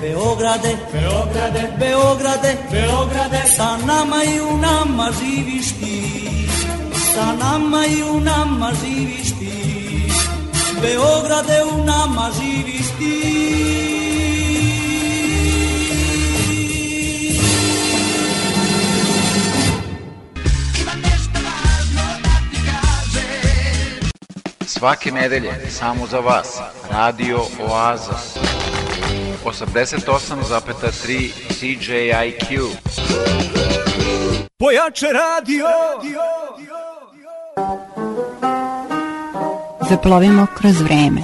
Beograde, 0.00 0.76
Beograde, 0.92 1.62
Beograde, 1.78 2.56
Beograde. 2.70 3.42
Sa 3.56 3.76
nama 3.86 4.24
i 4.24 4.40
u 4.40 4.56
nama 4.56 5.10
živiš 5.20 5.68
ti 5.80 6.47
Sa 7.14 7.32
nama 7.32 7.86
i 7.86 8.02
u 8.02 8.20
nama 8.20 8.72
živiš 8.84 9.28
ti 9.38 10.12
Beograde 10.82 11.62
u 11.74 11.84
nama 11.84 12.30
živiš 12.40 12.86
ti 12.98 13.48
Svake 24.66 25.12
nedelje, 25.12 25.70
samo 25.70 26.06
za 26.06 26.18
vas, 26.18 26.58
Radio 26.90 27.38
Oaza. 27.60 28.18
88,3 29.44 31.30
CJIQ. 31.50 32.68
Pojače 34.58 35.06
radio 35.06 35.66
Zaplovimo 39.90 40.46
kroz 40.54 40.80
vreme. 40.80 41.20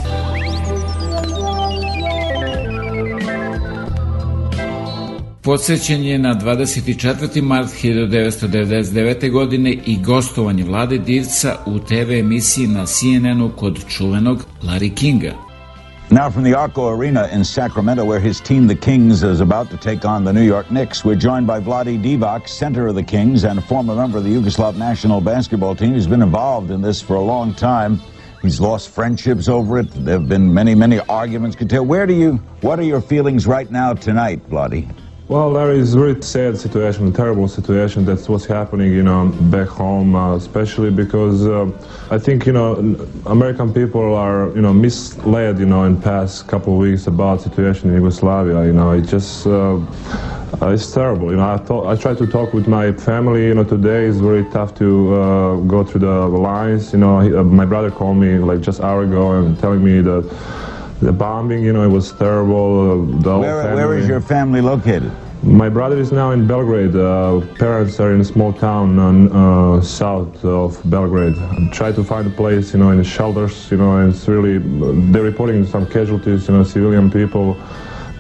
Podsećen 5.43 6.05
je 6.05 6.19
na 6.19 6.35
24. 6.35 7.43
mart 7.43 7.69
1999. 7.69 9.31
godine 9.31 9.71
i 9.87 10.03
gostovanje 10.03 10.65
Vlade 10.65 10.99
Divca 10.99 11.57
u 11.67 11.79
TV 11.79 12.13
emisiji 12.13 12.67
na 12.67 12.87
CNN-u 12.87 13.51
kod 13.57 13.79
čuvenog 13.89 14.45
Larry 14.63 14.95
Kinga. 14.95 15.33
Now 16.11 16.31
from 16.31 16.45
the 16.45 16.59
Arco 16.59 16.97
Arena 16.97 17.29
in 17.33 17.45
Sacramento, 17.45 18.05
where 18.05 18.21
his 18.21 18.41
team, 18.41 18.69
the 18.69 18.77
Kings, 18.77 19.23
is 19.23 19.41
about 19.41 19.71
to 19.71 19.77
take 19.77 20.09
on 20.09 20.25
the 20.25 20.33
New 20.33 20.47
York 20.47 20.67
Knicks, 20.67 21.05
we're 21.05 21.21
joined 21.21 21.47
by 21.47 21.61
Vladi 21.61 21.99
Divac, 21.99 22.49
center 22.49 22.87
of 22.87 22.95
the 22.95 23.03
Kings 23.03 23.45
and 23.45 23.59
a 23.59 23.63
former 23.63 23.95
member 23.95 24.19
of 24.19 24.25
the 24.25 24.31
Yugoslav 24.31 24.77
national 24.77 25.21
basketball 25.21 25.75
team. 25.75 25.95
He's 25.95 26.07
been 26.07 26.23
involved 26.23 26.71
in 26.71 26.83
this 26.83 27.03
for 27.03 27.17
a 27.17 27.25
long 27.25 27.55
time. 27.55 28.01
He's 28.45 28.61
lost 28.61 28.91
friendships 28.91 29.49
over 29.49 29.79
it. 29.79 29.91
There 30.05 30.19
have 30.19 30.29
been 30.29 30.53
many, 30.53 30.75
many 30.75 31.01
arguments. 31.09 31.57
Could 31.57 31.71
tell. 31.71 31.87
Where 31.87 32.07
do 32.07 32.13
you? 32.13 32.33
What 32.61 32.79
are 32.79 32.83
your 32.83 33.01
feelings 33.01 33.47
right 33.47 33.71
now 33.71 33.95
tonight, 33.95 34.47
Bloody? 34.51 34.87
Well, 35.29 35.53
Larry, 35.53 35.79
it's 35.79 35.95
a 35.95 35.99
very 35.99 36.23
sad 36.23 36.59
situation, 36.59 37.09
a 37.09 37.11
terrible 37.11 37.49
situation. 37.49 38.05
That's 38.05 38.29
what's 38.29 38.45
happening, 38.45 38.93
you 38.93 39.03
know, 39.03 39.29
back 39.45 39.69
home, 39.69 40.15
uh, 40.15 40.37
especially 40.37 40.91
because 40.91 41.47
uh, 41.47 41.71
I 42.11 42.19
think, 42.19 42.45
you 42.45 42.53
know, 42.53 42.75
American 43.25 43.73
people 43.73 44.15
are, 44.15 44.55
you 44.55 44.61
know, 44.61 44.75
misled, 44.75 45.59
you 45.59 45.65
know, 45.65 45.85
in 45.85 45.99
past 45.99 46.47
couple 46.47 46.75
of 46.75 46.81
weeks 46.81 47.07
about 47.07 47.41
situation 47.41 47.89
in 47.89 47.95
Yugoslavia. 47.95 48.67
You 48.67 48.75
know, 48.75 48.91
it 48.91 49.07
just, 49.07 49.47
uh, 49.47 49.81
uh, 50.61 50.69
it's 50.69 50.91
terrible. 50.93 51.31
You 51.31 51.37
know, 51.37 51.49
I, 51.49 51.57
thought, 51.57 51.87
I 51.87 51.97
tried 51.97 52.19
to 52.19 52.27
talk 52.27 52.53
with 52.53 52.69
my 52.69 52.93
family, 52.93 53.47
you 53.47 53.55
know, 53.55 53.65
today. 53.65 54.07
It's 54.07 54.19
very 54.19 54.45
tough 54.51 54.75
to 54.77 55.15
uh, 55.15 55.57
go 55.61 55.85
through 55.85 56.01
the 56.01 56.29
lines. 56.29 56.93
You 56.93 56.99
know, 57.01 57.21
he, 57.21 57.35
uh, 57.35 57.43
my 57.43 57.65
brother 57.65 57.91
called 57.91 58.19
me 58.19 58.39
like 58.39 58.61
just 58.61 58.81
hour 58.81 59.03
ago 59.03 59.33
and 59.33 59.59
telling 59.59 59.83
me 59.83 60.01
that 60.01 60.23
the 61.01 61.13
bombing, 61.13 61.65
you 61.65 61.73
know, 61.73 61.83
it 61.83 61.89
was 61.89 62.13
terrible. 62.13 62.93
Uh, 63.27 63.39
Where, 63.39 63.75
where 63.75 63.99
is 63.99 64.09
your 64.09 64.21
family 64.21 64.61
located? 64.61 65.11
My 65.43 65.69
brother 65.69 65.99
is 65.99 66.11
now 66.11 66.31
in 66.31 66.47
Belgrade. 66.47 66.97
Uh, 66.97 67.43
parents 67.59 68.01
are 68.01 68.15
in 68.15 68.21
a 68.23 68.25
small 68.25 68.53
town 68.53 68.99
on, 68.99 69.31
uh, 69.31 69.83
south 69.83 70.43
of 70.43 70.81
Belgrade. 70.89 71.37
I 71.37 71.69
try 71.71 71.93
to 71.93 72.03
find 72.03 72.27
a 72.27 72.31
place, 72.31 72.73
you 72.73 72.79
know, 72.79 72.91
in 72.91 72.97
the 72.97 73.05
shelters, 73.05 73.71
you 73.71 73.77
know, 73.77 73.99
and 73.99 74.15
it's 74.15 74.27
really, 74.27 74.57
they're 75.13 75.23
reporting 75.23 75.67
some 75.67 75.85
casualties, 75.87 76.49
you 76.49 76.55
know, 76.55 76.65
civilian 76.65 77.11
people 77.11 77.59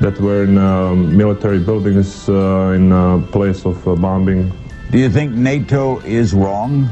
that 0.01 0.19
were 0.21 0.45
in 0.45 0.59
um, 0.59 1.17
military 1.17 1.59
buildings 1.59 2.29
uh, 2.29 2.73
in 2.75 2.93
a 2.93 3.21
place 3.33 3.65
of 3.65 3.87
uh, 3.87 3.95
bombing. 3.95 4.53
Do 4.91 4.99
you 4.99 5.11
think 5.11 5.33
NATO 5.33 6.01
is 6.01 6.35
wrong? 6.35 6.89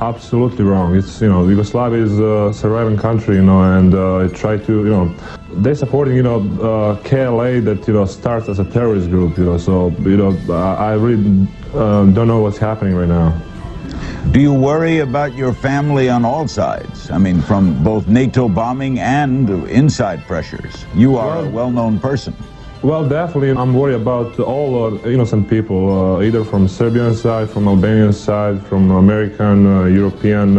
Absolutely 0.00 0.64
wrong. 0.64 0.94
It's 0.94 1.20
you 1.20 1.28
know 1.28 1.48
Yugoslavia 1.48 2.02
is 2.02 2.18
a 2.18 2.52
surviving 2.52 2.98
country, 2.98 3.36
you 3.36 3.42
know, 3.42 3.62
and 3.62 3.94
uh, 3.94 4.24
I 4.24 4.28
try 4.28 4.58
to 4.58 4.72
you 4.84 4.90
know 4.90 5.14
they're 5.62 5.74
supporting 5.74 6.16
you 6.16 6.22
know 6.22 6.40
uh, 6.60 7.02
KLA 7.02 7.60
that 7.62 7.86
you 7.88 7.94
know 7.94 8.04
starts 8.04 8.48
as 8.48 8.58
a 8.58 8.64
terrorist 8.64 9.08
group, 9.08 9.38
you 9.38 9.44
know. 9.44 9.58
So 9.58 9.88
you 10.04 10.18
know 10.18 10.38
I 10.50 10.90
I 10.90 10.92
really 10.94 11.48
uh, 11.72 12.04
don't 12.12 12.28
know 12.28 12.40
what's 12.40 12.58
happening 12.58 12.94
right 12.94 13.08
now. 13.08 13.40
Do 14.32 14.40
you 14.40 14.52
worry 14.52 14.98
about 14.98 15.34
your 15.34 15.54
family 15.54 16.08
on 16.10 16.24
all 16.24 16.46
sides? 16.46 17.10
I 17.10 17.18
mean, 17.18 17.40
from 17.40 17.82
both 17.82 18.06
NATO 18.06 18.48
bombing 18.48 18.98
and 18.98 19.48
inside 19.68 20.24
pressures. 20.26 20.84
You 20.94 21.16
are 21.16 21.38
a 21.44 21.48
well-known 21.48 21.98
person. 22.00 22.34
Well, 22.82 23.08
definitely, 23.08 23.50
I'm 23.52 23.74
worried 23.74 23.94
about 23.94 24.38
all 24.38 24.84
uh, 24.84 25.08
innocent 25.08 25.48
people, 25.48 26.18
uh, 26.18 26.22
either 26.22 26.44
from 26.44 26.68
Serbian 26.68 27.14
side, 27.14 27.48
from 27.48 27.66
Albanian 27.66 28.12
side, 28.12 28.62
from 28.66 28.90
American, 28.90 29.66
uh, 29.66 29.84
European, 29.84 30.56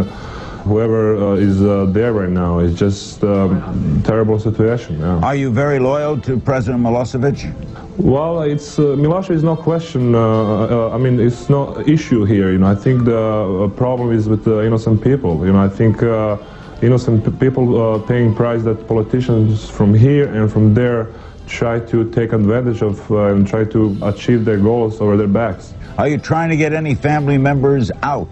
whoever 0.64 1.16
uh, 1.16 1.34
is 1.34 1.62
uh, 1.62 1.86
there 1.86 2.12
right 2.12 2.28
now. 2.28 2.58
It's 2.58 2.78
just 2.78 3.22
um, 3.22 4.02
terrible 4.04 4.38
situation. 4.40 4.98
Yeah. 4.98 5.20
Are 5.20 5.36
you 5.36 5.50
very 5.50 5.78
loyal 5.78 6.20
to 6.22 6.38
President 6.38 6.82
Milosevic? 6.82 7.54
Well, 7.98 8.42
it's 8.42 8.78
uh, 8.78 8.92
is 9.28 9.42
no 9.42 9.56
question. 9.56 10.14
Uh, 10.14 10.20
uh, 10.20 10.90
I 10.94 10.98
mean, 10.98 11.18
it's 11.18 11.50
no 11.50 11.80
issue 11.80 12.24
here. 12.24 12.52
You 12.52 12.58
know, 12.58 12.68
I 12.68 12.76
think 12.76 13.04
the 13.04 13.18
uh, 13.18 13.68
problem 13.70 14.12
is 14.12 14.28
with 14.28 14.44
the 14.44 14.64
innocent 14.64 15.02
people. 15.02 15.44
You 15.44 15.52
know, 15.52 15.58
I 15.58 15.68
think 15.68 16.00
uh, 16.02 16.38
innocent 16.80 17.24
p- 17.24 17.32
people 17.32 17.66
uh, 17.76 17.98
paying 17.98 18.36
price 18.36 18.62
that 18.62 18.86
politicians 18.86 19.68
from 19.68 19.94
here 19.94 20.32
and 20.32 20.50
from 20.50 20.74
there 20.74 21.08
try 21.48 21.80
to 21.80 22.08
take 22.10 22.32
advantage 22.32 22.82
of 22.82 23.10
uh, 23.10 23.34
and 23.34 23.48
try 23.48 23.64
to 23.64 23.98
achieve 24.02 24.44
their 24.44 24.58
goals 24.58 25.00
over 25.00 25.16
their 25.16 25.26
backs. 25.26 25.74
Are 25.98 26.08
you 26.08 26.18
trying 26.18 26.50
to 26.50 26.56
get 26.56 26.72
any 26.72 26.94
family 26.94 27.36
members 27.36 27.90
out? 28.04 28.28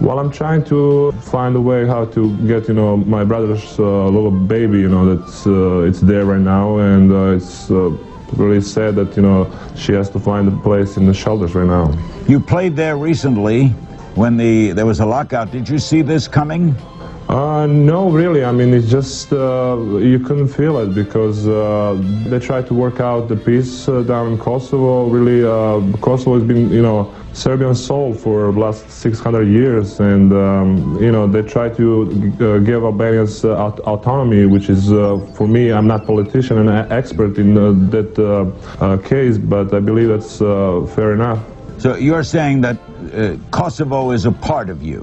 Well, 0.00 0.18
I'm 0.18 0.32
trying 0.32 0.64
to 0.64 1.12
find 1.12 1.54
a 1.54 1.60
way 1.60 1.86
how 1.86 2.06
to 2.06 2.36
get, 2.48 2.66
you 2.66 2.74
know, 2.74 2.96
my 2.96 3.22
brother's 3.22 3.78
uh, 3.78 4.06
little 4.06 4.32
baby, 4.32 4.80
you 4.80 4.88
know, 4.88 5.14
that's 5.14 5.46
uh, 5.46 5.86
it's 5.88 6.00
there 6.00 6.24
right 6.24 6.40
now, 6.40 6.78
and 6.78 7.12
uh, 7.12 7.36
it's 7.36 7.70
uh, 7.70 7.96
really 8.32 8.60
sad 8.60 8.96
that, 8.96 9.16
you 9.16 9.22
know, 9.22 9.50
she 9.76 9.92
has 9.92 10.10
to 10.10 10.18
find 10.18 10.48
a 10.48 10.56
place 10.62 10.96
in 10.96 11.06
the 11.06 11.14
shelters 11.14 11.54
right 11.54 11.66
now. 11.66 11.92
You 12.28 12.40
played 12.40 12.76
there 12.76 12.96
recently 12.96 13.68
when 14.14 14.36
the 14.36 14.72
there 14.72 14.86
was 14.86 15.00
a 15.00 15.06
lockout. 15.06 15.50
Did 15.50 15.68
you 15.68 15.78
see 15.78 16.02
this 16.02 16.26
coming? 16.28 16.74
Uh, 17.28 17.66
no, 17.66 18.08
really. 18.08 18.44
I 18.44 18.52
mean, 18.52 18.72
it's 18.72 18.88
just 18.88 19.32
uh, 19.32 19.76
you 19.98 20.20
couldn't 20.20 20.46
feel 20.46 20.78
it 20.78 20.94
because 20.94 21.48
uh, 21.48 22.00
they 22.28 22.38
tried 22.38 22.68
to 22.68 22.74
work 22.74 23.00
out 23.00 23.26
the 23.28 23.34
peace 23.36 23.88
uh, 23.88 24.02
down 24.02 24.32
in 24.32 24.38
Kosovo. 24.38 25.08
Really, 25.08 25.42
uh, 25.44 25.80
Kosovo 25.98 26.34
has 26.38 26.44
been, 26.44 26.70
you 26.70 26.82
know, 26.82 27.12
Serbian 27.32 27.74
soul 27.74 28.14
for 28.14 28.52
the 28.52 28.58
last 28.60 28.88
600 28.90 29.42
years, 29.48 29.98
and 29.98 30.32
um, 30.32 31.02
you 31.02 31.10
know 31.10 31.26
they 31.26 31.42
try 31.42 31.68
to 31.70 32.02
uh, 32.40 32.58
give 32.58 32.84
Albanians 32.84 33.44
aut- 33.44 33.80
autonomy, 33.80 34.46
which 34.46 34.68
is, 34.70 34.88
for 35.36 35.48
me, 35.48 35.72
I'm 35.72 35.88
not 35.88 36.06
politician 36.06 36.58
and 36.58 36.68
a- 36.70 36.86
expert 36.92 37.38
in 37.38 37.54
that 37.54 39.00
case, 39.04 39.36
but 39.36 39.74
I 39.74 39.80
believe 39.80 40.08
that's 40.08 40.38
fair 40.94 41.12
enough. 41.12 41.44
So 41.78 41.96
you're 41.96 42.24
saying 42.24 42.60
that 42.62 42.78
Kosovo 43.50 44.12
is 44.12 44.24
a 44.26 44.32
part 44.32 44.70
of 44.70 44.82
you. 44.82 45.02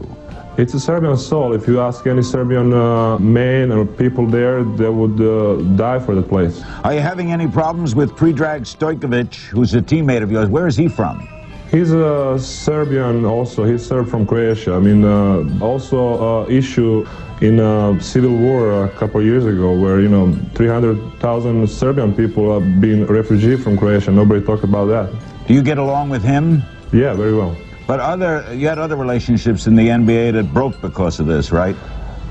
It's 0.56 0.76
a 0.76 0.80
Serbian 0.80 1.18
soul. 1.18 1.54
If 1.54 1.68
you 1.68 1.80
ask 1.80 2.06
any 2.06 2.22
Serbian 2.22 2.74
uh, 2.74 3.18
man 3.18 3.72
or 3.72 3.88
people 3.88 4.28
there, 4.28 4.64
they 4.64 4.88
would 4.88 5.20
uh, 5.20 5.64
die 5.76 5.98
for 5.98 6.14
the 6.14 6.22
place. 6.22 6.62
Are 6.84 6.94
you 6.94 7.00
having 7.00 7.32
any 7.32 7.48
problems 7.48 7.96
with 7.96 8.12
Predrag 8.12 8.62
Stojkovic, 8.62 9.34
who's 9.34 9.74
a 9.74 9.82
teammate 9.82 10.22
of 10.22 10.32
yours? 10.32 10.50
Where 10.50 10.68
is 10.68 10.78
he 10.78 10.88
from? 10.88 11.28
He's 11.72 11.92
a 11.92 12.38
Serbian 12.38 13.26
also. 13.26 13.64
He's 13.64 13.84
Serb 13.84 14.08
from 14.08 14.28
Croatia. 14.28 14.76
I 14.76 14.80
mean, 14.80 15.04
uh, 15.04 15.44
also 15.60 16.44
uh, 16.44 16.48
issue 16.48 17.04
in 17.42 17.60
a 17.60 18.00
civil 18.00 18.38
war 18.38 18.86
a 18.86 18.90
couple 18.90 19.22
of 19.22 19.26
years 19.26 19.46
ago 19.46 19.74
where, 19.74 20.02
you 20.02 20.08
know, 20.08 20.38
300,000 20.54 21.68
Serbian 21.68 22.14
people 22.14 22.54
have 22.54 22.80
been 22.80 23.08
refugee 23.08 23.56
from 23.58 23.76
Croatia. 23.76 24.12
Nobody 24.12 24.46
talked 24.46 24.64
about 24.64 24.86
that. 24.86 25.12
Do 25.48 25.56
you 25.56 25.64
get 25.64 25.80
along 25.80 26.10
with 26.10 26.24
him? 26.24 26.62
Yeah, 26.92 27.16
very 27.16 27.36
well. 27.36 27.58
But 27.86 28.00
other, 28.00 28.46
you 28.54 28.68
had 28.68 28.80
other 28.80 28.96
relationships 28.96 29.68
in 29.68 29.76
the 29.76 29.88
NBA 29.88 30.34
that 30.34 30.54
broke 30.54 30.80
because 30.82 31.20
of 31.20 31.26
this, 31.28 31.52
right? 31.52 31.76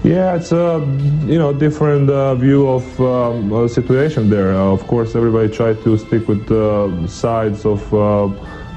Yeah, 0.02 0.34
it's 0.34 0.50
a 0.50 0.80
you 1.26 1.38
know 1.38 1.52
different 1.52 2.10
uh, 2.10 2.34
view 2.34 2.68
of 2.68 3.00
um, 3.00 3.52
uh, 3.52 3.68
situation 3.68 4.30
there. 4.30 4.52
Uh, 4.52 4.72
of 4.72 4.84
course, 4.88 5.14
everybody 5.14 5.48
tried 5.48 5.80
to 5.84 5.96
stick 5.96 6.26
with 6.26 6.50
uh, 6.50 7.06
sides 7.06 7.64
of 7.64 7.94
uh, 7.94 8.28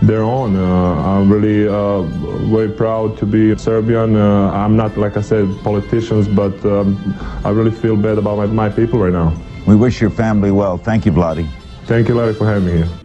their 0.03 0.21
own. 0.21 0.55
Uh, 0.55 0.61
I'm 0.61 1.31
really 1.31 1.67
uh, 1.67 2.01
very 2.51 2.69
proud 2.69 3.17
to 3.17 3.25
be 3.25 3.57
Serbian. 3.57 4.15
Uh, 4.15 4.51
I'm 4.51 4.75
not, 4.75 4.97
like 4.97 5.17
I 5.17 5.21
said, 5.21 5.47
politicians, 5.63 6.27
but 6.27 6.53
um, 6.65 7.15
I 7.43 7.49
really 7.49 7.71
feel 7.71 7.95
bad 7.95 8.17
about 8.17 8.37
my, 8.37 8.45
my 8.45 8.69
people 8.69 8.99
right 8.99 9.13
now. 9.13 9.33
We 9.65 9.75
wish 9.75 10.01
your 10.01 10.11
family 10.11 10.51
well. 10.51 10.77
Thank 10.77 11.05
you, 11.05 11.11
Vladi. 11.11 11.49
Thank 11.85 12.07
you, 12.07 12.15
Larry, 12.15 12.33
for 12.33 12.45
having 12.45 12.65
me 12.65 12.73
here. 12.83 13.04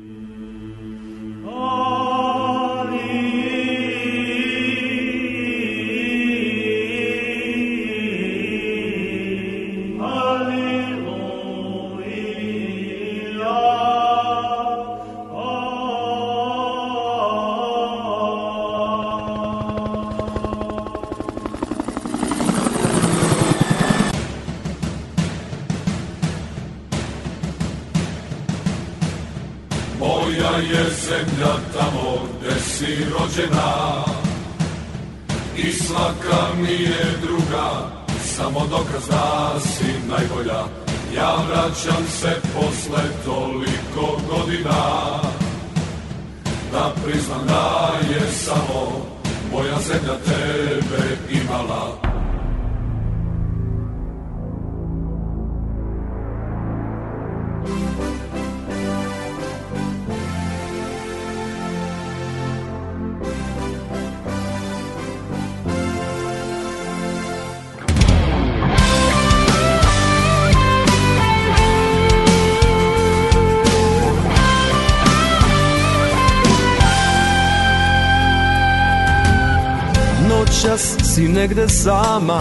Sama 82.11 82.41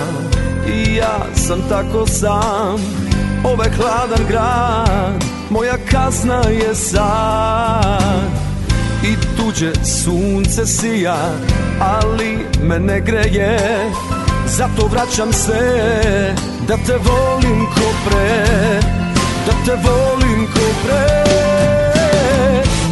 I 0.68 0.96
ja 0.96 1.20
sam 1.36 1.60
tako 1.70 2.08
sam. 2.08 2.80
Ovaj 3.44 3.70
hladan 3.70 4.26
grad 4.28 5.24
Moja 5.50 5.78
kazna 5.92 6.42
je 6.50 6.76
sad. 6.76 8.30
I 9.04 9.16
tuđe 9.38 9.72
sunce 9.86 10.66
sija 10.66 11.18
Ali 11.80 12.38
me 12.64 12.80
ne 12.80 13.00
greje. 13.00 13.60
Zato 14.48 14.88
vraćam 14.88 15.34
se 15.34 15.62
Da 16.68 16.78
te 16.88 16.94
volim 16.94 17.66
ko 17.66 18.10
pre 18.10 18.46
Da 19.46 19.52
te 19.66 19.72
volim 19.72 20.48
ko 20.54 20.60
pre. 20.84 21.24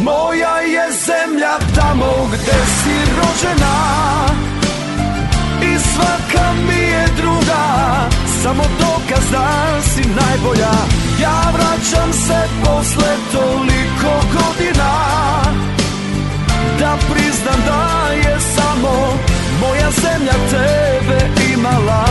Moja 0.02 0.56
je 0.58 0.92
zemlja 1.06 1.58
tamo 1.74 2.28
gde 2.32 2.58
si 2.82 3.10
rođena 3.16 3.98
i 5.62 5.78
druga 5.98 6.27
Samo 8.42 8.62
dokaz 8.80 9.24
da 9.32 9.82
si 9.82 10.02
najbolja. 10.08 10.74
Ja 11.22 11.42
vraćam 11.52 12.12
se 12.12 12.48
posle 12.64 13.16
toliko 13.32 14.12
godina. 14.32 14.92
Da 16.78 16.96
priznam 17.10 17.60
da 17.66 18.12
je 18.12 18.40
samo 18.40 19.18
Moja 19.60 19.90
zemlja 19.90 20.32
tebe 20.50 21.18
imala. 21.54 22.04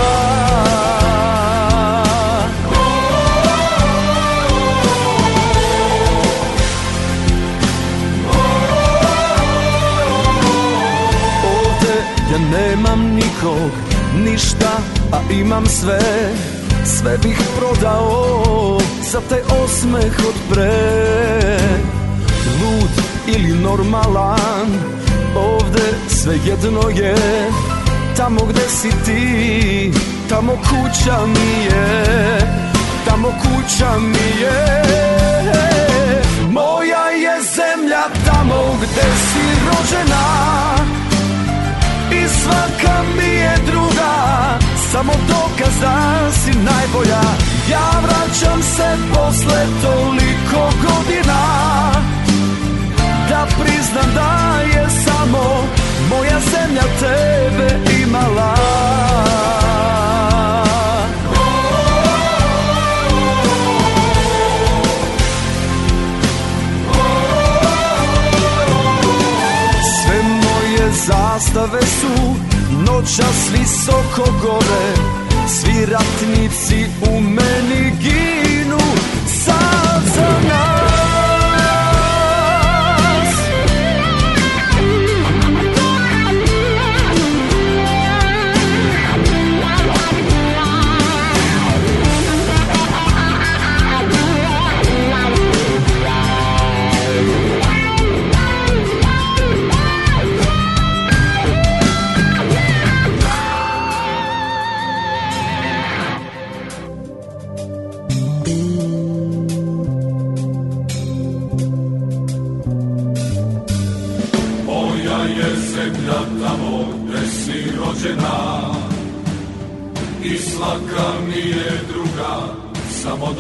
Ovde 11.44 11.96
ja 12.32 12.38
nemam 12.52 13.00
nikog, 13.00 13.72
ništa, 14.24 14.72
a 15.12 15.20
imam 15.32 15.66
sve 15.66 16.00
Sve 16.88 17.18
bih 17.18 17.38
prodao 17.58 18.80
za 19.12 19.22
taj 19.30 19.40
osmeh 19.64 20.14
od 20.28 20.36
pre. 20.50 21.60
Lud 22.62 22.90
ili 23.28 23.60
normalan, 23.60 24.68
ovde 25.36 25.94
sve 26.08 26.36
jedno 26.46 26.90
je. 26.90 27.16
Tamo 28.18 28.46
gde 28.46 28.70
si 28.70 28.90
ti, 29.06 29.92
tamo 30.30 30.52
kuća 30.52 31.26
mi 31.26 31.66
je. 31.66 32.40
Tamo 33.06 33.28
kuća 33.28 34.00
mi 34.00 34.42
je 34.42 34.87
Samo 44.92 45.14
dokaz 45.28 45.80
da 45.82 46.32
si 46.32 46.52
najbolja. 46.52 47.22
Ja 47.72 47.92
vraćam 48.04 48.64
se 48.64 48.98
posle 49.14 49.66
toliko 49.82 50.72
godina. 50.82 51.42
Da 53.30 53.48
priznam 53.60 54.14
da 54.16 54.62
je 54.62 54.90
samo 54.90 55.68
Moja 56.10 56.40
zemlja 56.40 56.84
tebe 57.00 57.80
imala. 58.04 58.56
Sve 69.82 70.24
moje 70.24 70.92
zastave 70.92 71.80
noćas 73.08 73.52
visoko 73.54 74.32
gore 74.42 74.94
Svi 75.48 75.86
ratnici 75.86 76.86
u 77.12 77.22
meni 77.22 77.92
ginu 78.02 78.17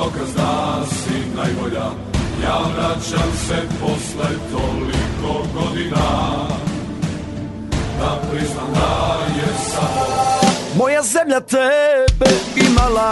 Dokaz 0.07 0.33
da 0.35 0.83
si 0.89 1.35
najbolja. 1.35 1.85
Ja 2.43 2.59
vraćam 2.75 3.31
se 3.47 3.55
posle 3.81 4.29
toliko 4.51 5.47
godina. 5.53 6.07
Da 7.99 8.21
priznam 8.31 8.67
da 8.73 9.17
je 9.35 9.47
samo 9.71 10.47
Moja 10.77 11.03
zemlja 11.03 11.39
tebe 11.39 12.31
imala 12.55 13.11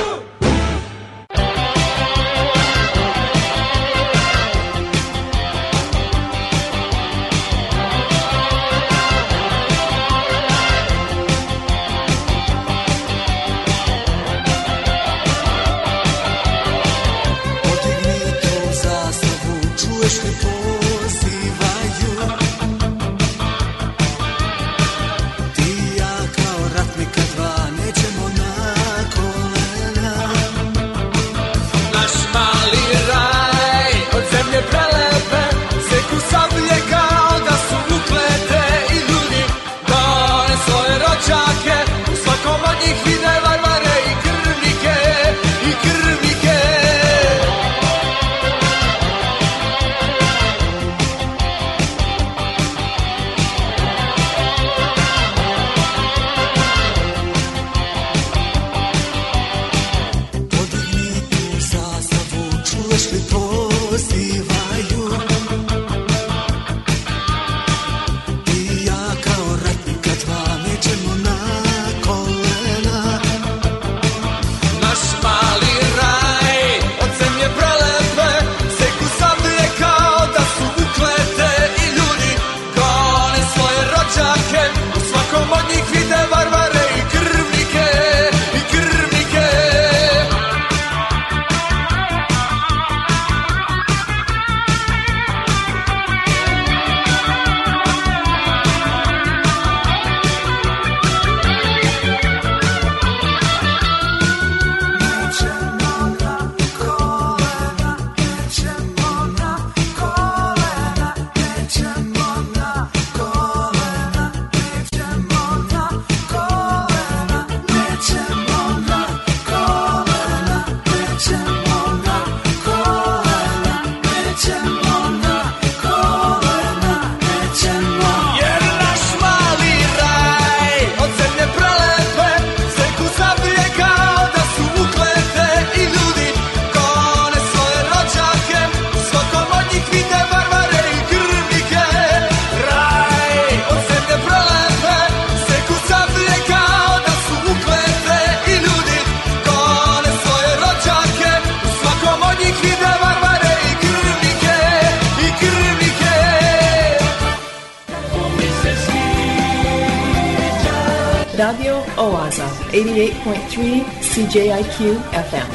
88.3 164.31 164.33
CJIQ 164.33 164.95
FM. 165.29 165.49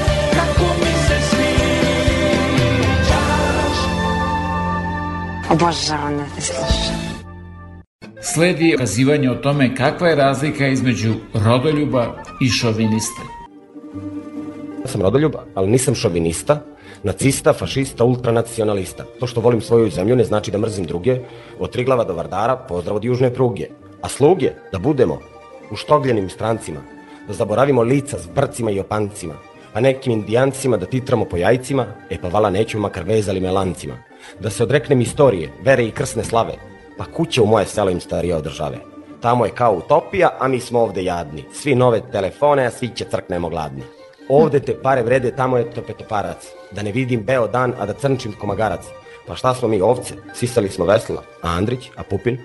Obožavam 5.52 6.16
da 6.16 6.24
te 6.34 6.40
slušam. 6.40 6.96
Sledi 8.22 8.74
kazivanje 8.78 9.30
o 9.30 9.34
tome 9.34 9.74
kakva 9.74 10.08
je 10.08 10.16
razlika 10.16 10.66
između 10.66 11.14
rodoljuba 11.34 12.22
i 12.40 12.48
šoviniste. 12.48 13.20
Ja 14.80 14.86
sam 14.86 15.02
rodoljuba, 15.02 15.44
ali 15.54 15.70
nisam 15.70 15.94
šovinista, 15.94 16.60
nacista, 17.02 17.52
fašista, 17.52 18.04
ultranacionalista. 18.04 19.04
To 19.20 19.26
što 19.26 19.40
volim 19.40 19.60
svoju 19.60 19.90
zemlju 19.90 20.16
ne 20.16 20.24
znači 20.24 20.50
da 20.50 20.58
mrzim 20.58 20.84
druge. 20.84 21.18
Od 21.58 21.70
Triglava 21.70 22.04
do 22.04 22.14
Vardara, 22.14 22.56
pozdrav 22.56 22.96
od 22.96 23.04
južne 23.04 23.34
pruge. 23.34 23.68
A 24.02 24.08
sluge, 24.08 24.52
da 24.72 24.78
budemo 24.78 25.18
uštogljenim 25.70 26.30
strancima, 26.30 26.95
da 27.28 27.34
zaboravimo 27.34 27.82
lica 27.82 28.18
s 28.18 28.26
brcima 28.34 28.70
i 28.70 28.80
opancima, 28.80 29.34
a 29.74 29.80
nekim 29.80 30.12
indijancima 30.12 30.76
da 30.76 30.86
titramo 30.86 31.24
po 31.24 31.36
jajcima, 31.36 31.86
e 32.10 32.18
pa 32.22 32.28
vala 32.28 32.50
neću 32.50 32.78
makar 32.78 33.04
vezali 33.04 33.40
me 33.40 33.50
lancima. 33.50 33.94
Da 34.40 34.50
se 34.50 34.62
odreknem 34.62 35.00
istorije, 35.00 35.52
vere 35.64 35.84
i 35.84 35.90
krsne 35.90 36.24
slave, 36.24 36.54
pa 36.98 37.04
kuće 37.04 37.42
u 37.42 37.46
moje 37.46 37.66
selo 37.66 37.90
im 37.90 38.00
starije 38.00 38.36
od 38.36 38.44
države. 38.44 38.78
Tamo 39.20 39.44
je 39.44 39.50
kao 39.50 39.72
utopija, 39.72 40.30
a 40.38 40.48
mi 40.48 40.60
smo 40.60 40.80
ovde 40.80 41.04
jadni. 41.04 41.44
Svi 41.52 41.74
nove 41.74 42.00
telefone, 42.12 42.66
a 42.66 42.70
svi 42.70 42.88
će 42.88 43.04
crknemo 43.04 43.48
gladni. 43.48 43.82
Ovde 44.28 44.60
te 44.60 44.74
pare 44.82 45.02
vrede, 45.02 45.30
tamo 45.36 45.56
je 45.56 45.70
to 45.70 45.82
petoparac. 45.82 46.46
Da 46.72 46.82
ne 46.82 46.92
vidim 46.92 47.22
beo 47.22 47.46
dan, 47.48 47.74
a 47.78 47.86
da 47.86 47.92
crnčim 47.92 48.32
komagarac. 48.40 48.86
Pa 49.26 49.34
šta 49.34 49.54
smo 49.54 49.68
mi 49.68 49.80
ovce? 49.80 50.14
Sisali 50.34 50.68
smo 50.68 50.84
vesla. 50.84 51.22
A 51.42 51.48
Andrić, 51.50 51.90
a 51.96 52.02
Pupin, 52.02 52.38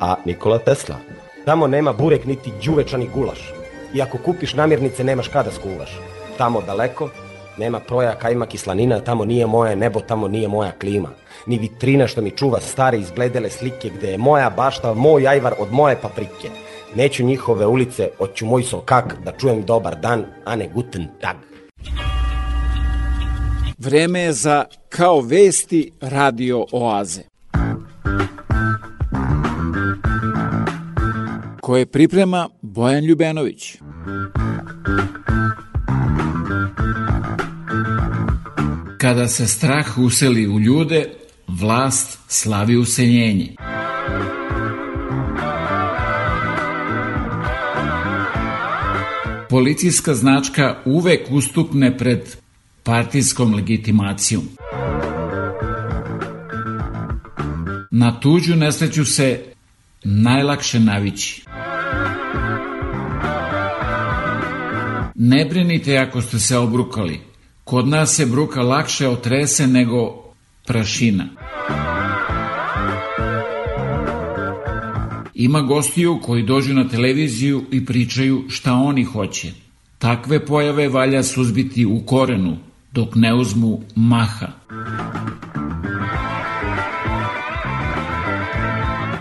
a 0.00 0.14
Nikola 0.24 0.58
Tesla. 0.58 0.96
Tamo 1.44 1.66
nema 1.66 1.92
burek 1.92 2.24
niti 2.24 2.52
đuvečani 2.64 3.08
gulaš. 3.14 3.63
I 3.94 4.02
ako 4.02 4.18
kupiš 4.18 4.54
namirnice, 4.54 5.04
nemaš 5.04 5.28
kada 5.28 5.50
skuvaš. 5.50 5.98
Tamo 6.38 6.62
daleko, 6.62 7.10
nema 7.58 7.80
proja 7.80 8.14
kajma 8.14 8.46
kislanina, 8.46 9.00
tamo 9.00 9.24
nije 9.24 9.46
moje 9.46 9.76
nebo, 9.76 10.00
tamo 10.00 10.28
nije 10.28 10.48
moja 10.48 10.72
klima. 10.72 11.08
Ni 11.46 11.58
vitrina 11.58 12.06
što 12.06 12.22
mi 12.22 12.30
čuva 12.30 12.60
stare 12.60 12.98
izbledele 12.98 13.50
slike 13.50 13.90
gde 13.90 14.10
je 14.10 14.18
moja 14.18 14.50
bašta, 14.50 14.94
moj 14.94 15.28
ajvar 15.28 15.54
od 15.58 15.72
moje 15.72 15.96
paprike. 16.02 16.50
Neću 16.94 17.24
njihove 17.24 17.66
ulice, 17.66 18.08
hoću 18.18 18.46
moj 18.46 18.62
sokak 18.62 19.14
da 19.24 19.32
čujem 19.32 19.62
dobar 19.62 19.96
dan, 20.00 20.24
a 20.44 20.56
ne 20.56 20.68
guten 20.74 21.06
tag. 21.20 21.36
Vreme 23.78 24.20
je 24.20 24.32
za 24.32 24.64
Kao 24.88 25.20
vesti 25.20 25.90
radio 26.00 26.66
oaze. 26.72 27.22
koje 31.64 31.86
priprema 31.86 32.48
Bojan 32.74 33.04
Ljubenović. 33.04 33.76
Kada 38.98 39.28
se 39.28 39.46
strah 39.46 39.98
useli 39.98 40.48
u 40.48 40.60
ljude, 40.60 41.04
vlast 41.48 42.18
slavi 42.28 42.76
useljenje. 42.76 43.54
Policijska 49.50 50.14
značka 50.14 50.76
uvek 50.84 51.30
ustupne 51.30 51.98
pred 51.98 52.36
partijskom 52.82 53.54
legitimacijom. 53.54 54.42
Na 57.90 58.20
tuđu 58.20 58.56
nesreću 58.56 59.04
se 59.04 59.40
najlakše 60.04 60.80
navići. 60.80 61.53
Ne 65.26 65.44
brinite 65.44 65.98
ako 65.98 66.22
ste 66.22 66.38
se 66.38 66.58
obrukali. 66.58 67.20
Kod 67.64 67.88
nas 67.88 68.16
se 68.16 68.26
bruka 68.26 68.62
lakše 68.62 69.08
otrese 69.08 69.66
nego 69.66 70.24
prašina. 70.66 71.24
Ima 75.34 75.60
gostiju 75.60 76.20
koji 76.22 76.42
dođu 76.42 76.74
na 76.74 76.88
televiziju 76.88 77.64
i 77.70 77.84
pričaju 77.84 78.44
šta 78.48 78.72
oni 78.72 79.04
hoće. 79.04 79.52
Takve 79.98 80.46
pojave 80.46 80.88
valja 80.88 81.22
suzbiti 81.22 81.86
u 81.86 82.00
korenu, 82.06 82.56
dok 82.92 83.14
ne 83.14 83.34
uzmu 83.34 83.80
maha. 83.94 84.48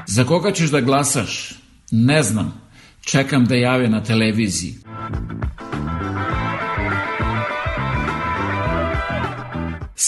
Za 0.07 0.23
koga 0.23 0.51
ćeš 0.51 0.69
da 0.69 0.81
glasaš? 0.81 1.59
Ne 1.91 2.23
znam. 2.23 2.61
Čekam 3.01 3.45
da 3.45 3.55
jave 3.55 3.89
na 3.89 4.03
televiziji. 4.03 4.75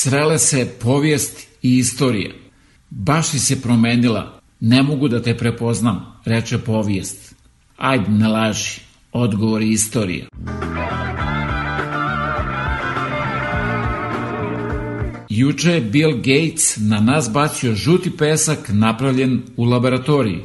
Srele 0.05 0.39
se 0.39 0.67
povijest 0.81 1.47
i 1.61 1.77
istorija. 1.77 2.31
Baš 2.89 3.27
si 3.27 3.39
se 3.39 3.61
promenila. 3.61 4.41
Ne 4.59 4.83
mogu 4.83 5.07
da 5.07 5.21
te 5.21 5.37
prepoznam, 5.37 6.21
reče 6.25 6.57
povijest. 6.57 7.35
Ajde, 7.77 8.11
ne 8.11 8.27
laži. 8.27 8.81
Odgovor 9.11 9.61
je 9.61 9.69
istorija. 9.69 10.25
Juče 15.29 15.71
je 15.71 15.81
Bill 15.81 16.13
Gates 16.15 16.77
na 16.77 16.99
nas 16.99 17.31
bacio 17.31 17.75
žuti 17.75 18.17
pesak 18.17 18.69
napravljen 18.73 19.41
u 19.57 19.63
laboratoriji. 19.63 20.41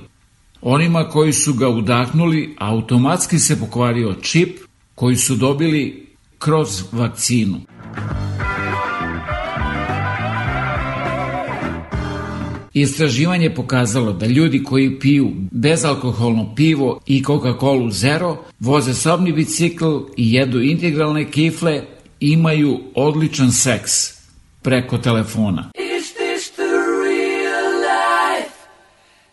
Onima 0.63 1.09
koji 1.09 1.33
su 1.33 1.55
ga 1.55 1.69
udahnuli, 1.69 2.55
automatski 2.59 3.39
se 3.39 3.61
pokvario 3.61 4.15
čip 4.23 4.59
koji 4.95 5.17
su 5.17 5.37
dobili 5.37 6.07
kroz 6.39 6.83
vakcinu. 6.93 7.61
Istraživanje 12.75 13.55
pokazalo 13.55 14.13
da 14.13 14.27
ljudi 14.27 14.63
koji 14.63 14.99
piju 14.99 15.31
bezalkoholno 15.51 16.55
pivo 16.55 17.01
i 17.07 17.25
Coca-Cola 17.25 17.91
Zero, 17.91 18.37
voze 18.61 18.95
sobni 18.95 19.33
bicikl 19.33 19.99
i 20.17 20.33
jedu 20.33 20.61
integralne 20.61 21.31
kifle, 21.31 21.83
imaju 22.21 22.81
odličan 22.95 23.53
seks 23.53 23.93
preko 24.63 24.99
telefona. 24.99 25.71
Is 25.75 26.13
this 26.13 26.51
the 26.51 26.73
real 27.05 27.73
life? 27.81 28.55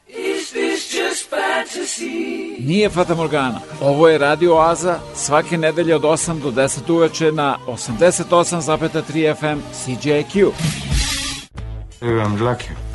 Is 0.08 0.50
this 0.50 0.94
just 0.94 1.30
fantasy? 1.30 2.56
Nije 2.68 2.90
Fata 2.90 3.16
Morgana. 3.16 3.60
Ovo 3.82 4.08
je 4.08 4.18
Radio 4.18 4.56
Oaza 4.56 5.00
svake 5.16 5.58
nedelje 5.58 5.96
od 5.96 6.02
8 6.02 6.42
do 6.42 6.52
10 6.52 6.94
uveče 6.94 7.32
na 7.32 7.58
88,3 7.68 9.36
FM 9.36 9.60
CJQ. 9.74 10.52
Imam 12.02 12.38
dlake. 12.38 12.87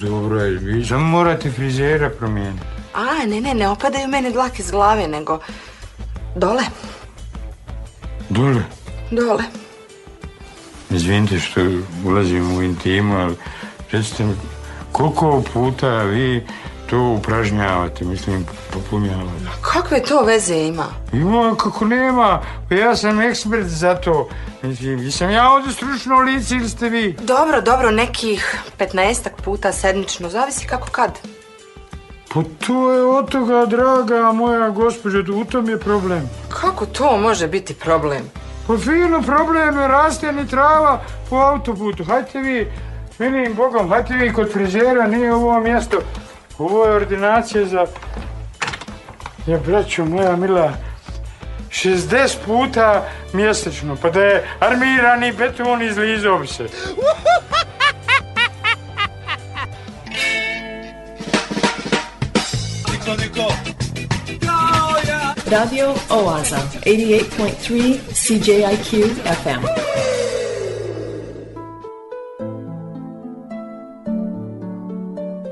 Dobro 0.00 0.40
je, 0.40 0.58
vi 0.58 0.84
samo 0.86 1.06
morate 1.06 1.50
frizera 1.50 2.10
promijeniti. 2.10 2.64
A, 2.94 3.26
ne, 3.26 3.40
ne, 3.40 3.54
ne 3.54 3.68
opadaju 3.68 4.08
mene 4.08 4.30
dlake 4.30 4.62
s 4.62 4.70
glave, 4.70 5.08
nego 5.08 5.38
dole, 6.36 6.62
Dole. 8.28 8.62
dole. 9.10 9.42
Izvinite 10.90 11.40
što 11.40 11.60
ulazim 12.06 12.56
u 12.56 12.62
intimu, 12.62 13.16
ali 13.16 13.34
recite 13.92 14.24
mi, 14.24 14.34
koliko 14.92 15.42
puta 15.54 16.02
vi 16.02 16.46
to 16.92 17.00
upražnjavate, 17.00 18.04
mislim, 18.04 18.46
popunjavate? 18.72 19.44
Kakve 19.60 20.02
to 20.02 20.22
veze 20.24 20.56
ima? 20.56 20.86
Ima, 21.12 21.54
kako 21.56 21.84
nema, 21.84 22.40
pa 22.68 22.74
ja 22.74 22.96
sam 22.96 23.20
ekspert 23.20 23.66
za 23.66 23.94
to. 23.94 24.28
Mislim, 24.62 24.98
jesam 24.98 25.30
ja 25.30 25.50
ovdje 25.50 25.72
stručno 25.72 26.20
lice 26.20 26.54
ili 26.54 26.68
ste 26.68 26.88
vi? 26.88 27.16
Dobro, 27.20 27.60
dobro, 27.60 27.90
nekih 27.90 28.58
15 28.78 29.28
puta 29.44 29.72
sedmično, 29.72 30.28
zavisi 30.28 30.66
kako 30.66 30.88
kad. 30.90 31.18
Pa 32.34 32.42
to 32.66 32.92
je 32.92 33.02
od 33.02 33.30
toga, 33.30 33.66
draga 33.66 34.32
moja 34.32 34.70
gospođo, 34.70 35.24
u 35.34 35.44
tom 35.44 35.68
je 35.68 35.80
problem. 35.80 36.30
Kako 36.48 36.86
to 36.86 37.18
može 37.18 37.48
biti 37.48 37.74
problem? 37.74 38.22
Pa 38.66 38.78
fino 38.78 39.22
problem 39.22 39.78
je 39.78 39.88
raste 39.88 40.32
ni 40.32 40.48
trava 40.48 41.00
po 41.30 41.36
autoputu. 41.36 42.04
Hajte 42.04 42.38
vi, 42.38 42.72
milim 43.18 43.54
Bogom, 43.54 43.88
hajte 43.88 44.14
vi 44.14 44.32
kod 44.32 44.52
frizera, 44.52 45.06
nije 45.06 45.34
ovo 45.34 45.60
mjesto. 45.60 45.96
Ovo 46.58 46.84
je 46.84 46.94
ordinacija 46.96 47.66
za... 47.66 47.86
Ja, 49.46 49.58
braćo 49.58 50.04
moja 50.04 50.36
mila, 50.36 50.72
60 51.70 52.36
puta 52.46 53.08
mjesečno, 53.32 53.96
pa 54.02 54.10
da 54.10 54.22
je 54.22 54.48
armirani 54.60 55.32
beton 55.32 55.82
izlizao 55.82 56.38
bi 56.38 56.46
se. 56.46 56.66
Radio 65.46 65.94
Oaza, 66.10 66.58
88.3 66.84 67.98
CJIQ 68.12 69.08
FM. 69.42 70.01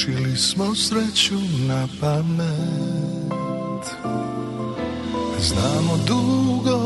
Učili 0.00 0.36
smo 0.36 0.74
sreću 0.74 1.34
na 1.68 1.88
pamet. 2.00 3.84
Znamo 5.40 5.96
dugo, 6.06 6.78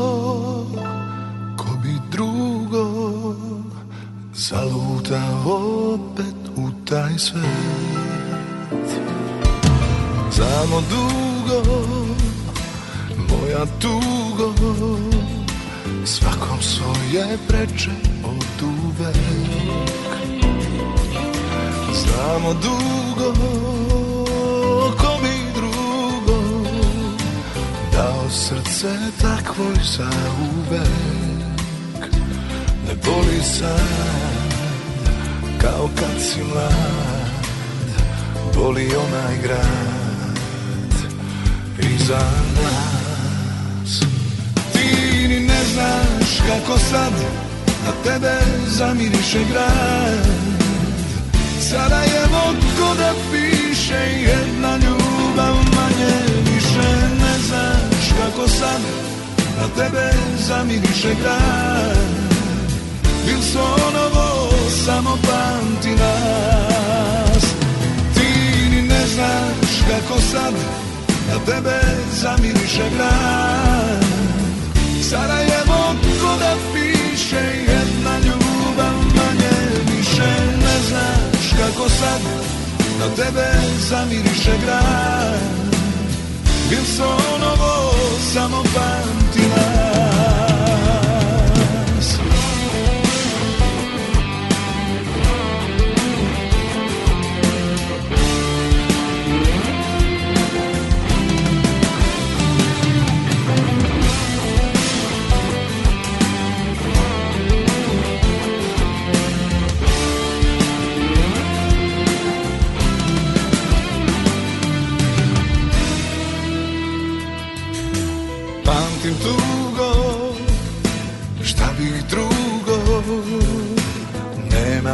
ko 1.57 1.77
bi 1.83 1.93
drugo, 2.11 3.35
zalutao 4.33 5.93
opet 5.93 6.35
u 6.55 6.85
taj 6.85 7.17
svet. 7.17 7.43
Znamo 10.31 10.81
dugo, 10.89 11.85
moja 13.17 13.65
tugo, 13.81 14.53
Svakom 16.05 16.61
svoje 16.61 17.37
preče 17.47 17.91
od 18.23 18.63
uvek 18.63 19.54
Znamo 22.25 22.53
dugo 22.53 23.33
ko 24.97 25.19
mi 25.21 25.53
drugo 25.53 26.41
Dao 27.91 28.29
srce 28.29 28.89
takvoj 29.21 29.75
za 29.97 30.09
uvek 30.41 32.11
Ne 32.87 32.95
boli 33.05 33.43
sad 33.43 34.53
kao 35.61 35.89
kad 35.95 36.21
si 36.21 36.43
mlad 36.43 37.29
Boli 38.55 38.91
onaj 38.95 39.37
grad 39.43 40.95
iza 41.95 42.31
nas. 42.55 43.99
Ti 44.73 45.27
ni 45.27 45.39
ne 45.39 45.63
znaš 45.73 46.41
kako 46.47 46.79
sad 46.79 47.13
na 47.85 47.91
tebe 48.03 48.37
zamiriše 48.67 49.39
grad 49.51 50.54
Sarajevo 51.75 52.43
ko 52.77 52.95
da 52.95 53.11
piše 53.31 54.01
jedna 54.29 54.77
ljubav 54.77 55.55
manje 55.55 56.15
više 56.45 56.89
Ne 57.21 57.33
znaš 57.47 58.05
kako 58.19 58.47
sad 58.47 58.81
na 59.57 59.67
tebe 59.75 60.11
zamiriše 60.47 61.15
grad 61.21 61.97
Wilsonovo 63.27 64.49
samo 64.85 65.17
pamti 65.27 65.89
nas? 65.89 67.43
Ti 68.13 68.29
ni 68.71 68.81
ne 68.81 69.07
znaš 69.07 69.71
kako 69.89 70.21
sad 70.21 70.53
na 71.29 71.39
tebe 71.45 71.79
zamiriše 72.11 72.89
grad 72.97 74.05
Sarajevo 75.09 75.95
ko 76.21 76.37
da 76.39 76.55
piše 76.73 77.74
kako 81.57 81.89
sad 81.89 82.21
na 82.99 83.15
tebe 83.15 83.45
zamiriše 83.89 84.51
grad. 84.65 85.39
Wilsonovo 86.69 87.93
samo 88.33 88.63
pamti 88.73 89.39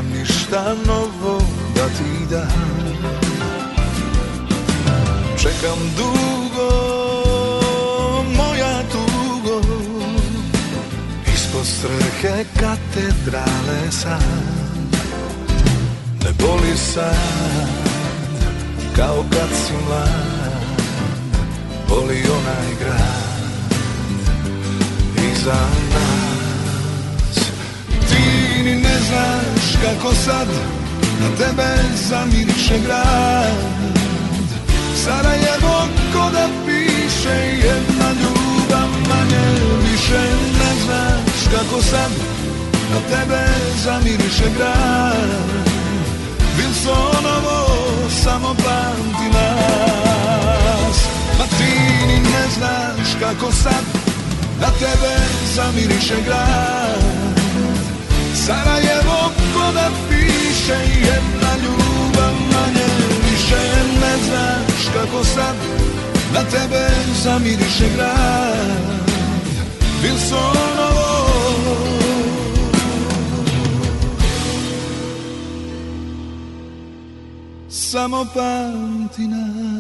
Nemam 0.02 0.19
ništa 0.19 0.76
novo 0.88 1.41
da 1.76 1.88
ti 1.88 2.26
dam. 2.30 2.72
Čekam 5.38 5.80
dugo, 5.98 6.72
moja 8.38 8.82
tugo 8.91 9.61
Ispod 11.34 11.65
strehe 11.65 12.45
katedrale 12.60 13.91
sam. 13.91 14.22
Ne 16.23 16.32
boli 16.40 16.78
sad, 16.78 17.68
kao 18.95 19.23
kad 19.32 19.49
si 19.65 19.73
mlad 19.88 20.61
Boli 21.90 22.23
onaj 22.30 22.76
grad 22.80 23.32
iza 25.32 25.60
nas 25.94 26.20
Ti 28.61 28.65
ni 28.65 28.75
ne 28.75 28.97
znaš 29.07 29.65
kako 29.83 30.15
sad 30.15 30.47
na 31.21 31.29
tebe 31.38 31.69
zamiriše 32.09 32.79
grad. 32.85 33.55
Sarajevo 35.03 35.88
ko 36.13 36.29
da 36.31 36.47
piše 36.65 37.38
jedna 37.67 38.09
ljubav 38.21 38.89
manje 39.09 39.45
više 39.91 40.21
Ne 40.59 40.71
znaš 40.85 41.53
kako 41.53 41.81
sad 41.81 42.11
na 42.91 42.99
tebe 43.09 43.43
zamiriše 43.83 44.49
grad. 44.57 45.49
Wilsonovo 46.57 47.67
samo 48.23 48.47
pamti 48.47 49.29
nas. 49.33 50.97
Ma 51.39 51.45
ti 51.57 52.05
ni 52.07 52.19
ne 52.19 52.45
znaš 52.57 53.15
kako 53.19 53.51
sad 53.51 53.83
na 54.59 54.67
tebe 54.79 55.15
zamiriše 55.55 56.15
grad 56.25 57.31
Sarajevo 58.45 59.19
ko 59.53 59.72
da 59.73 59.89
piše 60.09 60.80
jedna 61.07 61.51
ljubav 61.63 62.34
manje 62.51 62.88
više 63.23 63.61
Ne 64.01 64.13
znaš 64.27 64.93
kako 64.93 65.23
sad 65.23 65.55
na 66.34 66.43
tebe 66.43 66.88
zamiriše 67.23 67.89
grad. 67.95 69.01
Wilsonovo. 70.03 71.11
Samo 77.69 78.26
pamti 78.34 79.27
nas 79.27 79.70